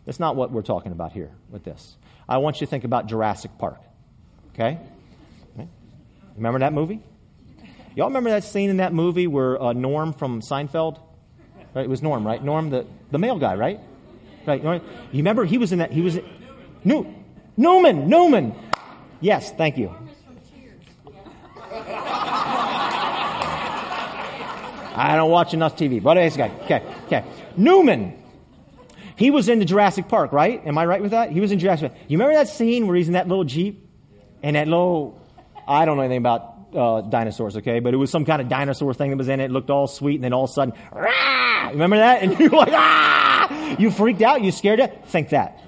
that's 0.09 0.19
not 0.19 0.35
what 0.35 0.49
we're 0.49 0.63
talking 0.63 0.91
about 0.91 1.11
here 1.11 1.29
with 1.51 1.63
this. 1.63 1.95
I 2.27 2.39
want 2.39 2.59
you 2.59 2.65
to 2.65 2.71
think 2.71 2.83
about 2.83 3.05
Jurassic 3.05 3.51
Park. 3.59 3.79
Okay? 4.53 4.79
Remember 6.35 6.57
that 6.57 6.73
movie? 6.73 7.03
Y'all 7.95 8.07
remember 8.07 8.31
that 8.31 8.43
scene 8.43 8.71
in 8.71 8.77
that 8.77 8.91
movie 8.91 9.27
where 9.27 9.61
uh, 9.61 9.71
Norm 9.73 10.13
from 10.13 10.41
Seinfeld 10.41 10.99
Right? 11.75 11.85
It 11.85 11.89
was 11.89 12.01
Norm, 12.01 12.25
right? 12.25 12.43
Norm, 12.43 12.71
the, 12.71 12.87
the 13.11 13.19
mail 13.19 13.37
guy, 13.37 13.53
right? 13.53 13.79
Right. 14.47 14.63
You 14.63 14.81
remember 15.13 15.45
he 15.45 15.59
was 15.59 15.71
in 15.71 15.77
that, 15.77 15.91
he 15.91 16.01
was, 16.01 16.17
New, 16.83 17.13
Newman, 17.55 18.09
Newman. 18.09 18.55
Yes, 19.21 19.51
thank 19.51 19.77
you. 19.77 19.95
I 24.95 25.13
don't 25.15 25.29
watch 25.29 25.53
enough 25.53 25.75
TV. 25.77 26.01
But 26.01 26.15
guy. 26.35 26.49
Okay, 26.63 26.83
okay. 27.05 27.23
Newman. 27.55 28.18
He 29.19 29.31
was 29.31 29.49
in 29.49 29.59
the 29.59 29.65
Jurassic 29.65 30.07
Park, 30.07 30.31
right? 30.31 30.65
Am 30.65 30.77
I 30.77 30.85
right 30.85 31.01
with 31.01 31.11
that? 31.11 31.33
He 31.33 31.41
was 31.41 31.51
in 31.51 31.59
Jurassic 31.59 31.91
Park. 31.91 32.01
You 32.07 32.17
remember 32.17 32.35
that 32.35 32.47
scene 32.47 32.87
where 32.87 32.95
he's 32.95 33.07
in 33.07 33.15
that 33.15 33.27
little 33.27 33.43
Jeep? 33.43 33.85
And 34.41 34.55
that 34.55 34.65
little, 34.65 35.21
I 35.67 35.83
don't 35.83 35.97
know 35.97 36.03
anything 36.03 36.19
about 36.19 36.55
uh, 36.73 37.01
dinosaurs, 37.01 37.57
okay? 37.57 37.81
But 37.81 37.93
it 37.93 37.97
was 37.97 38.09
some 38.09 38.23
kind 38.23 38.41
of 38.41 38.47
dinosaur 38.47 38.93
thing 38.93 39.09
that 39.09 39.17
was 39.17 39.27
in 39.27 39.41
it. 39.41 39.45
It 39.45 39.51
looked 39.51 39.69
all 39.69 39.87
sweet, 39.87 40.15
and 40.15 40.23
then 40.23 40.31
all 40.31 40.45
of 40.45 40.51
a 40.51 40.53
sudden, 40.53 40.73
Rah! 40.93 41.67
remember 41.71 41.97
that? 41.97 42.23
And 42.23 42.39
you're 42.39 42.49
like, 42.49 42.71
ah! 42.71 43.75
You 43.77 43.91
freaked 43.91 44.21
out. 44.21 44.41
You 44.41 44.53
scared 44.53 44.79
it. 44.79 45.05
Think 45.07 45.29
that. 45.29 45.61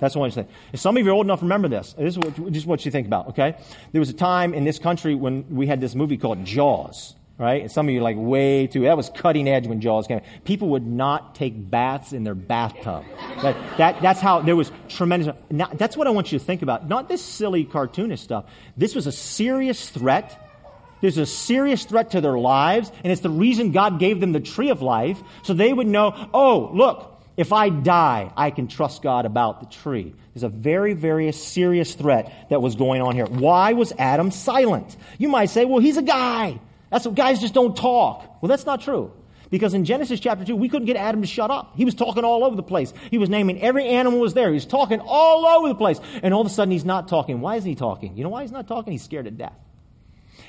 That's 0.00 0.16
what 0.16 0.24
I'm 0.24 0.30
saying. 0.30 0.48
If 0.72 0.80
some 0.80 0.96
of 0.96 1.04
you 1.04 1.10
are 1.10 1.14
old 1.14 1.26
enough, 1.26 1.42
remember 1.42 1.68
this. 1.68 1.92
This 1.98 2.16
is 2.16 2.18
what, 2.18 2.50
just 2.50 2.66
what 2.66 2.82
you 2.86 2.90
think 2.90 3.06
about, 3.06 3.28
okay? 3.28 3.58
There 3.92 4.00
was 4.00 4.08
a 4.08 4.14
time 4.14 4.54
in 4.54 4.64
this 4.64 4.78
country 4.78 5.14
when 5.14 5.54
we 5.54 5.66
had 5.66 5.82
this 5.82 5.94
movie 5.94 6.16
called 6.16 6.46
Jaws, 6.46 7.14
right? 7.38 7.62
And 7.62 7.70
some 7.70 7.88
of 7.88 7.94
you 7.94 8.00
like 8.00 8.16
way 8.18 8.66
too, 8.66 8.82
that 8.82 8.96
was 8.96 9.10
cutting 9.10 9.48
edge 9.48 9.66
when 9.66 9.80
Jaws 9.80 10.06
came. 10.06 10.20
People 10.44 10.70
would 10.70 10.86
not 10.86 11.34
take 11.34 11.70
baths 11.70 12.12
in 12.12 12.24
their 12.24 12.34
bathtub. 12.34 13.04
That, 13.42 13.78
that, 13.78 14.02
that's 14.02 14.20
how, 14.20 14.40
there 14.40 14.56
was 14.56 14.70
tremendous, 14.88 15.34
now, 15.50 15.68
that's 15.74 15.96
what 15.96 16.06
I 16.06 16.10
want 16.10 16.32
you 16.32 16.38
to 16.38 16.44
think 16.44 16.62
about. 16.62 16.88
Not 16.88 17.08
this 17.08 17.22
silly 17.22 17.64
cartoonish 17.64 18.20
stuff. 18.20 18.46
This 18.76 18.94
was 18.94 19.06
a 19.06 19.12
serious 19.12 19.88
threat 19.88 20.42
there's 21.00 21.18
a 21.18 21.26
serious 21.26 21.84
threat 21.84 22.12
to 22.12 22.20
their 22.20 22.38
lives, 22.38 22.90
and 23.04 23.12
it's 23.12 23.20
the 23.20 23.30
reason 23.30 23.72
God 23.72 23.98
gave 23.98 24.20
them 24.20 24.32
the 24.32 24.40
tree 24.40 24.70
of 24.70 24.82
life, 24.82 25.20
so 25.42 25.52
they 25.52 25.72
would 25.72 25.86
know, 25.86 26.28
oh, 26.32 26.70
look, 26.72 27.22
if 27.36 27.52
I 27.52 27.68
die, 27.68 28.32
I 28.36 28.50
can 28.50 28.66
trust 28.66 29.02
God 29.02 29.26
about 29.26 29.60
the 29.60 29.66
tree. 29.66 30.14
There's 30.32 30.42
a 30.42 30.48
very, 30.48 30.94
very 30.94 31.30
serious 31.32 31.94
threat 31.94 32.32
that 32.50 32.62
was 32.62 32.76
going 32.76 33.02
on 33.02 33.14
here. 33.14 33.26
Why 33.26 33.74
was 33.74 33.92
Adam 33.98 34.30
silent? 34.30 34.96
You 35.18 35.28
might 35.28 35.50
say, 35.50 35.64
well, 35.64 35.80
he's 35.80 35.98
a 35.98 36.02
guy. 36.02 36.58
That's 36.90 37.04
what 37.06 37.14
guys 37.14 37.40
just 37.40 37.54
don't 37.54 37.76
talk. 37.76 38.40
Well, 38.40 38.48
that's 38.48 38.66
not 38.66 38.80
true. 38.80 39.12
Because 39.50 39.74
in 39.74 39.84
Genesis 39.84 40.18
chapter 40.18 40.44
2, 40.44 40.56
we 40.56 40.68
couldn't 40.68 40.86
get 40.86 40.96
Adam 40.96 41.20
to 41.20 41.26
shut 41.26 41.50
up. 41.50 41.76
He 41.76 41.84
was 41.84 41.94
talking 41.94 42.24
all 42.24 42.44
over 42.44 42.56
the 42.56 42.62
place. 42.62 42.92
He 43.10 43.18
was 43.18 43.28
naming 43.28 43.60
every 43.60 43.86
animal 43.86 44.18
was 44.18 44.34
there. 44.34 44.48
He 44.48 44.54
was 44.54 44.66
talking 44.66 45.00
all 45.00 45.46
over 45.46 45.68
the 45.68 45.74
place. 45.74 46.00
And 46.22 46.34
all 46.34 46.40
of 46.40 46.46
a 46.46 46.50
sudden, 46.50 46.72
he's 46.72 46.84
not 46.84 47.08
talking. 47.08 47.40
Why 47.40 47.56
isn't 47.56 47.68
he 47.68 47.76
talking? 47.76 48.16
You 48.16 48.24
know 48.24 48.30
why 48.30 48.42
he's 48.42 48.52
not 48.52 48.66
talking? 48.66 48.92
He's 48.92 49.04
scared 49.04 49.26
to 49.26 49.30
death. 49.30 49.56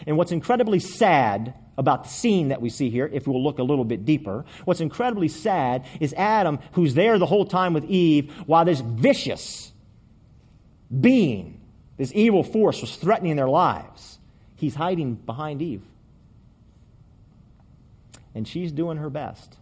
And 0.06 0.18
what's 0.18 0.32
incredibly 0.32 0.80
sad 0.80 1.54
about 1.78 2.04
the 2.06 2.10
scene 2.10 2.48
that 2.48 2.62
we 2.62 2.70
see 2.70 2.90
here, 2.90 3.10
if 3.12 3.28
we'll 3.28 3.44
look 3.44 3.60
a 3.60 3.64
little 3.64 3.86
bit 3.86 4.04
deeper, 4.04 4.46
what's 4.66 4.82
incredibly 4.82 5.28
sad 5.28 5.86
is 6.00 6.14
Adam, 6.14 6.60
who's 6.74 6.96
there 6.96 7.20
the 7.20 7.26
whole 7.26 7.46
time 7.46 7.74
with 7.74 7.86
Eve, 7.86 8.32
while 8.48 8.66
this 8.66 8.80
vicious 8.80 9.72
being, 11.00 11.62
this 11.98 12.12
evil 12.16 12.44
force 12.44 12.82
was 12.82 12.96
threatening 12.96 13.36
their 13.36 13.50
lives, 13.50 14.18
he's 14.56 14.74
hiding 14.74 15.16
behind 15.16 15.62
Eve. 15.62 15.84
And 18.38 18.48
she's 18.48 18.72
doing 18.72 18.98
her 18.98 19.10
best. 19.10 19.58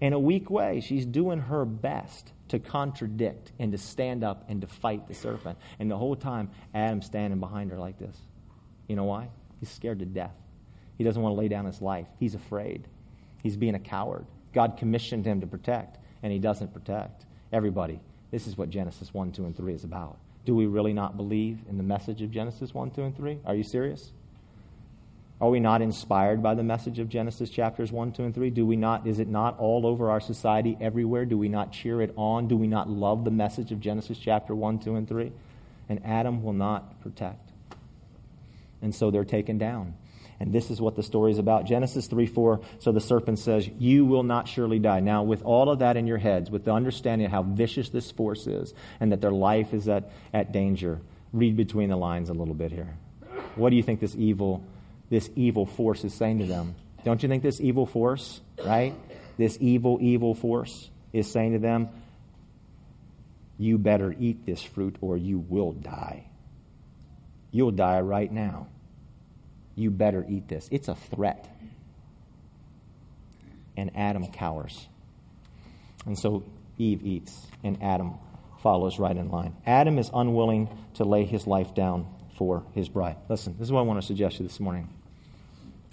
In 0.00 0.14
a 0.14 0.18
weak 0.18 0.48
way, 0.48 0.80
she's 0.80 1.04
doing 1.04 1.38
her 1.38 1.66
best 1.66 2.32
to 2.48 2.58
contradict 2.58 3.52
and 3.58 3.72
to 3.72 3.76
stand 3.76 4.24
up 4.24 4.46
and 4.48 4.62
to 4.62 4.66
fight 4.66 5.06
the 5.06 5.12
serpent. 5.12 5.58
And 5.78 5.90
the 5.90 5.98
whole 5.98 6.16
time, 6.16 6.48
Adam's 6.72 7.04
standing 7.04 7.40
behind 7.40 7.72
her 7.72 7.78
like 7.78 7.98
this. 7.98 8.16
You 8.88 8.96
know 8.96 9.04
why? 9.04 9.28
He's 9.58 9.68
scared 9.68 9.98
to 9.98 10.06
death. 10.06 10.34
He 10.96 11.04
doesn't 11.04 11.20
want 11.20 11.34
to 11.34 11.38
lay 11.38 11.48
down 11.48 11.66
his 11.66 11.82
life. 11.82 12.06
He's 12.18 12.34
afraid. 12.34 12.88
He's 13.42 13.58
being 13.58 13.74
a 13.74 13.78
coward. 13.78 14.24
God 14.54 14.78
commissioned 14.78 15.26
him 15.26 15.42
to 15.42 15.46
protect, 15.46 15.98
and 16.22 16.32
he 16.32 16.38
doesn't 16.38 16.72
protect. 16.72 17.26
Everybody, 17.52 18.00
this 18.30 18.46
is 18.46 18.56
what 18.56 18.70
Genesis 18.70 19.12
1, 19.12 19.32
2, 19.32 19.44
and 19.44 19.54
3 19.54 19.74
is 19.74 19.84
about. 19.84 20.16
Do 20.46 20.54
we 20.54 20.64
really 20.64 20.94
not 20.94 21.18
believe 21.18 21.58
in 21.68 21.76
the 21.76 21.82
message 21.82 22.22
of 22.22 22.30
Genesis 22.30 22.72
1, 22.72 22.92
2, 22.92 23.02
and 23.02 23.14
3? 23.14 23.40
Are 23.44 23.54
you 23.54 23.62
serious? 23.62 24.12
Are 25.40 25.48
we 25.48 25.58
not 25.58 25.80
inspired 25.80 26.42
by 26.42 26.54
the 26.54 26.62
message 26.62 26.98
of 26.98 27.08
Genesis 27.08 27.48
chapters 27.48 27.90
1, 27.90 28.12
2, 28.12 28.24
and 28.24 28.34
3? 28.34 28.50
Do 28.50 28.66
we 28.66 28.76
not, 28.76 29.06
is 29.06 29.20
it 29.20 29.28
not 29.28 29.58
all 29.58 29.86
over 29.86 30.10
our 30.10 30.20
society 30.20 30.76
everywhere? 30.80 31.24
Do 31.24 31.38
we 31.38 31.48
not 31.48 31.72
cheer 31.72 32.02
it 32.02 32.12
on? 32.16 32.46
Do 32.46 32.56
we 32.56 32.66
not 32.66 32.90
love 32.90 33.24
the 33.24 33.30
message 33.30 33.72
of 33.72 33.80
Genesis 33.80 34.18
chapter 34.18 34.54
1, 34.54 34.80
2, 34.80 34.96
and 34.96 35.08
3? 35.08 35.32
And 35.88 36.04
Adam 36.04 36.42
will 36.42 36.52
not 36.52 37.00
protect. 37.00 37.50
And 38.82 38.94
so 38.94 39.10
they're 39.10 39.24
taken 39.24 39.56
down. 39.56 39.94
And 40.40 40.52
this 40.52 40.70
is 40.70 40.80
what 40.80 40.96
the 40.96 41.02
story 41.02 41.32
is 41.32 41.38
about. 41.38 41.66
Genesis 41.66 42.06
3 42.06 42.26
4. 42.26 42.60
So 42.78 42.92
the 42.92 43.00
serpent 43.00 43.38
says, 43.38 43.68
You 43.78 44.06
will 44.06 44.22
not 44.22 44.48
surely 44.48 44.78
die. 44.78 45.00
Now, 45.00 45.22
with 45.22 45.42
all 45.42 45.70
of 45.70 45.80
that 45.80 45.96
in 45.96 46.06
your 46.06 46.18
heads, 46.18 46.50
with 46.50 46.64
the 46.64 46.72
understanding 46.72 47.26
of 47.26 47.32
how 47.32 47.42
vicious 47.42 47.90
this 47.90 48.10
force 48.10 48.46
is 48.46 48.72
and 49.00 49.12
that 49.12 49.20
their 49.20 49.32
life 49.32 49.74
is 49.74 49.86
at, 49.88 50.10
at 50.32 50.52
danger, 50.52 51.00
read 51.32 51.56
between 51.56 51.90
the 51.90 51.96
lines 51.96 52.30
a 52.30 52.34
little 52.34 52.54
bit 52.54 52.72
here. 52.72 52.96
What 53.54 53.70
do 53.70 53.76
you 53.76 53.82
think 53.82 54.00
this 54.00 54.16
evil, 54.16 54.64
this 55.10 55.28
evil 55.36 55.66
force 55.66 56.04
is 56.04 56.14
saying 56.14 56.38
to 56.38 56.46
them? 56.46 56.74
Don't 57.04 57.22
you 57.22 57.28
think 57.28 57.42
this 57.42 57.60
evil 57.60 57.86
force, 57.86 58.40
right? 58.64 58.94
This 59.36 59.58
evil, 59.60 59.98
evil 60.00 60.34
force 60.34 60.88
is 61.12 61.30
saying 61.30 61.52
to 61.52 61.58
them, 61.58 61.88
You 63.58 63.78
better 63.78 64.14
eat 64.18 64.46
this 64.46 64.62
fruit 64.62 64.96
or 65.00 65.16
you 65.16 65.38
will 65.38 65.72
die. 65.72 66.26
You'll 67.50 67.72
die 67.72 68.00
right 68.00 68.30
now 68.30 68.68
you 69.80 69.90
better 69.90 70.24
eat 70.28 70.46
this. 70.46 70.68
It's 70.70 70.88
a 70.88 70.94
threat. 70.94 71.48
And 73.76 73.96
Adam 73.96 74.26
cowers. 74.30 74.88
And 76.06 76.18
so 76.18 76.44
Eve 76.78 77.04
eats, 77.04 77.46
and 77.64 77.82
Adam 77.82 78.14
follows 78.62 78.98
right 78.98 79.16
in 79.16 79.30
line. 79.30 79.54
Adam 79.66 79.98
is 79.98 80.10
unwilling 80.12 80.68
to 80.94 81.04
lay 81.04 81.24
his 81.24 81.46
life 81.46 81.74
down 81.74 82.06
for 82.36 82.64
his 82.74 82.88
bride. 82.88 83.16
Listen, 83.28 83.54
this 83.58 83.68
is 83.68 83.72
what 83.72 83.80
I 83.80 83.84
want 83.84 84.00
to 84.00 84.06
suggest 84.06 84.36
to 84.36 84.42
you 84.42 84.48
this 84.48 84.60
morning. 84.60 84.88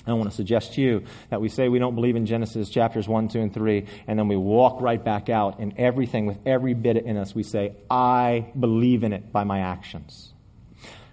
I 0.07 0.13
want 0.13 0.29
to 0.29 0.35
suggest 0.35 0.73
to 0.73 0.81
you 0.81 1.03
that 1.29 1.41
we 1.41 1.49
say 1.49 1.69
we 1.69 1.79
don't 1.79 1.95
believe 1.95 2.15
in 2.15 2.25
Genesis 2.25 2.69
chapters 2.69 3.07
1, 3.07 3.27
2, 3.27 3.39
and 3.39 3.53
3, 3.53 3.85
and 4.07 4.17
then 4.17 4.27
we 4.27 4.35
walk 4.35 4.81
right 4.81 5.03
back 5.03 5.29
out, 5.29 5.59
and 5.59 5.73
everything 5.77 6.25
with 6.25 6.37
every 6.45 6.73
bit 6.73 6.97
in 6.97 7.17
us, 7.17 7.35
we 7.35 7.43
say, 7.43 7.75
I 7.89 8.51
believe 8.57 9.03
in 9.03 9.13
it 9.13 9.31
by 9.31 9.43
my 9.43 9.59
actions. 9.59 10.33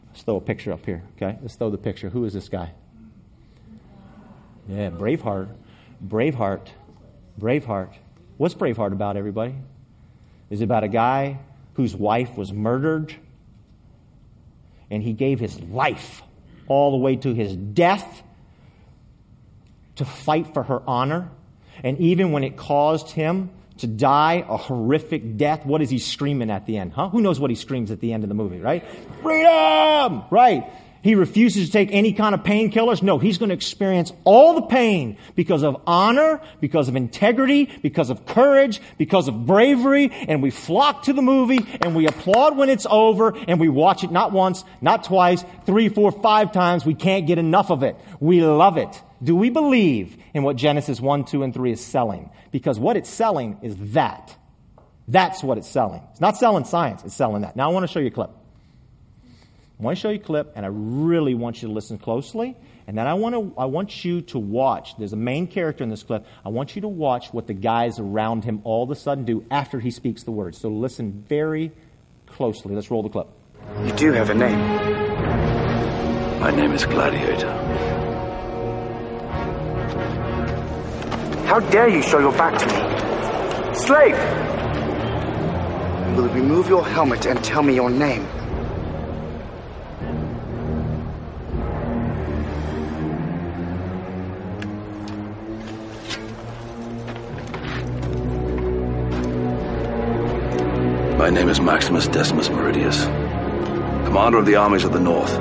Let's 0.08 0.22
throw 0.22 0.36
a 0.36 0.40
picture 0.40 0.72
up 0.72 0.86
here, 0.86 1.02
okay? 1.16 1.38
Let's 1.42 1.56
throw 1.56 1.70
the 1.70 1.78
picture. 1.78 2.08
Who 2.08 2.24
is 2.24 2.32
this 2.32 2.48
guy? 2.48 2.72
Yeah, 4.68 4.90
Braveheart. 4.90 5.48
Braveheart. 6.06 6.68
Braveheart. 7.40 7.94
What's 8.36 8.54
Braveheart 8.54 8.92
about, 8.92 9.16
everybody? 9.16 9.54
Is 10.50 10.60
it 10.60 10.64
about 10.64 10.84
a 10.84 10.88
guy 10.88 11.38
whose 11.74 11.96
wife 11.96 12.36
was 12.36 12.52
murdered 12.52 13.14
and 14.90 15.02
he 15.02 15.12
gave 15.12 15.40
his 15.40 15.60
life 15.60 16.22
all 16.68 16.92
the 16.92 16.96
way 16.96 17.16
to 17.16 17.34
his 17.34 17.56
death 17.56 18.22
to 19.96 20.04
fight 20.04 20.54
for 20.54 20.62
her 20.62 20.82
honor? 20.86 21.30
And 21.82 21.98
even 21.98 22.32
when 22.32 22.44
it 22.44 22.56
caused 22.56 23.10
him 23.10 23.50
to 23.78 23.86
die 23.86 24.44
a 24.48 24.56
horrific 24.56 25.36
death, 25.36 25.66
what 25.66 25.82
is 25.82 25.90
he 25.90 25.98
screaming 25.98 26.50
at 26.50 26.66
the 26.66 26.78
end? 26.78 26.92
Huh? 26.92 27.08
Who 27.08 27.20
knows 27.20 27.40
what 27.40 27.50
he 27.50 27.56
screams 27.56 27.90
at 27.90 28.00
the 28.00 28.12
end 28.12 28.22
of 28.22 28.28
the 28.28 28.34
movie, 28.34 28.60
right? 28.60 28.84
Freedom! 29.22 30.22
Right. 30.30 30.70
He 31.04 31.16
refuses 31.16 31.66
to 31.66 31.72
take 31.72 31.90
any 31.92 32.14
kind 32.14 32.34
of 32.34 32.44
painkillers. 32.44 33.02
No, 33.02 33.18
he's 33.18 33.36
going 33.36 33.50
to 33.50 33.54
experience 33.54 34.10
all 34.24 34.54
the 34.54 34.62
pain 34.62 35.18
because 35.34 35.62
of 35.62 35.82
honor, 35.86 36.40
because 36.62 36.88
of 36.88 36.96
integrity, 36.96 37.66
because 37.82 38.08
of 38.08 38.24
courage, 38.24 38.80
because 38.96 39.28
of 39.28 39.44
bravery. 39.44 40.10
And 40.26 40.42
we 40.42 40.48
flock 40.48 41.02
to 41.02 41.12
the 41.12 41.20
movie 41.20 41.60
and 41.82 41.94
we 41.94 42.06
applaud 42.06 42.56
when 42.56 42.70
it's 42.70 42.86
over 42.88 43.36
and 43.36 43.60
we 43.60 43.68
watch 43.68 44.02
it 44.02 44.12
not 44.12 44.32
once, 44.32 44.64
not 44.80 45.04
twice, 45.04 45.44
three, 45.66 45.90
four, 45.90 46.10
five 46.10 46.52
times. 46.52 46.86
We 46.86 46.94
can't 46.94 47.26
get 47.26 47.36
enough 47.36 47.70
of 47.70 47.82
it. 47.82 47.96
We 48.18 48.40
love 48.40 48.78
it. 48.78 49.02
Do 49.24 49.34
we 49.34 49.48
believe 49.48 50.18
in 50.34 50.42
what 50.42 50.56
Genesis 50.56 51.00
1, 51.00 51.24
2, 51.24 51.42
and 51.42 51.54
3 51.54 51.72
is 51.72 51.82
selling? 51.82 52.30
Because 52.52 52.78
what 52.78 52.96
it's 52.96 53.08
selling 53.08 53.58
is 53.62 53.74
that. 53.94 54.36
That's 55.08 55.42
what 55.42 55.56
it's 55.56 55.68
selling. 55.68 56.02
It's 56.12 56.20
not 56.20 56.36
selling 56.36 56.64
science, 56.64 57.02
it's 57.04 57.14
selling 57.14 57.42
that. 57.42 57.56
Now 57.56 57.70
I 57.70 57.72
want 57.72 57.84
to 57.84 57.92
show 57.92 58.00
you 58.00 58.08
a 58.08 58.10
clip. 58.10 58.30
I 59.80 59.82
want 59.82 59.96
to 59.96 60.00
show 60.00 60.10
you 60.10 60.16
a 60.16 60.22
clip, 60.22 60.52
and 60.54 60.64
I 60.64 60.68
really 60.70 61.34
want 61.34 61.62
you 61.62 61.68
to 61.68 61.74
listen 61.74 61.98
closely. 61.98 62.54
And 62.86 62.98
then 62.98 63.06
I 63.06 63.14
want, 63.14 63.34
to, 63.34 63.52
I 63.58 63.64
want 63.64 64.04
you 64.04 64.20
to 64.22 64.38
watch. 64.38 64.96
There's 64.98 65.14
a 65.14 65.16
main 65.16 65.46
character 65.46 65.82
in 65.82 65.90
this 65.90 66.02
clip. 66.02 66.26
I 66.44 66.50
want 66.50 66.76
you 66.76 66.82
to 66.82 66.88
watch 66.88 67.32
what 67.32 67.46
the 67.46 67.54
guys 67.54 67.98
around 67.98 68.44
him 68.44 68.60
all 68.64 68.84
of 68.84 68.90
a 68.90 68.94
sudden 68.94 69.24
do 69.24 69.44
after 69.50 69.80
he 69.80 69.90
speaks 69.90 70.22
the 70.22 70.32
words. 70.32 70.58
So 70.58 70.68
listen 70.68 71.24
very 71.28 71.72
closely. 72.26 72.74
Let's 72.74 72.90
roll 72.90 73.02
the 73.02 73.08
clip. 73.08 73.28
You 73.84 73.92
do 73.92 74.12
have 74.12 74.28
a 74.28 74.34
name. 74.34 74.58
My 76.40 76.50
name 76.50 76.72
is 76.72 76.84
Gladiator. 76.84 78.13
How 81.46 81.60
dare 81.60 81.88
you 81.88 82.02
show 82.02 82.18
your 82.18 82.32
back 82.32 82.58
to 82.58 82.66
me? 82.66 83.74
Slave! 83.74 84.16
Will 86.16 86.26
you 86.26 86.32
remove 86.32 86.68
your 86.68 86.86
helmet 86.86 87.26
and 87.26 87.44
tell 87.44 87.62
me 87.62 87.74
your 87.74 87.90
name? 87.90 88.26
My 101.18 101.30
name 101.30 101.48
is 101.48 101.60
Maximus 101.60 102.08
Decimus 102.08 102.48
Meridius, 102.48 103.04
commander 104.06 104.38
of 104.38 104.46
the 104.46 104.56
armies 104.56 104.84
of 104.84 104.92
the 104.92 105.00
North, 105.00 105.34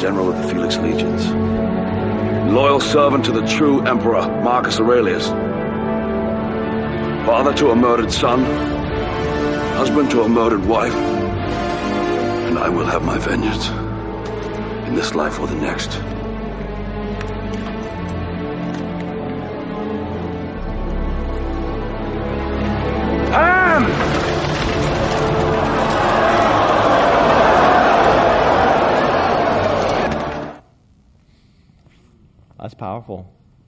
general 0.00 0.30
of 0.30 0.36
the 0.42 0.48
Felix 0.48 0.76
Legions, 0.76 1.26
loyal 2.50 2.80
servant 2.80 3.24
to 3.24 3.30
the 3.30 3.46
true 3.46 3.80
Emperor 3.86 4.22
Marcus 4.42 4.80
Aurelius, 4.80 5.28
father 7.24 7.54
to 7.54 7.70
a 7.70 7.76
murdered 7.76 8.10
son, 8.10 8.42
husband 9.76 10.10
to 10.10 10.22
a 10.22 10.28
murdered 10.28 10.66
wife, 10.66 10.94
and 10.94 12.58
I 12.58 12.68
will 12.68 12.86
have 12.86 13.04
my 13.04 13.18
vengeance. 13.18 13.68
In 14.88 14.96
this 14.96 15.14
life 15.14 15.38
or 15.38 15.46
the 15.46 15.54
next. 15.54 16.00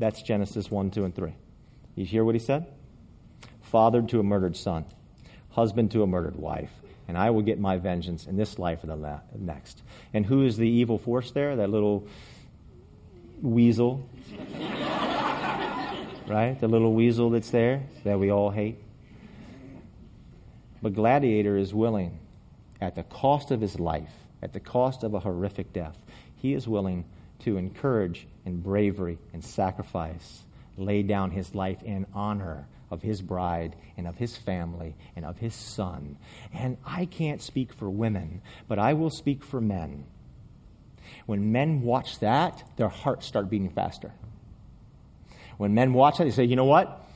That's 0.03 0.21
Genesis 0.21 0.69
1, 0.69 0.91
2, 0.91 1.05
and 1.05 1.15
3. 1.15 1.33
You 1.95 2.05
hear 2.05 2.25
what 2.25 2.35
he 2.35 2.41
said? 2.41 2.67
Father 3.61 4.03
to 4.03 4.19
a 4.19 4.25
murdered 4.25 4.57
son, 4.57 4.85
husband 5.51 5.93
to 5.93 6.03
a 6.03 6.09
murdered 6.09 6.35
wife, 6.35 6.73
and 7.07 7.17
I 7.17 7.31
will 7.31 7.43
get 7.43 7.61
my 7.61 7.77
vengeance 7.77 8.27
in 8.27 8.37
this 8.37 8.59
life 8.59 8.83
or 8.83 8.89
the 8.89 9.21
next. 9.39 9.81
And 10.13 10.27
who 10.27 10.45
is 10.45 10.57
the 10.57 10.69
evil 10.69 10.99
force 10.99 11.31
there? 11.31 11.55
That 11.55 11.71
little 11.71 12.09
weasel. 13.43 14.11
right? 16.27 16.57
The 16.59 16.67
little 16.67 16.95
weasel 16.95 17.31
that's 17.31 17.51
there 17.51 17.85
that 18.03 18.19
we 18.19 18.33
all 18.33 18.51
hate. 18.51 18.79
But 20.83 20.95
Gladiator 20.95 21.57
is 21.57 21.73
willing, 21.73 22.19
at 22.81 22.97
the 22.97 23.05
cost 23.05 23.53
of 23.53 23.61
his 23.61 23.79
life, 23.79 24.11
at 24.43 24.53
the 24.53 24.59
cost 24.59 25.05
of 25.05 25.15
a 25.15 25.21
horrific 25.21 25.73
death, 25.73 25.97
he 26.35 26.55
is 26.55 26.67
willing 26.67 27.05
to 27.43 27.57
encourage 27.57 28.27
in 28.45 28.61
bravery 28.61 29.19
and 29.33 29.45
sacrifice, 29.45 30.43
lay 30.77 31.03
down 31.03 31.31
his 31.31 31.55
life 31.55 31.83
in 31.83 32.07
honor 32.15 32.67
of 32.91 33.03
his 33.03 33.23
bride 33.23 33.75
and 33.97 34.07
of 34.07 34.17
his 34.17 34.37
family 34.37 34.95
and 35.17 35.25
of 35.25 35.39
his 35.39 35.55
son. 35.55 36.17
And 36.53 36.77
I 36.85 37.07
can't 37.07 37.41
speak 37.41 37.73
for 37.73 37.89
women, 37.89 38.43
but 38.69 38.79
I 38.79 38.93
will 38.95 39.11
speak 39.11 39.43
for 39.45 39.61
men. 39.61 40.05
When 41.27 41.53
men 41.53 41.83
watch 41.83 42.19
that, 42.21 42.63
their 42.77 42.89
hearts 42.89 43.27
start 43.27 43.49
beating 43.49 43.71
faster. 43.71 44.13
When 45.57 45.75
men 45.75 45.93
watch 45.93 46.19
that, 46.19 46.25
they 46.25 46.31
say, 46.31 46.45
you 46.45 46.57
know 46.57 46.65
what? 46.65 47.07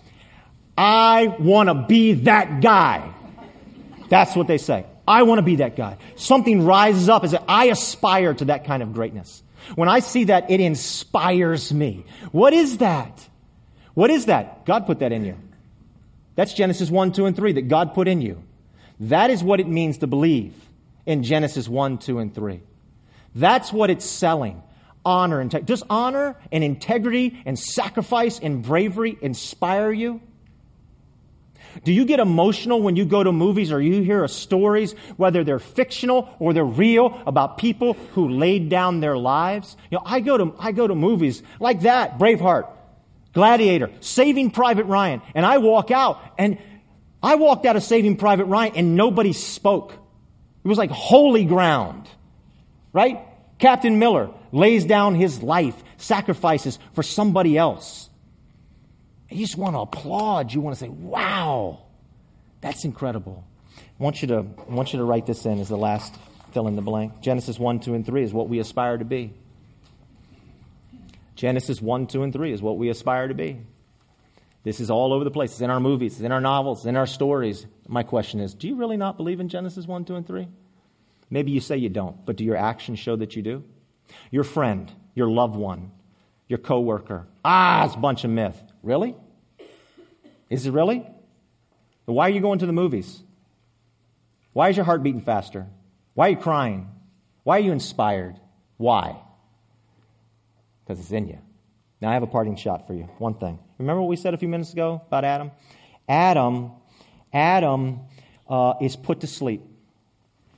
I 0.78 1.28
want 1.38 1.68
to 1.68 1.74
be 1.74 2.14
that 2.14 2.60
guy. 2.60 3.12
That's 4.08 4.36
what 4.36 4.46
they 4.46 4.58
say. 4.58 4.86
I 5.08 5.22
want 5.22 5.38
to 5.38 5.42
be 5.42 5.56
that 5.56 5.76
guy. 5.76 5.98
Something 6.16 6.64
rises 6.64 7.08
up 7.08 7.24
and 7.24 7.32
as 7.34 7.40
I 7.48 7.66
aspire 7.66 8.34
to 8.34 8.46
that 8.46 8.64
kind 8.64 8.82
of 8.82 8.92
greatness. 8.92 9.42
When 9.74 9.88
I 9.88 10.00
see 10.00 10.24
that, 10.24 10.50
it 10.50 10.60
inspires 10.60 11.72
me. 11.72 12.04
What 12.32 12.52
is 12.52 12.78
that? 12.78 13.28
What 13.94 14.10
is 14.10 14.26
that? 14.26 14.64
God 14.66 14.86
put 14.86 15.00
that 15.00 15.12
in 15.12 15.24
you. 15.24 15.36
That's 16.34 16.52
Genesis 16.52 16.90
1, 16.90 17.12
2, 17.12 17.26
and 17.26 17.34
3 17.34 17.52
that 17.52 17.68
God 17.68 17.94
put 17.94 18.08
in 18.08 18.20
you. 18.20 18.42
That 19.00 19.30
is 19.30 19.42
what 19.42 19.60
it 19.60 19.66
means 19.66 19.98
to 19.98 20.06
believe 20.06 20.54
in 21.06 21.22
Genesis 21.22 21.68
1, 21.68 21.98
2, 21.98 22.18
and 22.18 22.34
3. 22.34 22.60
That's 23.34 23.72
what 23.72 23.90
it's 23.90 24.04
selling. 24.04 24.62
Honor 25.04 25.40
and 25.40 25.50
does 25.64 25.84
honor 25.88 26.36
and 26.50 26.64
integrity 26.64 27.40
and 27.46 27.58
sacrifice 27.58 28.38
and 28.40 28.62
bravery 28.62 29.16
inspire 29.22 29.92
you? 29.92 30.20
Do 31.84 31.92
you 31.92 32.04
get 32.04 32.20
emotional 32.20 32.82
when 32.82 32.96
you 32.96 33.04
go 33.04 33.22
to 33.22 33.32
movies 33.32 33.72
or 33.72 33.80
you 33.80 34.02
hear 34.02 34.26
stories, 34.28 34.92
whether 35.16 35.44
they're 35.44 35.58
fictional 35.58 36.34
or 36.38 36.52
they're 36.52 36.64
real, 36.64 37.20
about 37.26 37.58
people 37.58 37.94
who 38.14 38.28
laid 38.28 38.68
down 38.68 39.00
their 39.00 39.16
lives? 39.16 39.76
You 39.90 39.98
know, 39.98 40.02
I 40.04 40.20
go 40.20 40.36
to, 40.36 40.54
I 40.58 40.72
go 40.72 40.86
to 40.86 40.94
movies 40.94 41.42
like 41.60 41.82
that, 41.82 42.18
Braveheart, 42.18 42.68
Gladiator, 43.32 43.90
Saving 44.00 44.50
Private 44.50 44.84
Ryan, 44.84 45.22
and 45.34 45.44
I 45.44 45.58
walk 45.58 45.90
out 45.90 46.20
and 46.38 46.58
I 47.22 47.34
walked 47.36 47.66
out 47.66 47.76
of 47.76 47.82
Saving 47.82 48.16
Private 48.16 48.44
Ryan 48.44 48.72
and 48.76 48.96
nobody 48.96 49.32
spoke. 49.32 49.92
It 50.64 50.68
was 50.68 50.78
like 50.78 50.90
holy 50.90 51.44
ground, 51.44 52.08
right? 52.92 53.20
Captain 53.58 53.98
Miller 53.98 54.30
lays 54.52 54.84
down 54.84 55.14
his 55.14 55.42
life 55.42 55.74
sacrifices 55.96 56.78
for 56.94 57.02
somebody 57.02 57.56
else. 57.56 58.10
You 59.30 59.44
just 59.44 59.56
want 59.56 59.74
to 59.74 59.80
applaud. 59.80 60.52
You 60.52 60.60
want 60.60 60.76
to 60.76 60.80
say, 60.80 60.88
wow, 60.88 61.82
that's 62.60 62.84
incredible. 62.84 63.44
I 63.78 64.02
want 64.02 64.22
you 64.22 64.28
to, 64.28 64.42
want 64.68 64.92
you 64.92 64.98
to 64.98 65.04
write 65.04 65.26
this 65.26 65.44
in 65.46 65.60
as 65.60 65.68
the 65.68 65.76
last 65.76 66.14
fill 66.52 66.68
in 66.68 66.76
the 66.76 66.82
blank. 66.82 67.20
Genesis 67.20 67.58
1, 67.58 67.80
2, 67.80 67.94
and 67.94 68.06
3 68.06 68.22
is 68.22 68.32
what 68.32 68.48
we 68.48 68.58
aspire 68.58 68.96
to 68.96 69.04
be. 69.04 69.32
Genesis 71.34 71.82
1, 71.82 72.06
2, 72.06 72.22
and 72.22 72.32
3 72.32 72.52
is 72.52 72.62
what 72.62 72.78
we 72.78 72.88
aspire 72.88 73.28
to 73.28 73.34
be. 73.34 73.58
This 74.64 74.80
is 74.80 74.90
all 74.90 75.12
over 75.12 75.22
the 75.22 75.30
place. 75.30 75.52
It's 75.52 75.60
in 75.60 75.70
our 75.70 75.80
movies, 75.80 76.14
it's 76.14 76.22
in 76.22 76.32
our 76.32 76.40
novels, 76.40 76.78
it's 76.78 76.86
in 76.86 76.96
our 76.96 77.06
stories. 77.06 77.66
My 77.86 78.02
question 78.02 78.40
is 78.40 78.52
do 78.54 78.66
you 78.66 78.74
really 78.74 78.96
not 78.96 79.16
believe 79.16 79.38
in 79.38 79.48
Genesis 79.48 79.86
1, 79.86 80.06
2, 80.06 80.16
and 80.16 80.26
3? 80.26 80.48
Maybe 81.30 81.50
you 81.50 81.60
say 81.60 81.76
you 81.76 81.88
don't, 81.88 82.24
but 82.24 82.36
do 82.36 82.44
your 82.44 82.56
actions 82.56 82.98
show 82.98 83.16
that 83.16 83.36
you 83.36 83.42
do? 83.42 83.64
Your 84.30 84.44
friend, 84.44 84.90
your 85.14 85.28
loved 85.28 85.56
one, 85.56 85.90
your 86.48 86.58
coworker. 86.58 87.26
Ah, 87.44 87.84
it's 87.84 87.94
a 87.94 87.98
bunch 87.98 88.24
of 88.24 88.30
myth. 88.30 88.60
Really? 88.86 89.16
Is 90.48 90.64
it 90.64 90.70
really? 90.70 91.04
Why 92.04 92.28
are 92.28 92.30
you 92.30 92.40
going 92.40 92.60
to 92.60 92.66
the 92.66 92.72
movies? 92.72 93.20
Why 94.52 94.68
is 94.68 94.76
your 94.76 94.84
heart 94.84 95.02
beating 95.02 95.22
faster? 95.22 95.66
Why 96.14 96.28
are 96.28 96.30
you 96.30 96.36
crying? 96.36 96.88
Why 97.42 97.56
are 97.56 97.62
you 97.62 97.72
inspired? 97.72 98.38
Why? 98.76 99.16
Because 100.84 101.00
it's 101.00 101.10
in 101.10 101.26
you. 101.26 101.38
Now, 102.00 102.10
I 102.10 102.14
have 102.14 102.22
a 102.22 102.28
parting 102.28 102.54
shot 102.54 102.86
for 102.86 102.94
you. 102.94 103.08
One 103.18 103.34
thing. 103.34 103.58
Remember 103.78 104.02
what 104.02 104.08
we 104.08 104.14
said 104.14 104.34
a 104.34 104.38
few 104.38 104.46
minutes 104.46 104.72
ago 104.72 105.02
about 105.08 105.24
Adam? 105.24 105.50
Adam, 106.08 106.70
Adam 107.32 108.02
uh, 108.48 108.74
is 108.80 108.94
put 108.94 109.22
to 109.22 109.26
sleep. 109.26 109.62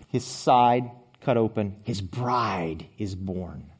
His 0.08 0.26
side 0.26 0.90
cut 1.22 1.38
open. 1.38 1.76
His 1.82 2.02
bride 2.02 2.88
is 2.98 3.14
born. 3.14 3.70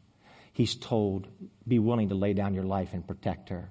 He's 0.54 0.74
told, 0.74 1.28
be 1.66 1.78
willing 1.78 2.08
to 2.08 2.14
lay 2.14 2.32
down 2.32 2.54
your 2.54 2.64
life 2.64 2.94
and 2.94 3.06
protect 3.06 3.50
her 3.50 3.68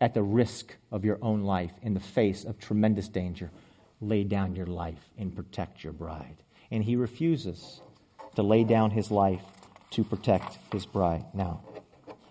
at 0.00 0.14
the 0.14 0.22
risk 0.22 0.76
of 0.90 1.04
your 1.04 1.18
own 1.22 1.42
life 1.42 1.72
in 1.82 1.94
the 1.94 2.00
face 2.00 2.44
of 2.44 2.58
tremendous 2.58 3.08
danger. 3.08 3.50
Lay 4.00 4.24
down 4.24 4.54
your 4.54 4.66
life 4.66 5.10
and 5.18 5.34
protect 5.34 5.82
your 5.82 5.92
bride. 5.92 6.36
And 6.70 6.84
he 6.84 6.96
refuses 6.96 7.80
to 8.36 8.42
lay 8.42 8.62
down 8.62 8.92
his 8.92 9.10
life 9.10 9.42
to 9.90 10.04
protect 10.04 10.58
his 10.72 10.86
bride. 10.86 11.24
Now, 11.34 11.62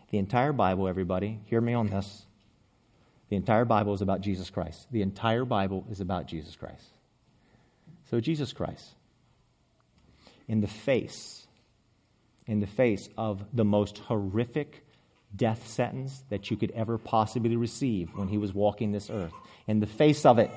the 0.09 0.17
entire 0.17 0.53
Bible, 0.53 0.87
everybody, 0.87 1.39
hear 1.45 1.59
me 1.59 1.73
on 1.73 1.87
this. 1.87 2.25
The 3.29 3.35
entire 3.35 3.65
Bible 3.65 3.93
is 3.93 4.01
about 4.01 4.21
Jesus 4.21 4.49
Christ. 4.49 4.87
The 4.91 5.01
entire 5.01 5.43
Bible 5.43 5.85
is 5.89 5.99
about 5.99 6.27
Jesus 6.27 6.55
Christ. 6.55 6.93
So, 8.09 8.21
Jesus 8.21 8.53
Christ, 8.53 8.95
in 10.47 10.61
the 10.61 10.67
face, 10.67 11.45
in 12.45 12.61
the 12.61 12.67
face 12.67 13.09
of 13.17 13.43
the 13.51 13.65
most 13.65 13.97
horrific 13.97 14.85
death 15.35 15.67
sentence 15.67 16.23
that 16.29 16.49
you 16.49 16.57
could 16.57 16.71
ever 16.71 16.97
possibly 16.97 17.55
receive 17.55 18.09
when 18.15 18.27
he 18.27 18.37
was 18.37 18.53
walking 18.53 18.91
this 18.91 19.09
earth, 19.09 19.33
in 19.67 19.79
the 19.79 19.87
face 19.87 20.25
of 20.25 20.39
it, 20.39 20.49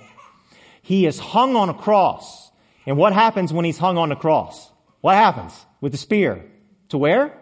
he 0.82 1.06
is 1.06 1.18
hung 1.18 1.56
on 1.56 1.68
a 1.68 1.74
cross. 1.74 2.50
And 2.86 2.96
what 2.96 3.12
happens 3.12 3.52
when 3.52 3.64
he's 3.64 3.78
hung 3.78 3.98
on 3.98 4.12
a 4.12 4.16
cross? 4.16 4.70
What 5.00 5.16
happens 5.16 5.66
with 5.80 5.92
the 5.92 5.98
spear? 5.98 6.44
To 6.90 6.98
where? 6.98 7.36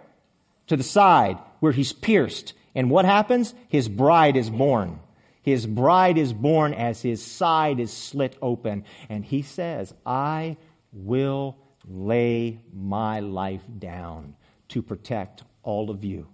To 0.69 0.77
the 0.77 0.83
side 0.83 1.39
where 1.61 1.73
he's 1.73 1.93
pierced. 1.93 2.55
And 2.75 2.91
what 2.91 3.05
happens? 3.05 3.55
His 3.69 3.89
bride 3.89 4.37
is 4.37 4.51
born. 4.51 5.01
His 5.43 5.67
bride 5.67 6.19
is 6.19 6.33
born 6.33 6.75
as 6.75 7.01
his 7.03 7.25
side 7.25 7.81
is 7.81 7.93
slit 7.93 8.37
open. 8.43 8.85
And 9.09 9.25
he 9.25 9.43
says, 9.43 9.95
I 10.05 10.57
will 10.93 11.57
lay 11.87 12.61
my 12.73 13.21
life 13.21 13.63
down 13.79 14.35
to 14.69 14.83
protect 14.83 15.43
all 15.63 15.91
of 15.91 16.05
you. 16.05 16.27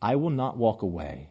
I 0.00 0.16
will 0.16 0.30
not 0.30 0.56
walk 0.56 0.82
away. 0.82 1.28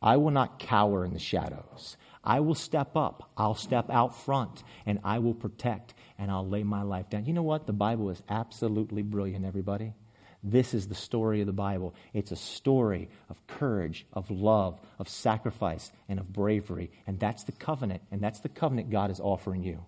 I 0.00 0.16
will 0.16 0.30
not 0.30 0.58
cower 0.58 1.04
in 1.04 1.12
the 1.12 1.18
shadows. 1.18 1.96
I 2.22 2.40
will 2.40 2.54
step 2.54 2.96
up. 2.96 3.30
I'll 3.36 3.54
step 3.54 3.90
out 3.90 4.16
front 4.16 4.62
and 4.86 5.00
I 5.04 5.18
will 5.18 5.34
protect 5.34 5.94
and 6.18 6.30
I'll 6.30 6.46
lay 6.46 6.62
my 6.62 6.82
life 6.82 7.08
down. 7.08 7.26
You 7.26 7.32
know 7.32 7.42
what? 7.42 7.66
The 7.66 7.72
Bible 7.72 8.10
is 8.10 8.22
absolutely 8.28 9.02
brilliant, 9.02 9.44
everybody. 9.44 9.94
This 10.42 10.72
is 10.72 10.86
the 10.86 10.94
story 10.94 11.40
of 11.40 11.46
the 11.46 11.52
Bible. 11.52 11.94
It's 12.12 12.30
a 12.30 12.36
story 12.36 13.08
of 13.28 13.44
courage, 13.48 14.06
of 14.12 14.30
love, 14.30 14.80
of 14.98 15.08
sacrifice, 15.08 15.90
and 16.08 16.20
of 16.20 16.32
bravery. 16.32 16.90
And 17.06 17.18
that's 17.18 17.44
the 17.44 17.52
covenant. 17.52 18.02
And 18.12 18.20
that's 18.20 18.40
the 18.40 18.48
covenant 18.48 18.90
God 18.90 19.10
is 19.10 19.20
offering 19.20 19.64
you. 19.64 19.84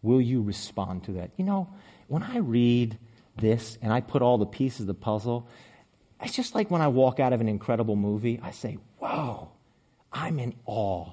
Will 0.00 0.20
you 0.20 0.42
respond 0.42 1.04
to 1.04 1.12
that? 1.12 1.32
You 1.36 1.44
know, 1.44 1.68
when 2.08 2.22
I 2.22 2.38
read 2.38 2.98
this 3.36 3.78
and 3.82 3.92
I 3.92 4.00
put 4.00 4.22
all 4.22 4.38
the 4.38 4.46
pieces 4.46 4.82
of 4.82 4.86
the 4.86 4.94
puzzle, 4.94 5.48
it's 6.22 6.34
just 6.34 6.54
like 6.54 6.70
when 6.70 6.80
I 6.80 6.88
walk 6.88 7.20
out 7.20 7.32
of 7.32 7.40
an 7.40 7.48
incredible 7.48 7.96
movie, 7.96 8.40
I 8.42 8.50
say, 8.50 8.78
Whoa, 8.98 9.50
I'm 10.12 10.38
in 10.38 10.54
awe. 10.66 11.12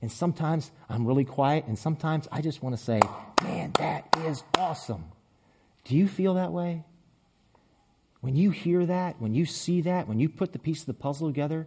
And 0.00 0.10
sometimes 0.10 0.72
I'm 0.88 1.06
really 1.06 1.24
quiet, 1.24 1.64
and 1.66 1.78
sometimes 1.78 2.26
I 2.32 2.40
just 2.40 2.62
want 2.62 2.76
to 2.76 2.82
say, 2.82 3.00
Man, 3.42 3.72
that 3.78 4.06
is 4.24 4.42
awesome. 4.58 5.04
Do 5.84 5.96
you 5.96 6.08
feel 6.08 6.34
that 6.34 6.52
way? 6.52 6.84
When 8.20 8.36
you 8.36 8.50
hear 8.50 8.86
that, 8.86 9.20
when 9.20 9.34
you 9.34 9.46
see 9.46 9.80
that, 9.82 10.06
when 10.06 10.20
you 10.20 10.28
put 10.28 10.52
the 10.52 10.58
piece 10.58 10.80
of 10.80 10.86
the 10.86 10.94
puzzle 10.94 11.28
together, 11.28 11.66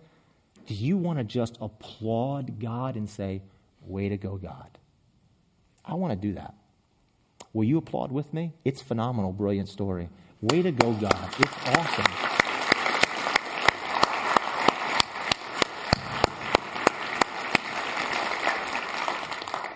do 0.67 0.73
you 0.73 0.97
want 0.97 1.19
to 1.19 1.23
just 1.23 1.57
applaud 1.61 2.59
God 2.59 2.95
and 2.95 3.09
say, 3.09 3.41
Way 3.81 4.09
to 4.09 4.17
go, 4.17 4.37
God? 4.37 4.77
I 5.85 5.93
want 5.93 6.11
to 6.11 6.27
do 6.27 6.33
that. 6.33 6.55
Will 7.53 7.63
you 7.63 7.77
applaud 7.77 8.11
with 8.11 8.33
me? 8.33 8.53
It's 8.65 8.81
phenomenal, 8.81 9.31
brilliant 9.31 9.69
story. 9.69 10.09
Way 10.41 10.61
to 10.61 10.71
go, 10.71 10.91
God. 10.93 11.29
It's 11.39 11.53
awesome. 11.67 12.44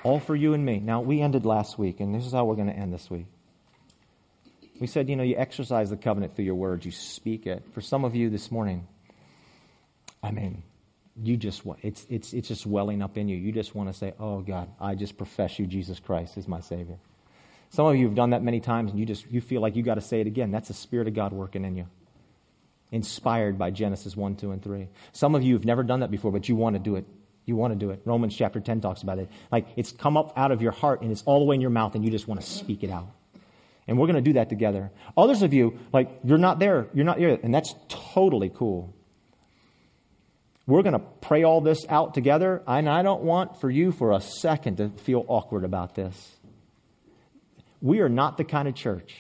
All 0.04 0.20
for 0.20 0.36
you 0.36 0.54
and 0.54 0.66
me. 0.66 0.80
Now, 0.80 1.02
we 1.02 1.22
ended 1.22 1.46
last 1.46 1.78
week, 1.78 2.00
and 2.00 2.16
this 2.16 2.26
is 2.26 2.32
how 2.32 2.46
we're 2.46 2.56
going 2.56 2.68
to 2.70 2.76
end 2.76 2.94
this 2.94 3.10
week. 3.10 3.26
We 4.80 4.88
said, 4.88 5.10
you 5.10 5.16
know, 5.16 5.24
you 5.24 5.36
exercise 5.36 5.90
the 5.90 5.98
covenant 5.98 6.36
through 6.36 6.46
your 6.46 6.56
words, 6.56 6.86
you 6.86 6.92
speak 6.92 7.46
it. 7.46 7.64
For 7.74 7.82
some 7.82 8.06
of 8.06 8.16
you 8.16 8.30
this 8.30 8.50
morning, 8.50 8.88
I 10.24 10.32
mean, 10.32 10.64
you 11.22 11.38
just 11.38 11.66
want 11.66 11.80
it's 11.84 12.06
it's 12.10 12.34
it's 12.34 12.48
just 12.48 12.66
welling 12.66 13.02
up 13.02 13.18
in 13.18 13.28
you. 13.28 13.36
You 13.36 13.52
just 13.52 13.76
want 13.76 13.92
to 13.92 13.98
say, 13.98 14.14
"Oh 14.20 14.40
God, 14.40 14.70
I 14.80 14.96
just 14.96 15.18
profess 15.18 15.60
you 15.60 15.68
Jesus 15.68 16.00
Christ 16.00 16.38
is 16.38 16.48
my 16.48 16.62
savior." 16.62 16.98
Some 17.72 17.86
of 17.86 17.96
you 17.96 18.06
have 18.06 18.16
done 18.16 18.32
that 18.32 18.42
many 18.42 18.60
times 18.60 18.92
and 18.92 19.00
you 19.00 19.06
just 19.06 19.30
you 19.30 19.42
feel 19.42 19.62
like 19.62 19.76
you 19.76 19.84
got 19.84 19.96
to 19.96 20.02
say 20.02 20.22
it 20.22 20.28
again. 20.28 20.52
That's 20.52 20.70
the 20.70 20.74
spirit 20.74 21.08
of 21.08 21.14
God 21.14 21.34
working 21.34 21.66
in 21.66 21.76
you. 21.76 21.88
Inspired 22.92 23.60
by 23.60 23.70
Genesis 23.70 24.18
1, 24.18 24.38
2 24.38 24.52
and 24.52 24.64
3. 24.64 24.88
Some 25.12 25.36
of 25.36 25.44
you 25.44 25.54
have 25.54 25.66
never 25.66 25.84
done 25.84 26.00
that 26.00 26.10
before, 26.10 26.32
but 26.32 26.50
you 26.50 26.56
want 26.56 26.76
to 26.76 26.80
do 26.80 26.96
it. 26.96 27.06
You 27.50 27.56
want 27.56 27.74
to 27.74 27.80
do 27.80 27.90
it. 27.90 28.02
Romans 28.06 28.36
chapter 28.36 28.60
10 28.60 28.80
talks 28.80 29.02
about 29.02 29.18
it. 29.18 29.28
Like 29.52 29.66
it's 29.76 29.92
come 29.92 30.18
up 30.18 30.38
out 30.38 30.52
of 30.52 30.62
your 30.62 30.72
heart 30.72 31.02
and 31.02 31.12
it's 31.12 31.24
all 31.24 31.40
the 31.40 31.46
way 31.46 31.56
in 31.56 31.62
your 31.62 31.72
mouth 31.72 31.96
and 31.96 32.06
you 32.06 32.12
just 32.12 32.28
want 32.28 32.40
to 32.40 32.46
speak 32.46 32.84
it 32.84 32.92
out. 32.92 33.08
And 33.88 33.98
we're 33.98 34.06
going 34.06 34.18
to 34.18 34.22
do 34.22 34.34
that 34.34 34.50
together. 34.50 34.92
Others 35.18 35.42
of 35.42 35.52
you, 35.52 35.80
like, 35.92 36.12
you're 36.24 36.38
not 36.38 36.60
there. 36.60 36.86
You're 36.94 37.06
not 37.06 37.18
here. 37.18 37.40
And 37.42 37.52
that's 37.52 37.74
totally 37.88 38.52
cool. 38.54 38.94
We're 40.68 40.84
going 40.84 40.94
to 40.94 41.00
pray 41.22 41.42
all 41.42 41.60
this 41.60 41.88
out 41.90 42.14
together. 42.14 42.62
And 42.68 42.88
I 42.88 43.02
don't 43.02 43.24
want 43.24 43.60
for 43.60 43.68
you 43.68 43.92
for 43.92 44.12
a 44.12 44.22
second 44.22 44.78
to 44.78 44.90
feel 44.90 45.26
awkward 45.28 45.64
about 45.64 45.96
this. 45.96 46.38
We 47.82 48.02
are 48.02 48.10
not 48.10 48.38
the 48.38 48.44
kind 48.44 48.68
of 48.68 48.76
church 48.76 49.16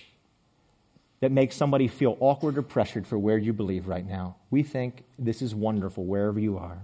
that 1.21 1.31
makes 1.31 1.55
somebody 1.55 1.87
feel 1.87 2.15
awkward 2.19 2.55
or 2.59 2.61
pressured 2.61 3.07
for 3.07 3.17
where 3.17 3.39
you 3.39 3.53
believe 3.53 3.87
right 3.87 4.05
now. 4.05 4.35
We 4.51 4.61
think 4.61 5.03
this 5.17 5.41
is 5.41 5.55
wonderful 5.55 6.05
wherever 6.05 6.39
you 6.39 6.59
are. 6.59 6.83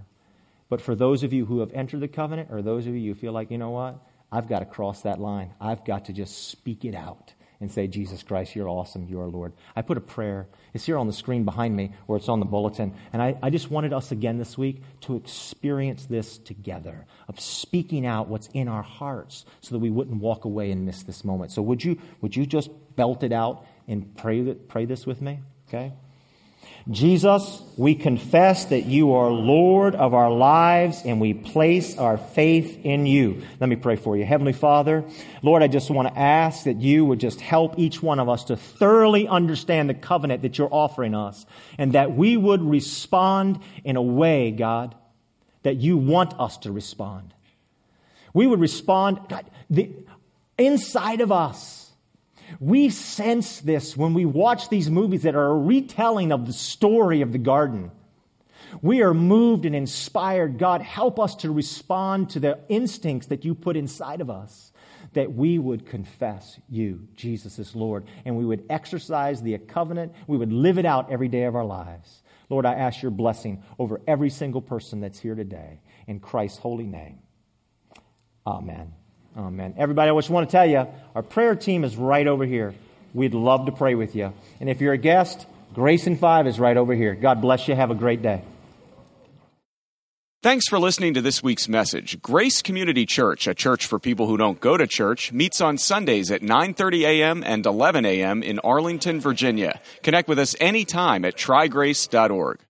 But 0.68 0.80
for 0.80 0.94
those 0.94 1.22
of 1.22 1.32
you 1.32 1.46
who 1.46 1.60
have 1.60 1.72
entered 1.72 2.00
the 2.00 2.08
covenant, 2.08 2.48
or 2.50 2.62
those 2.62 2.86
of 2.86 2.94
you 2.94 3.14
who 3.14 3.20
feel 3.20 3.32
like, 3.32 3.50
you 3.50 3.58
know 3.58 3.70
what, 3.70 3.98
I've 4.32 4.48
got 4.48 4.58
to 4.60 4.64
cross 4.64 5.02
that 5.02 5.20
line, 5.20 5.54
I've 5.60 5.84
got 5.84 6.06
to 6.06 6.12
just 6.12 6.48
speak 6.48 6.84
it 6.84 6.94
out 6.94 7.34
and 7.60 7.70
say, 7.70 7.86
Jesus 7.86 8.22
Christ, 8.22 8.54
you're 8.54 8.68
awesome, 8.68 9.06
you 9.08 9.20
are 9.20 9.28
Lord. 9.28 9.52
I 9.74 9.82
put 9.82 9.96
a 9.96 10.00
prayer. 10.00 10.46
It's 10.74 10.84
here 10.84 10.98
on 10.98 11.06
the 11.06 11.12
screen 11.12 11.44
behind 11.44 11.74
me, 11.74 11.92
or 12.06 12.16
it's 12.16 12.28
on 12.28 12.40
the 12.40 12.46
bulletin. 12.46 12.94
And 13.12 13.22
I, 13.22 13.36
I 13.42 13.50
just 13.50 13.70
wanted 13.70 13.92
us 13.92 14.12
again 14.12 14.36
this 14.36 14.58
week 14.58 14.82
to 15.02 15.16
experience 15.16 16.04
this 16.06 16.36
together, 16.36 17.06
of 17.28 17.40
speaking 17.40 18.04
out 18.04 18.28
what's 18.28 18.48
in 18.48 18.68
our 18.68 18.82
hearts 18.82 19.46
so 19.60 19.74
that 19.74 19.78
we 19.78 19.90
wouldn't 19.90 20.20
walk 20.20 20.44
away 20.44 20.70
and 20.70 20.84
miss 20.84 21.02
this 21.02 21.24
moment. 21.24 21.50
So 21.50 21.62
would 21.62 21.82
you, 21.82 21.98
would 22.20 22.36
you 22.36 22.44
just 22.44 22.70
belt 22.94 23.22
it 23.22 23.32
out 23.32 23.64
and 23.88 24.14
pray, 24.16 24.54
pray 24.54 24.84
this 24.84 25.06
with 25.06 25.22
me? 25.22 25.40
Okay? 25.68 25.92
Jesus, 26.88 27.62
we 27.76 27.96
confess 27.96 28.66
that 28.66 28.86
you 28.86 29.12
are 29.14 29.28
Lord 29.28 29.96
of 29.96 30.14
our 30.14 30.30
lives 30.30 31.02
and 31.04 31.20
we 31.20 31.34
place 31.34 31.98
our 31.98 32.16
faith 32.16 32.78
in 32.84 33.06
you. 33.06 33.42
Let 33.58 33.68
me 33.68 33.74
pray 33.74 33.96
for 33.96 34.16
you. 34.16 34.24
Heavenly 34.24 34.52
Father, 34.52 35.04
Lord, 35.42 35.64
I 35.64 35.66
just 35.66 35.90
want 35.90 36.06
to 36.06 36.16
ask 36.16 36.62
that 36.64 36.76
you 36.76 37.04
would 37.04 37.18
just 37.18 37.40
help 37.40 37.76
each 37.76 38.00
one 38.00 38.20
of 38.20 38.28
us 38.28 38.44
to 38.44 38.56
thoroughly 38.56 39.26
understand 39.26 39.90
the 39.90 39.94
covenant 39.94 40.42
that 40.42 40.58
you're 40.58 40.72
offering 40.72 41.16
us 41.16 41.44
and 41.76 41.92
that 41.94 42.14
we 42.14 42.36
would 42.36 42.62
respond 42.62 43.58
in 43.82 43.96
a 43.96 44.02
way, 44.02 44.52
God, 44.52 44.94
that 45.64 45.78
you 45.78 45.96
want 45.96 46.38
us 46.38 46.56
to 46.58 46.70
respond. 46.70 47.34
We 48.32 48.46
would 48.46 48.60
respond, 48.60 49.22
God, 49.28 49.44
the, 49.68 49.90
inside 50.56 51.20
of 51.20 51.32
us 51.32 51.85
We 52.60 52.90
sense 52.90 53.60
this 53.60 53.96
when 53.96 54.14
we 54.14 54.24
watch 54.24 54.68
these 54.68 54.90
movies 54.90 55.22
that 55.22 55.34
are 55.34 55.50
a 55.50 55.58
retelling 55.58 56.32
of 56.32 56.46
the 56.46 56.52
story 56.52 57.22
of 57.22 57.32
the 57.32 57.38
garden. 57.38 57.90
We 58.82 59.02
are 59.02 59.14
moved 59.14 59.64
and 59.64 59.74
inspired. 59.74 60.58
God, 60.58 60.82
help 60.82 61.18
us 61.18 61.36
to 61.36 61.50
respond 61.50 62.30
to 62.30 62.40
the 62.40 62.58
instincts 62.68 63.28
that 63.28 63.44
you 63.44 63.54
put 63.54 63.76
inside 63.76 64.20
of 64.20 64.30
us, 64.30 64.72
that 65.12 65.32
we 65.32 65.58
would 65.58 65.86
confess 65.86 66.58
you, 66.68 67.08
Jesus, 67.14 67.58
is 67.58 67.74
Lord, 67.74 68.06
and 68.24 68.36
we 68.36 68.44
would 68.44 68.64
exercise 68.68 69.40
the 69.42 69.56
covenant. 69.58 70.12
We 70.26 70.36
would 70.36 70.52
live 70.52 70.78
it 70.78 70.86
out 70.86 71.10
every 71.10 71.28
day 71.28 71.44
of 71.44 71.54
our 71.54 71.64
lives. 71.64 72.22
Lord, 72.48 72.66
I 72.66 72.74
ask 72.74 73.02
your 73.02 73.10
blessing 73.10 73.62
over 73.78 74.00
every 74.06 74.30
single 74.30 74.60
person 74.60 75.00
that's 75.00 75.18
here 75.18 75.34
today. 75.34 75.80
In 76.06 76.20
Christ's 76.20 76.58
holy 76.58 76.86
name. 76.86 77.18
Amen. 78.46 78.92
Oh, 79.36 79.44
Amen. 79.44 79.74
Everybody, 79.76 80.10
I 80.10 80.14
just 80.14 80.30
want 80.30 80.48
to 80.48 80.52
tell 80.52 80.66
you, 80.66 80.86
our 81.14 81.22
prayer 81.22 81.54
team 81.54 81.84
is 81.84 81.96
right 81.96 82.26
over 82.26 82.46
here. 82.46 82.74
We'd 83.12 83.34
love 83.34 83.66
to 83.66 83.72
pray 83.72 83.94
with 83.94 84.16
you. 84.16 84.32
And 84.60 84.70
if 84.70 84.80
you're 84.80 84.94
a 84.94 84.98
guest, 84.98 85.46
Grace 85.74 86.06
and 86.06 86.18
Five 86.18 86.46
is 86.46 86.58
right 86.58 86.76
over 86.76 86.94
here. 86.94 87.14
God 87.14 87.42
bless 87.42 87.68
you. 87.68 87.74
Have 87.74 87.90
a 87.90 87.94
great 87.94 88.22
day. 88.22 88.42
Thanks 90.42 90.68
for 90.68 90.78
listening 90.78 91.14
to 91.14 91.20
this 91.20 91.42
week's 91.42 91.68
message. 91.68 92.22
Grace 92.22 92.62
Community 92.62 93.04
Church, 93.04 93.46
a 93.46 93.54
church 93.54 93.86
for 93.86 93.98
people 93.98 94.26
who 94.26 94.36
don't 94.36 94.60
go 94.60 94.76
to 94.76 94.86
church, 94.86 95.32
meets 95.32 95.60
on 95.60 95.76
Sundays 95.76 96.30
at 96.30 96.40
9:30 96.40 97.02
a.m. 97.02 97.42
and 97.44 97.66
11 97.66 98.06
a.m. 98.06 98.42
in 98.42 98.58
Arlington, 98.60 99.20
Virginia. 99.20 99.80
Connect 100.02 100.28
with 100.28 100.38
us 100.38 100.54
anytime 100.60 101.24
at 101.24 101.36
trygrace.org. 101.36 102.60